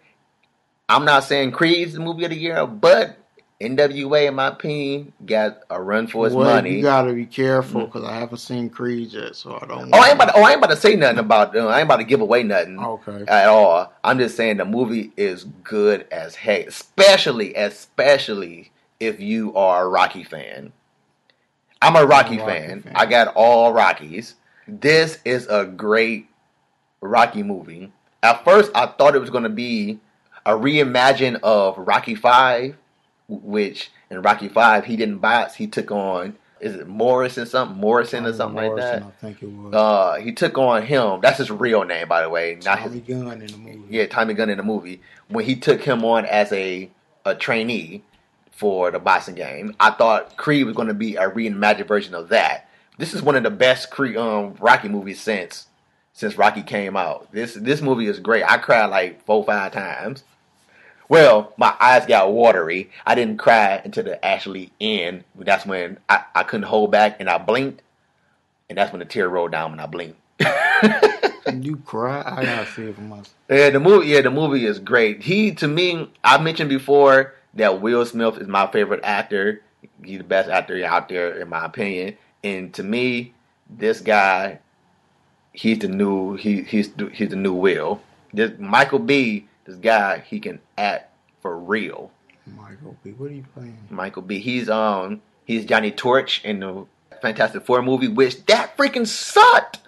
I'm 0.89 1.05
not 1.05 1.23
saying 1.23 1.51
Creed's 1.51 1.93
the 1.93 2.01
movie 2.01 2.25
of 2.25 2.31
the 2.31 2.37
year, 2.37 2.67
but 2.67 3.17
NWA, 3.63 4.27
in 4.27 4.35
my 4.35 4.47
opinion, 4.47 5.13
got 5.25 5.59
a 5.69 5.81
run 5.81 6.07
for 6.07 6.27
its 6.27 6.35
well, 6.35 6.53
money. 6.53 6.75
you 6.75 6.81
gotta 6.81 7.13
be 7.13 7.25
careful 7.25 7.81
mm. 7.81 7.85
because 7.85 8.03
I 8.03 8.15
haven't 8.15 8.37
seen 8.37 8.69
Creed 8.69 9.11
yet, 9.13 9.35
so 9.35 9.59
I 9.61 9.65
don't. 9.65 9.93
oh, 9.93 9.97
I 9.97 10.07
ain't 10.07 10.15
about 10.15 10.25
to, 10.25 10.37
oh, 10.37 10.43
I 10.43 10.51
ain't 10.51 10.57
about 10.59 10.71
to 10.71 10.77
say 10.77 10.95
nothing 10.95 11.19
about. 11.19 11.53
them. 11.53 11.67
I 11.67 11.79
ain't 11.79 11.87
about 11.87 11.97
to 11.97 12.03
give 12.03 12.21
away 12.21 12.43
nothing 12.43 12.79
Okay. 12.79 13.25
at 13.27 13.47
all. 13.47 13.91
I'm 14.03 14.19
just 14.19 14.35
saying 14.35 14.57
the 14.57 14.65
movie 14.65 15.11
is 15.17 15.45
good 15.63 16.05
as 16.11 16.35
heck, 16.35 16.67
especially, 16.67 17.55
especially 17.55 18.71
if 18.99 19.19
you 19.19 19.55
are 19.55 19.85
a 19.85 19.89
Rocky 19.89 20.23
fan. 20.23 20.71
I'm 21.81 21.95
a 21.95 22.05
Rocky, 22.05 22.35
I'm 22.35 22.41
a 22.41 22.45
Rocky 22.45 22.67
fan. 22.67 22.81
fan. 22.81 22.93
I 22.95 23.05
got 23.05 23.33
all 23.35 23.73
Rockies. 23.73 24.35
This 24.67 25.19
is 25.25 25.47
a 25.47 25.65
great 25.65 26.27
Rocky 27.01 27.43
movie. 27.43 27.91
At 28.21 28.45
first, 28.45 28.71
I 28.73 28.85
thought 28.85 29.15
it 29.15 29.19
was 29.19 29.29
going 29.29 29.43
to 29.43 29.49
be 29.49 29.99
a 30.45 30.51
reimagine 30.51 31.39
of 31.43 31.77
Rocky 31.77 32.15
Five, 32.15 32.77
which 33.27 33.91
in 34.09 34.21
Rocky 34.21 34.47
Five 34.47 34.85
he 34.85 34.95
didn't 34.95 35.19
box. 35.19 35.55
He 35.55 35.67
took 35.67 35.91
on 35.91 36.35
is 36.63 36.75
it 36.75 36.87
Morrison 36.87 37.45
something 37.45 37.77
Morrison 37.77 38.25
or 38.25 38.33
something 38.33 38.63
Morrison, 38.63 39.03
like 39.03 39.13
I 39.13 39.21
think 39.21 39.43
it 39.43 39.47
was. 39.47 39.73
Uh, 39.73 40.15
he 40.15 40.31
took 40.31 40.57
on 40.57 40.83
him. 40.83 41.19
That's 41.21 41.37
his 41.37 41.51
real 41.51 41.83
name, 41.83 42.07
by 42.07 42.21
the 42.21 42.29
way. 42.29 42.57
Not 42.63 42.79
his 42.79 42.91
Tommy 42.91 43.01
Gunn 43.01 43.41
in 43.41 43.47
the 43.47 43.57
movie. 43.57 43.83
yeah, 43.89 44.05
Tommy 44.05 44.33
Gunn 44.33 44.49
in 44.49 44.57
the 44.57 44.63
movie 44.63 45.01
when 45.27 45.45
he 45.45 45.55
took 45.57 45.81
him 45.81 46.05
on 46.05 46.25
as 46.25 46.51
a 46.53 46.89
a 47.25 47.35
trainee 47.35 48.03
for 48.51 48.91
the 48.91 48.99
boxing 48.99 49.35
game. 49.35 49.75
I 49.79 49.91
thought 49.91 50.37
Creed 50.37 50.65
was 50.65 50.75
going 50.75 50.87
to 50.87 50.93
be 50.93 51.15
a 51.17 51.29
reimagined 51.29 51.87
version 51.87 52.15
of 52.15 52.29
that. 52.29 52.69
This 52.97 53.13
is 53.13 53.21
one 53.21 53.35
of 53.35 53.43
the 53.43 53.49
best 53.49 53.91
Creed 53.91 54.15
um 54.15 54.55
Rocky 54.59 54.87
movies 54.87 55.19
since 55.19 55.67
since 56.13 56.37
Rocky 56.37 56.61
came 56.63 56.95
out. 56.95 57.29
This 57.33 57.55
this 57.55 57.81
movie 57.81 58.07
is 58.07 58.19
great. 58.19 58.43
I 58.43 58.57
cried 58.57 58.85
like 58.85 59.25
four 59.25 59.43
five 59.43 59.73
times. 59.73 60.23
Well, 61.09 61.53
my 61.57 61.75
eyes 61.79 62.05
got 62.05 62.31
watery. 62.31 62.89
I 63.05 63.15
didn't 63.15 63.37
cry 63.37 63.81
until 63.83 64.03
the 64.03 64.23
actually 64.23 64.71
end. 64.81 65.23
That's 65.35 65.65
when 65.65 65.99
I, 66.09 66.23
I 66.35 66.43
couldn't 66.43 66.67
hold 66.67 66.91
back 66.91 67.17
and 67.19 67.29
I 67.29 67.37
blinked, 67.37 67.81
and 68.69 68.77
that's 68.77 68.91
when 68.91 68.99
the 68.99 69.05
tear 69.05 69.29
rolled 69.29 69.51
down 69.51 69.71
when 69.71 69.79
I 69.79 69.85
blinked. 69.85 70.19
You 71.51 71.77
cry? 71.77 72.23
I 72.25 72.45
gotta 72.45 72.65
see 72.65 72.83
it 72.83 72.95
for 72.95 73.01
myself. 73.01 73.33
Yeah, 73.49 73.69
the 73.69 73.79
movie. 73.79 74.07
Yeah, 74.07 74.21
the 74.21 74.31
movie 74.31 74.65
is 74.65 74.79
great. 74.79 75.21
He, 75.23 75.53
to 75.55 75.67
me, 75.67 76.09
I 76.23 76.37
mentioned 76.41 76.69
before 76.69 77.33
that 77.55 77.81
Will 77.81 78.05
Smith 78.05 78.37
is 78.37 78.47
my 78.47 78.67
favorite 78.67 79.01
actor. 79.03 79.61
He's 80.03 80.19
the 80.19 80.23
best 80.23 80.49
actor 80.49 80.83
out 80.85 81.09
there, 81.09 81.39
in 81.41 81.49
my 81.49 81.65
opinion. 81.65 82.17
And 82.43 82.73
to 82.75 82.83
me, 82.83 83.33
this 83.69 84.01
guy, 84.01 84.59
he's 85.51 85.79
the 85.79 85.89
new. 85.89 86.35
He 86.35 86.63
he's 86.63 86.91
he's 87.11 87.29
the 87.29 87.35
new 87.35 87.53
Will. 87.53 88.01
This 88.33 88.51
Michael 88.57 88.99
B. 88.99 89.47
This 89.65 89.75
guy, 89.77 90.19
he 90.19 90.39
can 90.39 90.59
act 90.77 91.13
for 91.41 91.57
real. 91.57 92.11
Michael 92.45 92.97
B. 93.03 93.11
What 93.11 93.31
are 93.31 93.33
you 93.33 93.45
playing? 93.53 93.77
Michael 93.89 94.21
B. 94.21 94.39
He's 94.39 94.69
um 94.69 95.21
he's 95.45 95.65
Johnny 95.65 95.91
Torch 95.91 96.43
in 96.43 96.59
the 96.59 96.85
Fantastic 97.21 97.65
Four 97.65 97.81
movie, 97.81 98.07
which 98.07 98.45
that 98.47 98.75
freaking 98.77 99.07
sucked. 99.07 99.79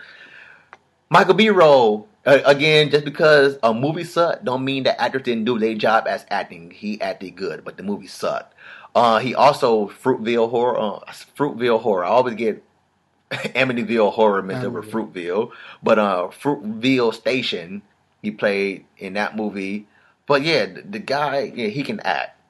Michael 1.10 1.34
B. 1.34 1.50
Role. 1.50 2.08
Uh, 2.26 2.40
again, 2.46 2.90
just 2.90 3.06
because 3.06 3.60
a 3.62 3.72
movie 3.72 4.04
sucked, 4.04 4.44
don't 4.44 4.66
mean 4.66 4.84
that 4.84 5.00
actors 5.00 5.22
didn't 5.22 5.46
do 5.46 5.60
their 5.60 5.76
job 5.76 6.08
as 6.08 6.26
acting. 6.32 6.72
He 6.72 7.00
acted 7.00 7.36
good, 7.36 7.64
but 7.64 7.78
the 7.78 7.84
movie 7.84 8.08
sucked. 8.08 8.56
Uh, 8.96 9.20
he 9.20 9.36
also 9.36 9.90
Fruitvale 9.90 10.50
horror. 10.50 10.80
Uh, 10.80 11.00
Fruitvale 11.38 11.82
horror. 11.82 12.06
I 12.06 12.10
always 12.10 12.36
get 12.36 12.64
Amityville 13.32 14.14
horror 14.14 14.42
mixed 14.42 14.64
up 14.64 14.74
with 14.74 14.90
Fruitvale, 14.90 15.52
but 15.84 16.00
uh, 16.00 16.30
Fruitvale 16.42 17.14
Station. 17.14 17.82
He 18.26 18.32
played 18.32 18.86
in 18.98 19.14
that 19.14 19.36
movie. 19.36 19.86
But 20.26 20.42
yeah, 20.42 20.66
the, 20.66 20.82
the 20.82 21.00
guy, 21.00 21.52
yeah, 21.56 21.68
he 21.68 21.84
can 21.84 22.00
act. 22.00 22.42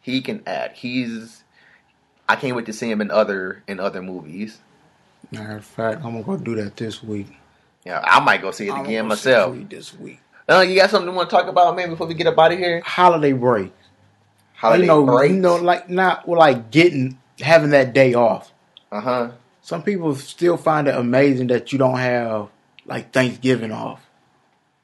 He 0.00 0.20
can 0.20 0.42
act. 0.44 0.76
He's. 0.78 1.44
I 2.28 2.34
can't 2.34 2.56
wait 2.56 2.66
to 2.66 2.72
see 2.72 2.90
him 2.90 3.00
in 3.00 3.12
other 3.12 3.62
in 3.68 3.78
other 3.78 4.02
movies. 4.02 4.58
Matter 5.30 5.58
of 5.58 5.64
fact, 5.64 6.04
I'm 6.04 6.20
gonna 6.20 6.24
go 6.24 6.36
do 6.36 6.56
that 6.56 6.76
this 6.76 7.00
week. 7.00 7.28
Yeah, 7.86 8.02
I 8.02 8.18
might 8.18 8.42
go 8.42 8.50
see 8.50 8.66
it 8.66 8.72
I'm 8.72 8.84
again 8.84 9.06
myself. 9.06 9.56
this 9.68 9.96
week. 9.96 10.20
Uh, 10.48 10.60
you 10.60 10.74
got 10.74 10.90
something 10.90 11.08
you 11.08 11.14
want 11.14 11.30
to 11.30 11.36
talk 11.36 11.46
about, 11.46 11.76
man, 11.76 11.90
before 11.90 12.08
we 12.08 12.14
get 12.14 12.26
up 12.26 12.36
out 12.36 12.50
of 12.50 12.58
here? 12.58 12.82
Holiday 12.84 13.32
break. 13.32 13.72
Holiday 14.54 14.82
you 14.82 14.88
know, 14.88 15.06
breaks. 15.06 15.32
you 15.32 15.40
know, 15.40 15.56
like 15.56 15.88
not 15.88 16.26
well, 16.26 16.40
like 16.40 16.72
getting 16.72 17.18
having 17.40 17.70
that 17.70 17.94
day 17.94 18.14
off. 18.14 18.52
uh 18.90 19.00
huh. 19.00 19.30
Some 19.62 19.84
people 19.84 20.14
still 20.16 20.56
find 20.56 20.88
it 20.88 20.96
amazing 20.96 21.46
that 21.46 21.72
you 21.72 21.78
don't 21.78 21.98
have 21.98 22.48
like 22.84 23.12
Thanksgiving 23.12 23.72
off. 23.72 24.03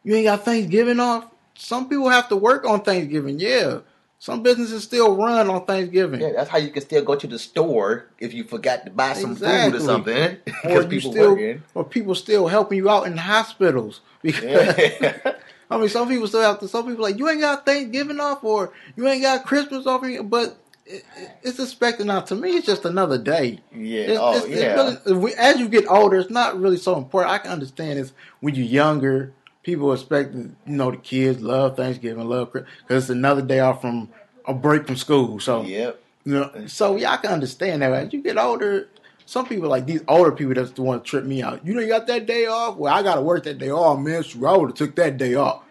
You 0.04 0.14
ain't 0.14 0.24
got 0.26 0.44
Thanksgiving 0.44 1.00
off. 1.00 1.26
Some 1.54 1.88
people 1.88 2.08
have 2.08 2.28
to 2.30 2.36
work 2.36 2.64
on 2.64 2.82
Thanksgiving. 2.82 3.38
Yeah, 3.38 3.80
some 4.18 4.42
businesses 4.42 4.82
still 4.84 5.16
run 5.16 5.48
on 5.50 5.64
Thanksgiving. 5.66 6.20
Yeah, 6.20 6.32
that's 6.34 6.48
how 6.50 6.58
you 6.58 6.70
can 6.70 6.82
still 6.82 7.04
go 7.04 7.14
to 7.14 7.26
the 7.26 7.38
store 7.38 8.06
if 8.18 8.32
you 8.32 8.44
forgot 8.44 8.84
to 8.86 8.90
buy 8.90 9.12
some 9.14 9.36
food 9.36 9.74
or 9.74 9.80
something 9.80 10.14
or 10.64 10.82
because 10.82 10.86
people 10.86 11.12
still, 11.12 11.30
working. 11.32 11.62
or 11.74 11.84
people 11.84 12.14
still 12.14 12.46
helping 12.48 12.78
you 12.78 12.88
out 12.88 13.06
in 13.06 13.16
hospitals 13.16 14.00
because 14.22 14.42
Yeah. 14.44 15.34
I 15.70 15.78
mean, 15.78 15.88
some 15.88 16.08
people 16.08 16.26
still 16.26 16.42
have 16.42 16.58
to. 16.60 16.68
Some 16.68 16.86
people 16.86 17.02
like 17.04 17.18
you 17.18 17.28
ain't 17.28 17.40
got 17.40 17.64
Thanksgiving 17.64 18.18
off 18.20 18.42
or 18.42 18.72
you 18.96 19.06
ain't 19.06 19.22
got 19.22 19.44
Christmas 19.46 19.86
off, 19.86 20.02
but 20.24 20.56
it, 20.86 21.04
it- 21.16 21.30
it's 21.42 21.58
expected 21.60 22.06
now. 22.06 22.20
To 22.22 22.34
me, 22.34 22.50
it's 22.56 22.66
just 22.66 22.84
another 22.84 23.18
day. 23.18 23.60
Yeah. 23.72 24.00
It's, 24.02 24.18
oh, 24.20 24.36
it's, 24.36 24.46
it's 24.46 24.60
yeah. 24.62 24.96
really, 25.06 25.34
as 25.36 25.58
you 25.60 25.68
get 25.68 25.86
older, 25.88 26.18
it's 26.18 26.30
not 26.30 26.58
really 26.58 26.76
so 26.78 26.96
important. 26.98 27.32
I 27.32 27.38
can 27.38 27.52
understand 27.52 27.98
is 28.00 28.12
when 28.40 28.54
you're 28.56 28.66
younger, 28.66 29.32
people 29.70 29.92
expect 29.92 30.34
you 30.34 30.52
know 30.66 30.90
the 30.90 30.96
kids 30.96 31.40
love 31.40 31.76
Thanksgiving, 31.76 32.28
love 32.28 32.52
because 32.52 32.66
it's 32.88 33.08
another 33.10 33.42
day 33.42 33.60
off 33.60 33.80
from 33.80 34.08
a 34.46 34.54
break 34.54 34.86
from 34.86 34.96
school. 34.96 35.38
So 35.40 35.62
Yep. 35.62 36.00
you 36.24 36.34
know, 36.34 36.66
so 36.66 36.96
y'all 36.96 37.16
can 37.18 37.30
understand 37.32 37.82
that. 37.82 37.92
As 37.92 38.12
you 38.12 38.22
get 38.22 38.36
older, 38.36 38.88
some 39.26 39.46
people 39.46 39.68
like 39.68 39.86
these 39.86 40.02
older 40.08 40.32
people 40.32 40.54
that's 40.54 40.72
the 40.72 40.82
one 40.82 40.98
to 41.00 41.04
trip 41.04 41.24
me 41.24 41.42
out. 41.42 41.64
You 41.64 41.74
know, 41.74 41.80
you 41.80 41.88
got 41.88 42.06
that 42.08 42.26
day 42.26 42.46
off. 42.46 42.76
Well, 42.76 42.92
I 42.92 43.02
got 43.02 43.14
to 43.14 43.20
work 43.20 43.44
that 43.44 43.58
day 43.58 43.70
off, 43.70 43.98
man. 44.00 44.22
Shoot, 44.22 44.44
I 44.44 44.56
would 44.56 44.70
have 44.70 44.76
took 44.76 44.96
that 44.96 45.16
day 45.18 45.34
off. 45.34 45.62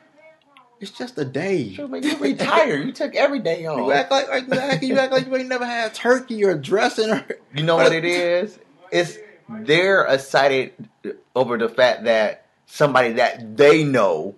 It's 0.79 0.91
just 0.91 1.17
a 1.17 1.25
day. 1.25 1.73
Sure, 1.73 1.93
you 1.97 2.17
retired. 2.17 2.85
You 2.85 2.93
took 2.93 3.13
every 3.15 3.39
day 3.39 3.65
off. 3.65 3.77
You 3.79 3.91
act 3.91 4.11
like, 4.11 4.29
like 4.29 4.43
exactly, 4.43 4.87
you 4.87 4.97
act 4.97 5.11
like 5.11 5.25
you 5.25 5.35
ain't 5.35 5.49
never 5.49 5.65
had 5.65 5.93
turkey 5.93 6.45
or 6.45 6.55
dressing 6.55 7.09
or. 7.09 7.25
You 7.53 7.63
know 7.63 7.75
what 7.75 7.91
it 7.91 8.05
is? 8.05 8.57
It's 8.91 9.17
they're 9.49 10.03
excited 10.05 10.71
over 11.35 11.57
the 11.57 11.67
fact 11.67 12.05
that 12.05 12.45
somebody 12.69 13.13
that 13.13 13.57
they 13.57 13.83
know 13.83 14.35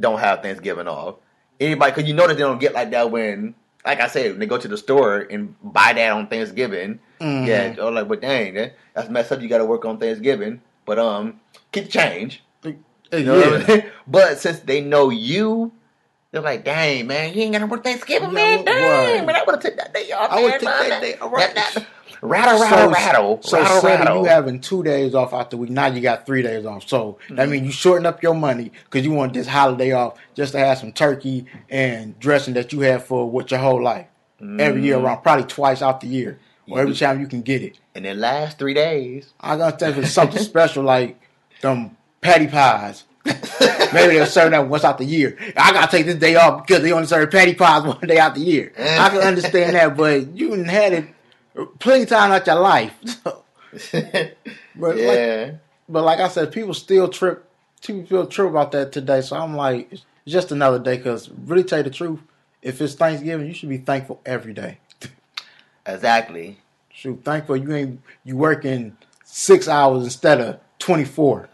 don't 0.00 0.18
have 0.18 0.42
Thanksgiving 0.42 0.88
off. 0.88 1.16
Anybody, 1.60 1.90
because 1.92 2.08
you 2.08 2.14
know 2.14 2.26
that 2.26 2.34
they 2.34 2.42
don't 2.42 2.60
get 2.60 2.72
like 2.72 2.90
that 2.92 3.10
when, 3.10 3.54
like 3.84 4.00
I 4.00 4.06
said, 4.08 4.30
when 4.32 4.38
they 4.40 4.46
go 4.46 4.58
to 4.58 4.68
the 4.68 4.76
store 4.76 5.18
and 5.30 5.54
buy 5.62 5.92
that 5.92 6.12
on 6.12 6.26
Thanksgiving. 6.28 7.00
Mhm. 7.20 7.46
Yeah, 7.46 7.84
or 7.84 7.90
like, 7.90 8.06
but 8.08 8.20
dang, 8.20 8.54
that, 8.54 8.76
that's 8.94 9.08
messed 9.08 9.32
up. 9.32 9.40
You 9.42 9.48
got 9.48 9.58
to 9.58 9.64
work 9.66 9.84
on 9.84 9.98
Thanksgiving, 9.98 10.62
but 10.86 10.98
um, 10.98 11.40
keep 11.72 11.84
the 11.86 11.90
change. 11.90 12.42
You 12.64 13.24
know 13.24 13.38
what 13.38 13.70
I 13.70 13.74
mean? 13.76 13.84
But 14.06 14.38
since 14.38 14.60
they 14.60 14.80
know 14.82 15.10
you, 15.10 15.72
they're 16.30 16.42
like, 16.42 16.64
dang, 16.64 17.06
man, 17.08 17.34
you 17.34 17.42
ain't 17.42 17.52
gonna 17.54 17.66
work 17.66 17.82
Thanksgiving, 17.82 18.28
Yeah, 18.28 18.34
man. 18.34 18.64
Dang, 18.64 19.16
right. 19.18 19.26
man, 19.26 19.34
I 19.36 19.42
would 19.44 19.54
have 19.56 19.62
took 19.62 19.76
that 19.76 19.92
day 19.94 20.12
off. 20.12 20.30
I 20.30 20.42
would 20.42 20.52
take 20.52 20.60
that 20.62 21.00
day- 21.02 21.14
all 21.14 21.30
right. 21.30 21.54
That- 21.54 21.74
that- 21.74 21.86
rattle, 22.22 22.60
rattle, 22.60 22.90
rattle. 22.90 23.42
So 23.42 23.58
rattle, 23.60 23.80
that 23.82 23.98
rattle. 24.00 24.22
you 24.22 24.28
having 24.28 24.60
two 24.60 24.82
days 24.82 25.14
off 25.14 25.32
out 25.32 25.50
the 25.50 25.56
week. 25.56 25.70
Now 25.70 25.86
you 25.86 26.00
got 26.00 26.26
three 26.26 26.42
days 26.42 26.64
off. 26.66 26.88
So 26.88 27.18
Mm-hmm. 27.24 27.34
that 27.36 27.48
means 27.48 27.66
you 27.66 27.72
shorten 27.72 28.06
up 28.06 28.22
your 28.22 28.34
money 28.34 28.72
because 28.84 29.04
you 29.04 29.12
want 29.12 29.32
this 29.34 29.46
holiday 29.46 29.92
off 29.92 30.18
just 30.34 30.52
to 30.52 30.58
have 30.58 30.78
some 30.78 30.92
turkey 30.92 31.46
and 31.68 32.18
dressing 32.18 32.54
that 32.54 32.72
you 32.72 32.80
have 32.80 33.04
for 33.04 33.30
what 33.30 33.50
your 33.50 33.60
whole 33.60 33.82
life. 33.82 34.06
Every 34.40 34.82
year 34.82 34.98
around, 34.98 35.22
probably 35.22 35.44
twice 35.46 35.82
out 35.82 36.00
the 36.00 36.06
year. 36.06 36.38
Or 36.70 36.80
every 36.80 36.92
Mm-hmm. 36.92 37.04
Time 37.04 37.20
you 37.20 37.26
can 37.26 37.42
get 37.42 37.62
it. 37.62 37.78
And 37.94 38.04
then 38.04 38.20
last 38.20 38.58
three 38.58 38.74
days, 38.74 39.32
I 39.40 39.56
gotta 39.56 39.76
think 39.76 39.96
it's 39.98 40.12
something 40.12 40.40
special 40.42 40.84
like 40.84 41.20
them 41.60 41.96
Patti 42.20 42.46
pies. 42.46 43.04
Maybe 43.92 44.14
they'll 44.14 44.26
serve 44.26 44.50
that 44.52 44.68
once 44.68 44.84
out 44.84 44.98
the 44.98 45.04
year. 45.04 45.36
I 45.56 45.72
gotta 45.72 45.90
take 45.90 46.06
this 46.06 46.16
day 46.16 46.36
off 46.36 46.66
because 46.66 46.82
they 46.82 46.92
only 46.92 47.06
serve 47.06 47.30
Patti 47.30 47.54
pies 47.54 47.82
one 47.86 47.98
day 48.00 48.18
out 48.18 48.34
the 48.34 48.40
year. 48.40 48.72
I 48.78 49.08
can 49.08 49.20
understand 49.20 49.74
that, 49.76 49.96
but 49.96 50.36
you 50.36 50.52
had 50.64 50.92
it 50.92 51.06
plenty 51.66 52.02
of 52.04 52.08
time 52.08 52.32
out 52.32 52.46
your 52.46 52.56
life. 52.56 52.94
But 54.78 54.96
like, 54.96 55.54
but 55.88 56.04
like 56.04 56.20
I 56.20 56.28
said, 56.28 56.52
people 56.52 56.72
still 56.74 57.08
trip. 57.08 57.44
People 57.82 58.06
feel 58.06 58.26
trip 58.26 58.48
about 58.50 58.72
that 58.72 58.92
today. 58.92 59.20
So 59.20 59.36
I'm 59.36 59.56
like, 59.56 59.92
it's 59.92 60.04
just 60.26 60.52
another 60.52 60.78
day. 60.78 60.96
Because 60.96 61.28
really, 61.30 61.64
tell 61.64 61.78
you 61.78 61.84
the 61.84 61.90
truth, 61.90 62.20
if 62.62 62.80
it's 62.80 62.94
Thanksgiving, 62.94 63.48
you 63.48 63.54
should 63.54 63.68
be 63.68 63.78
thankful 63.78 64.20
every 64.24 64.52
day. 64.52 64.78
exactly. 65.86 66.58
Shoot, 66.92 67.24
thankful 67.24 67.56
you 67.56 67.72
ain't 67.74 68.00
you 68.24 68.36
working 68.36 68.96
six 69.24 69.68
hours 69.68 70.04
instead 70.04 70.40
of 70.40 70.60
twenty 70.78 71.04
four. 71.04 71.48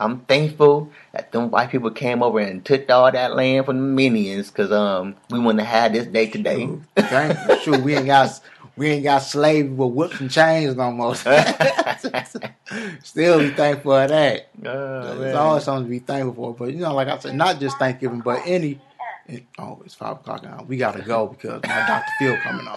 I'm 0.00 0.20
thankful 0.20 0.90
that 1.12 1.32
them 1.32 1.50
white 1.50 1.70
people 1.70 1.90
came 1.90 2.22
over 2.22 2.38
and 2.38 2.64
took 2.64 2.90
all 2.90 3.10
that 3.12 3.36
land 3.36 3.66
from 3.66 3.76
the 3.76 3.82
minions 3.82 4.50
because 4.50 4.72
um 4.72 5.16
we 5.30 5.38
wouldn't 5.38 5.64
have 5.64 5.82
had 5.82 5.92
this 5.92 6.06
day 6.06 6.28
today. 6.28 6.68
Thank 6.96 7.60
Shoot, 7.60 7.82
we 7.82 7.94
ain't 7.94 8.06
got 8.06 8.40
we 8.76 8.88
ain't 8.88 9.04
got 9.04 9.18
slaves 9.18 9.68
with 9.70 9.92
whips 9.92 10.20
and 10.20 10.30
chains 10.30 10.76
no 10.76 10.90
more. 10.92 11.14
Still 13.02 13.40
be 13.40 13.50
thankful 13.50 13.92
for 13.92 14.06
that. 14.06 14.48
Oh, 14.64 15.02
There's 15.18 15.18
man. 15.20 15.36
always 15.36 15.64
something 15.64 15.84
to 15.84 15.90
be 15.90 15.98
thankful 15.98 16.34
for. 16.34 16.54
But 16.66 16.74
you 16.74 16.80
know, 16.80 16.94
like 16.94 17.08
I 17.08 17.18
said, 17.18 17.34
not 17.34 17.60
just 17.60 17.78
Thanksgiving, 17.78 18.20
but 18.20 18.40
any. 18.46 18.80
it- 19.26 19.46
oh, 19.58 19.80
it's 19.84 19.94
five 19.94 20.16
o'clock 20.16 20.42
now. 20.42 20.64
We 20.66 20.76
gotta 20.76 21.02
go 21.02 21.26
because 21.28 21.62
my 21.64 21.86
Dr. 21.86 22.12
Phil 22.18 22.36
coming 22.38 22.66
on. 22.68 22.76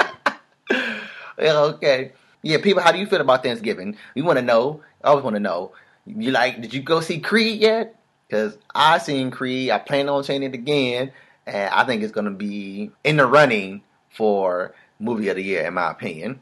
Yeah, 1.40 1.58
okay. 1.62 2.12
Yeah, 2.44 2.60
people, 2.62 2.84
how 2.84 2.92
do 2.92 3.00
you 3.00 3.08
feel 3.08 3.20
about 3.22 3.42
Thanksgiving? 3.42 3.98
We 4.14 4.22
want 4.22 4.38
to 4.38 4.46
know. 4.46 4.82
I 5.04 5.08
always 5.08 5.24
want 5.24 5.36
to 5.36 5.40
know. 5.40 5.72
You 6.06 6.30
like? 6.30 6.62
Did 6.62 6.76
you 6.76 6.82
go 6.84 7.02
see 7.02 7.20
Creed 7.20 7.60
yet? 7.60 8.00
Because 8.28 8.56
I 8.76 9.00
seen 9.00 9.32
Creed. 9.32 9.72
I 9.72 9.80
plan 9.80 10.10
on 10.10 10.24
seeing 10.24 10.44
it 10.44 10.54
again, 10.54 11.12
and 11.48 11.74
I 11.74 11.86
think 11.86 12.04
it's 12.04 12.12
gonna 12.12 12.30
be 12.32 12.92
in 13.04 13.18
the 13.18 13.26
running 13.26 13.82
for 14.12 14.76
movie 15.04 15.30
of 15.30 15.36
the 15.36 15.44
year, 15.44 15.66
in 15.66 15.74
my 15.74 15.92
opinion. 15.92 16.42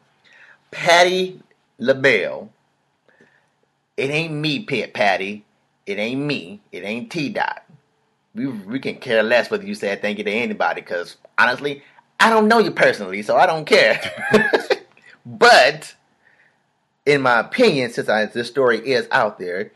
Patti 0.71 1.41
LaBelle. 1.79 2.49
It 3.97 4.09
ain't 4.09 4.33
me, 4.33 4.63
Pit 4.63 4.93
Patty. 4.93 5.45
It 5.85 5.97
ain't 5.97 6.21
me. 6.21 6.61
It 6.71 6.83
ain't 6.83 7.11
T 7.11 7.29
Dot. 7.29 7.63
We 8.33 8.47
we 8.47 8.79
can 8.79 8.95
care 8.95 9.23
less 9.23 9.51
whether 9.51 9.65
you 9.65 9.75
say 9.75 9.95
thank 9.95 10.17
you 10.17 10.23
to 10.23 10.31
anybody, 10.31 10.81
because 10.81 11.17
honestly, 11.37 11.83
I 12.19 12.29
don't 12.29 12.47
know 12.47 12.59
you 12.59 12.71
personally, 12.71 13.21
so 13.23 13.35
I 13.35 13.45
don't 13.45 13.65
care. 13.65 13.99
but 15.25 15.93
in 17.05 17.21
my 17.21 17.39
opinion, 17.39 17.91
since 17.91 18.09
I, 18.09 18.25
this 18.25 18.47
story 18.47 18.79
is 18.79 19.07
out 19.11 19.39
there, 19.39 19.71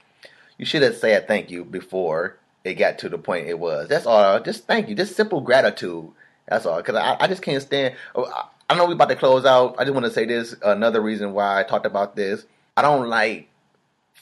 you 0.57 0.65
should 0.65 0.83
have 0.83 0.95
said 0.95 1.27
thank 1.27 1.51
you 1.51 1.65
before 1.65 2.37
it 2.63 2.75
got 2.75 2.99
to 2.99 3.09
the 3.09 3.17
point 3.17 3.47
it 3.47 3.59
was. 3.59 3.89
That's 3.89 4.05
all. 4.05 4.39
Just 4.39 4.65
thank 4.65 4.89
you. 4.89 4.95
Just 4.95 5.15
simple 5.15 5.41
gratitude. 5.41 6.09
That's 6.47 6.65
all. 6.65 6.77
Because 6.77 6.95
I, 6.95 7.17
I 7.19 7.27
just 7.27 7.41
can't 7.41 7.61
stand. 7.61 7.95
oh, 8.15 8.25
I, 8.25 8.45
I 8.67 8.73
don't 8.73 8.79
know 8.79 8.85
we 8.87 8.93
about 8.93 9.09
to 9.09 9.15
close 9.15 9.45
out. 9.45 9.75
I 9.77 9.83
just 9.83 9.93
want 9.93 10.07
to 10.07 10.11
say 10.11 10.25
this. 10.25 10.55
Another 10.63 10.99
reason 10.99 11.33
why 11.33 11.59
I 11.59 11.63
talked 11.63 11.85
about 11.85 12.15
this. 12.15 12.45
I 12.75 12.81
don't 12.81 13.09
like 13.09 13.47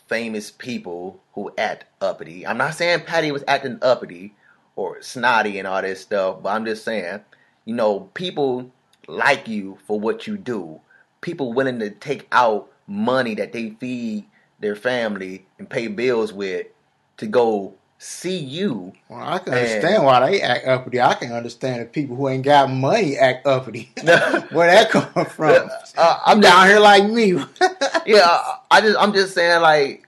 famous 0.07 0.51
people 0.51 1.21
who 1.33 1.53
act 1.57 1.85
uppity. 2.01 2.45
I'm 2.45 2.57
not 2.57 2.75
saying 2.75 3.01
Patti 3.01 3.31
was 3.31 3.45
acting 3.47 3.79
uppity 3.81 4.35
or 4.75 5.01
snotty 5.01 5.59
and 5.59 5.67
all 5.67 5.81
this 5.81 6.01
stuff, 6.01 6.43
but 6.43 6.49
I'm 6.49 6.65
just 6.65 6.83
saying, 6.83 7.21
you 7.63 7.73
know, 7.73 8.01
people 8.13 8.69
like 9.07 9.47
you 9.47 9.77
for 9.87 9.97
what 9.97 10.27
you 10.27 10.37
do. 10.37 10.81
People 11.21 11.53
willing 11.53 11.79
to 11.79 11.89
take 11.89 12.27
out 12.31 12.69
money 12.85 13.35
that 13.35 13.53
they 13.53 13.69
feed 13.71 14.25
their 14.59 14.75
family 14.75 15.45
and 15.57 15.69
pay 15.69 15.87
bills 15.87 16.33
with 16.33 16.67
to 17.15 17.27
go 17.27 17.75
see 18.03 18.37
you. 18.37 18.93
Well, 19.09 19.21
I 19.21 19.39
can 19.39 19.53
understand 19.53 20.03
why 20.03 20.29
they 20.29 20.41
act 20.41 20.67
uppity. 20.67 21.01
I 21.01 21.13
can 21.15 21.31
understand 21.31 21.81
if 21.81 21.91
people 21.91 22.15
who 22.15 22.29
ain't 22.29 22.43
got 22.43 22.69
money 22.69 23.17
act 23.17 23.47
uppity. 23.47 23.91
Where 24.51 24.69
that 24.71 24.89
come 24.91 25.25
from? 25.27 25.69
Uh, 25.97 26.19
I'm 26.25 26.41
down 26.41 26.67
here 26.67 26.79
like 26.79 27.05
me. 27.05 27.33
yeah, 28.07 28.39
I 28.71 28.81
just 28.81 28.97
I'm 28.99 29.13
just 29.13 29.35
saying 29.35 29.61
like 29.61 30.07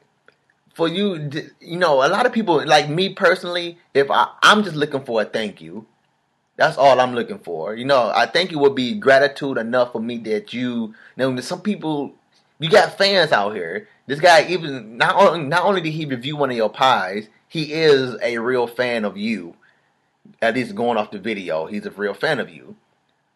for 0.73 0.87
you, 0.87 1.29
you 1.61 1.77
know, 1.77 2.05
a 2.05 2.09
lot 2.09 2.25
of 2.25 2.33
people 2.33 2.65
like 2.65 2.89
me 2.89 3.13
personally. 3.13 3.77
If 3.93 4.11
I 4.11 4.29
I'm 4.43 4.63
just 4.63 4.75
looking 4.75 5.03
for 5.05 5.21
a 5.21 5.25
thank 5.25 5.61
you, 5.61 5.85
that's 6.57 6.77
all 6.77 6.99
I'm 6.99 7.13
looking 7.15 7.39
for. 7.39 7.75
You 7.75 7.85
know, 7.85 8.11
I 8.15 8.25
thank 8.27 8.51
you 8.51 8.59
would 8.59 8.75
be 8.75 8.95
gratitude 8.95 9.57
enough 9.59 9.93
for 9.93 10.01
me 10.01 10.17
that 10.19 10.53
you. 10.53 10.95
You 11.17 11.35
know, 11.35 11.41
some 11.41 11.61
people 11.61 12.15
You 12.59 12.69
got 12.69 12.97
fans 12.97 13.31
out 13.31 13.55
here. 13.55 13.87
This 14.07 14.19
guy 14.19 14.47
even 14.47 14.97
not 14.97 15.15
only 15.15 15.47
not 15.47 15.63
only 15.65 15.81
did 15.81 15.91
he 15.93 16.05
review 16.05 16.37
one 16.37 16.51
of 16.51 16.57
your 16.57 16.69
pies, 16.69 17.27
he 17.47 17.73
is 17.73 18.15
a 18.21 18.37
real 18.39 18.67
fan 18.67 19.05
of 19.05 19.17
you. 19.17 19.55
At 20.41 20.55
least 20.55 20.75
going 20.75 20.97
off 20.97 21.11
the 21.11 21.19
video, 21.19 21.65
he's 21.67 21.85
a 21.85 21.91
real 21.91 22.13
fan 22.13 22.39
of 22.39 22.49
you. 22.49 22.75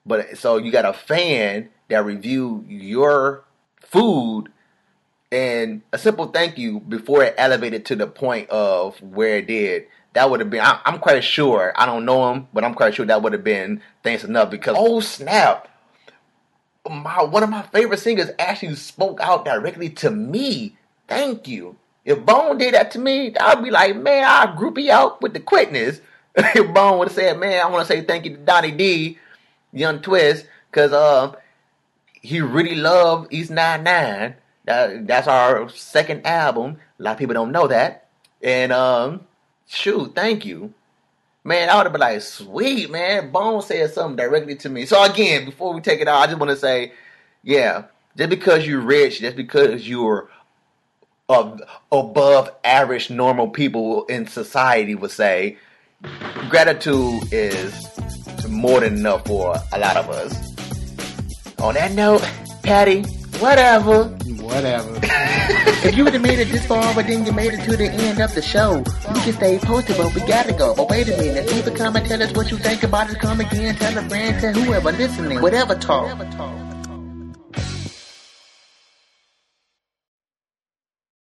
But 0.05 0.37
so 0.37 0.57
you 0.57 0.71
got 0.71 0.85
a 0.85 0.93
fan 0.93 1.69
that 1.89 2.03
review 2.03 2.65
your 2.67 3.43
food 3.81 4.49
and 5.31 5.81
a 5.93 5.97
simple 5.97 6.27
thank 6.27 6.57
you 6.57 6.79
before 6.79 7.23
it 7.23 7.35
elevated 7.37 7.85
to 7.85 7.95
the 7.95 8.07
point 8.07 8.49
of 8.49 9.01
where 9.01 9.37
it 9.37 9.47
did. 9.47 9.85
That 10.13 10.29
would 10.29 10.39
have 10.39 10.49
been. 10.49 10.61
I, 10.61 10.81
I'm 10.85 10.99
quite 10.99 11.23
sure. 11.23 11.71
I 11.75 11.85
don't 11.85 12.05
know 12.05 12.31
him, 12.31 12.47
but 12.51 12.63
I'm 12.63 12.73
quite 12.73 12.95
sure 12.95 13.05
that 13.05 13.21
would 13.21 13.33
have 13.33 13.43
been 13.43 13.81
thanks 14.03 14.23
enough 14.23 14.49
because 14.49 14.75
oh 14.77 14.99
snap, 15.01 15.67
my 16.89 17.23
one 17.23 17.43
of 17.43 17.49
my 17.49 17.61
favorite 17.61 17.99
singers 17.99 18.31
actually 18.39 18.75
spoke 18.75 19.19
out 19.21 19.45
directly 19.45 19.89
to 19.89 20.09
me. 20.09 20.75
Thank 21.07 21.47
you. 21.47 21.75
If 22.05 22.25
Bone 22.25 22.57
did 22.57 22.73
that 22.73 22.91
to 22.91 22.99
me, 22.99 23.33
I'd 23.39 23.63
be 23.63 23.71
like, 23.71 23.95
man, 23.95 24.25
I'll 24.27 24.55
group 24.55 24.77
you 24.77 24.91
out 24.91 25.21
with 25.21 25.33
the 25.33 25.39
quickness. 25.39 26.01
if 26.35 26.73
Bone 26.73 26.99
would 26.99 27.09
have 27.09 27.15
said, 27.15 27.39
man, 27.39 27.61
I 27.65 27.69
want 27.69 27.87
to 27.87 27.93
say 27.93 28.01
thank 28.01 28.25
you 28.25 28.31
to 28.31 28.37
Donnie 28.37 28.71
D, 28.71 29.17
Young 29.73 29.99
Twist, 30.01 30.45
because 30.71 30.91
uh, 30.93 31.33
he 32.21 32.41
really 32.41 32.75
loved 32.75 33.33
East 33.33 33.51
99. 33.51 34.35
That, 34.65 35.07
that's 35.07 35.27
our 35.27 35.69
second 35.69 36.25
album. 36.25 36.77
A 36.99 37.03
lot 37.03 37.11
of 37.13 37.17
people 37.17 37.33
don't 37.33 37.51
know 37.51 37.67
that. 37.67 38.07
And 38.41 38.71
um, 38.71 39.21
shoot, 39.67 40.15
thank 40.15 40.45
you. 40.45 40.73
Man, 41.43 41.69
I 41.69 41.77
would 41.77 41.83
have 41.85 41.93
been 41.93 42.01
like, 42.01 42.21
sweet, 42.21 42.91
man. 42.91 43.31
Bone 43.31 43.61
said 43.61 43.91
something 43.91 44.17
directly 44.17 44.55
to 44.55 44.69
me. 44.69 44.85
So 44.85 45.01
again, 45.03 45.45
before 45.45 45.73
we 45.73 45.81
take 45.81 46.01
it 46.01 46.07
out, 46.07 46.21
I 46.21 46.27
just 46.27 46.39
want 46.39 46.51
to 46.51 46.57
say, 46.57 46.93
yeah, 47.43 47.85
just 48.17 48.29
because 48.29 48.67
you're 48.67 48.81
rich, 48.81 49.21
just 49.21 49.35
because 49.37 49.87
you're 49.87 50.29
of 51.29 51.61
above 51.91 52.49
average 52.63 53.09
normal 53.09 53.47
people 53.47 54.05
in 54.05 54.27
society 54.27 54.95
would 54.95 55.11
say, 55.11 55.57
gratitude 56.49 57.31
is 57.31 57.87
more 58.49 58.79
than 58.79 58.95
enough 58.97 59.25
for 59.25 59.55
a 59.71 59.79
lot 59.79 59.95
of 59.95 60.09
us. 60.09 60.33
On 61.59 61.75
that 61.75 61.91
note, 61.91 62.27
Patti, 62.63 63.03
whatever. 63.39 64.05
Whatever. 64.41 64.99
If 65.81 65.95
you 65.95 66.03
would 66.03 66.13
have 66.13 66.21
made 66.21 66.39
it 66.39 66.49
this 66.49 66.65
far, 66.65 66.93
but 66.93 67.07
then 67.07 67.25
you 67.25 67.31
made 67.31 67.53
it 67.53 67.63
to 67.63 67.77
the 67.77 67.89
end 67.89 68.19
of 68.19 68.35
the 68.35 68.41
show, 68.41 68.79
you 68.79 69.21
can 69.21 69.33
stay 69.33 69.57
posted, 69.59 69.95
but 69.95 70.13
we 70.13 70.19
gotta 70.21 70.51
go. 70.51 70.75
But 70.75 70.89
wait 70.89 71.07
a 71.07 71.15
minute, 71.15 71.47
leave 71.53 71.65
a 71.67 71.71
comment, 71.71 72.05
tell 72.05 72.21
us 72.21 72.33
what 72.33 72.51
you 72.51 72.57
think 72.57 72.83
about 72.83 73.09
it. 73.09 73.17
Come 73.19 73.39
again, 73.39 73.75
tell 73.75 73.97
a 73.97 74.01
friend, 74.09 74.41
tell 74.41 74.53
whoever 74.53 74.91
listening, 74.91 75.41
whatever 75.41 75.75
talk. 75.75 76.68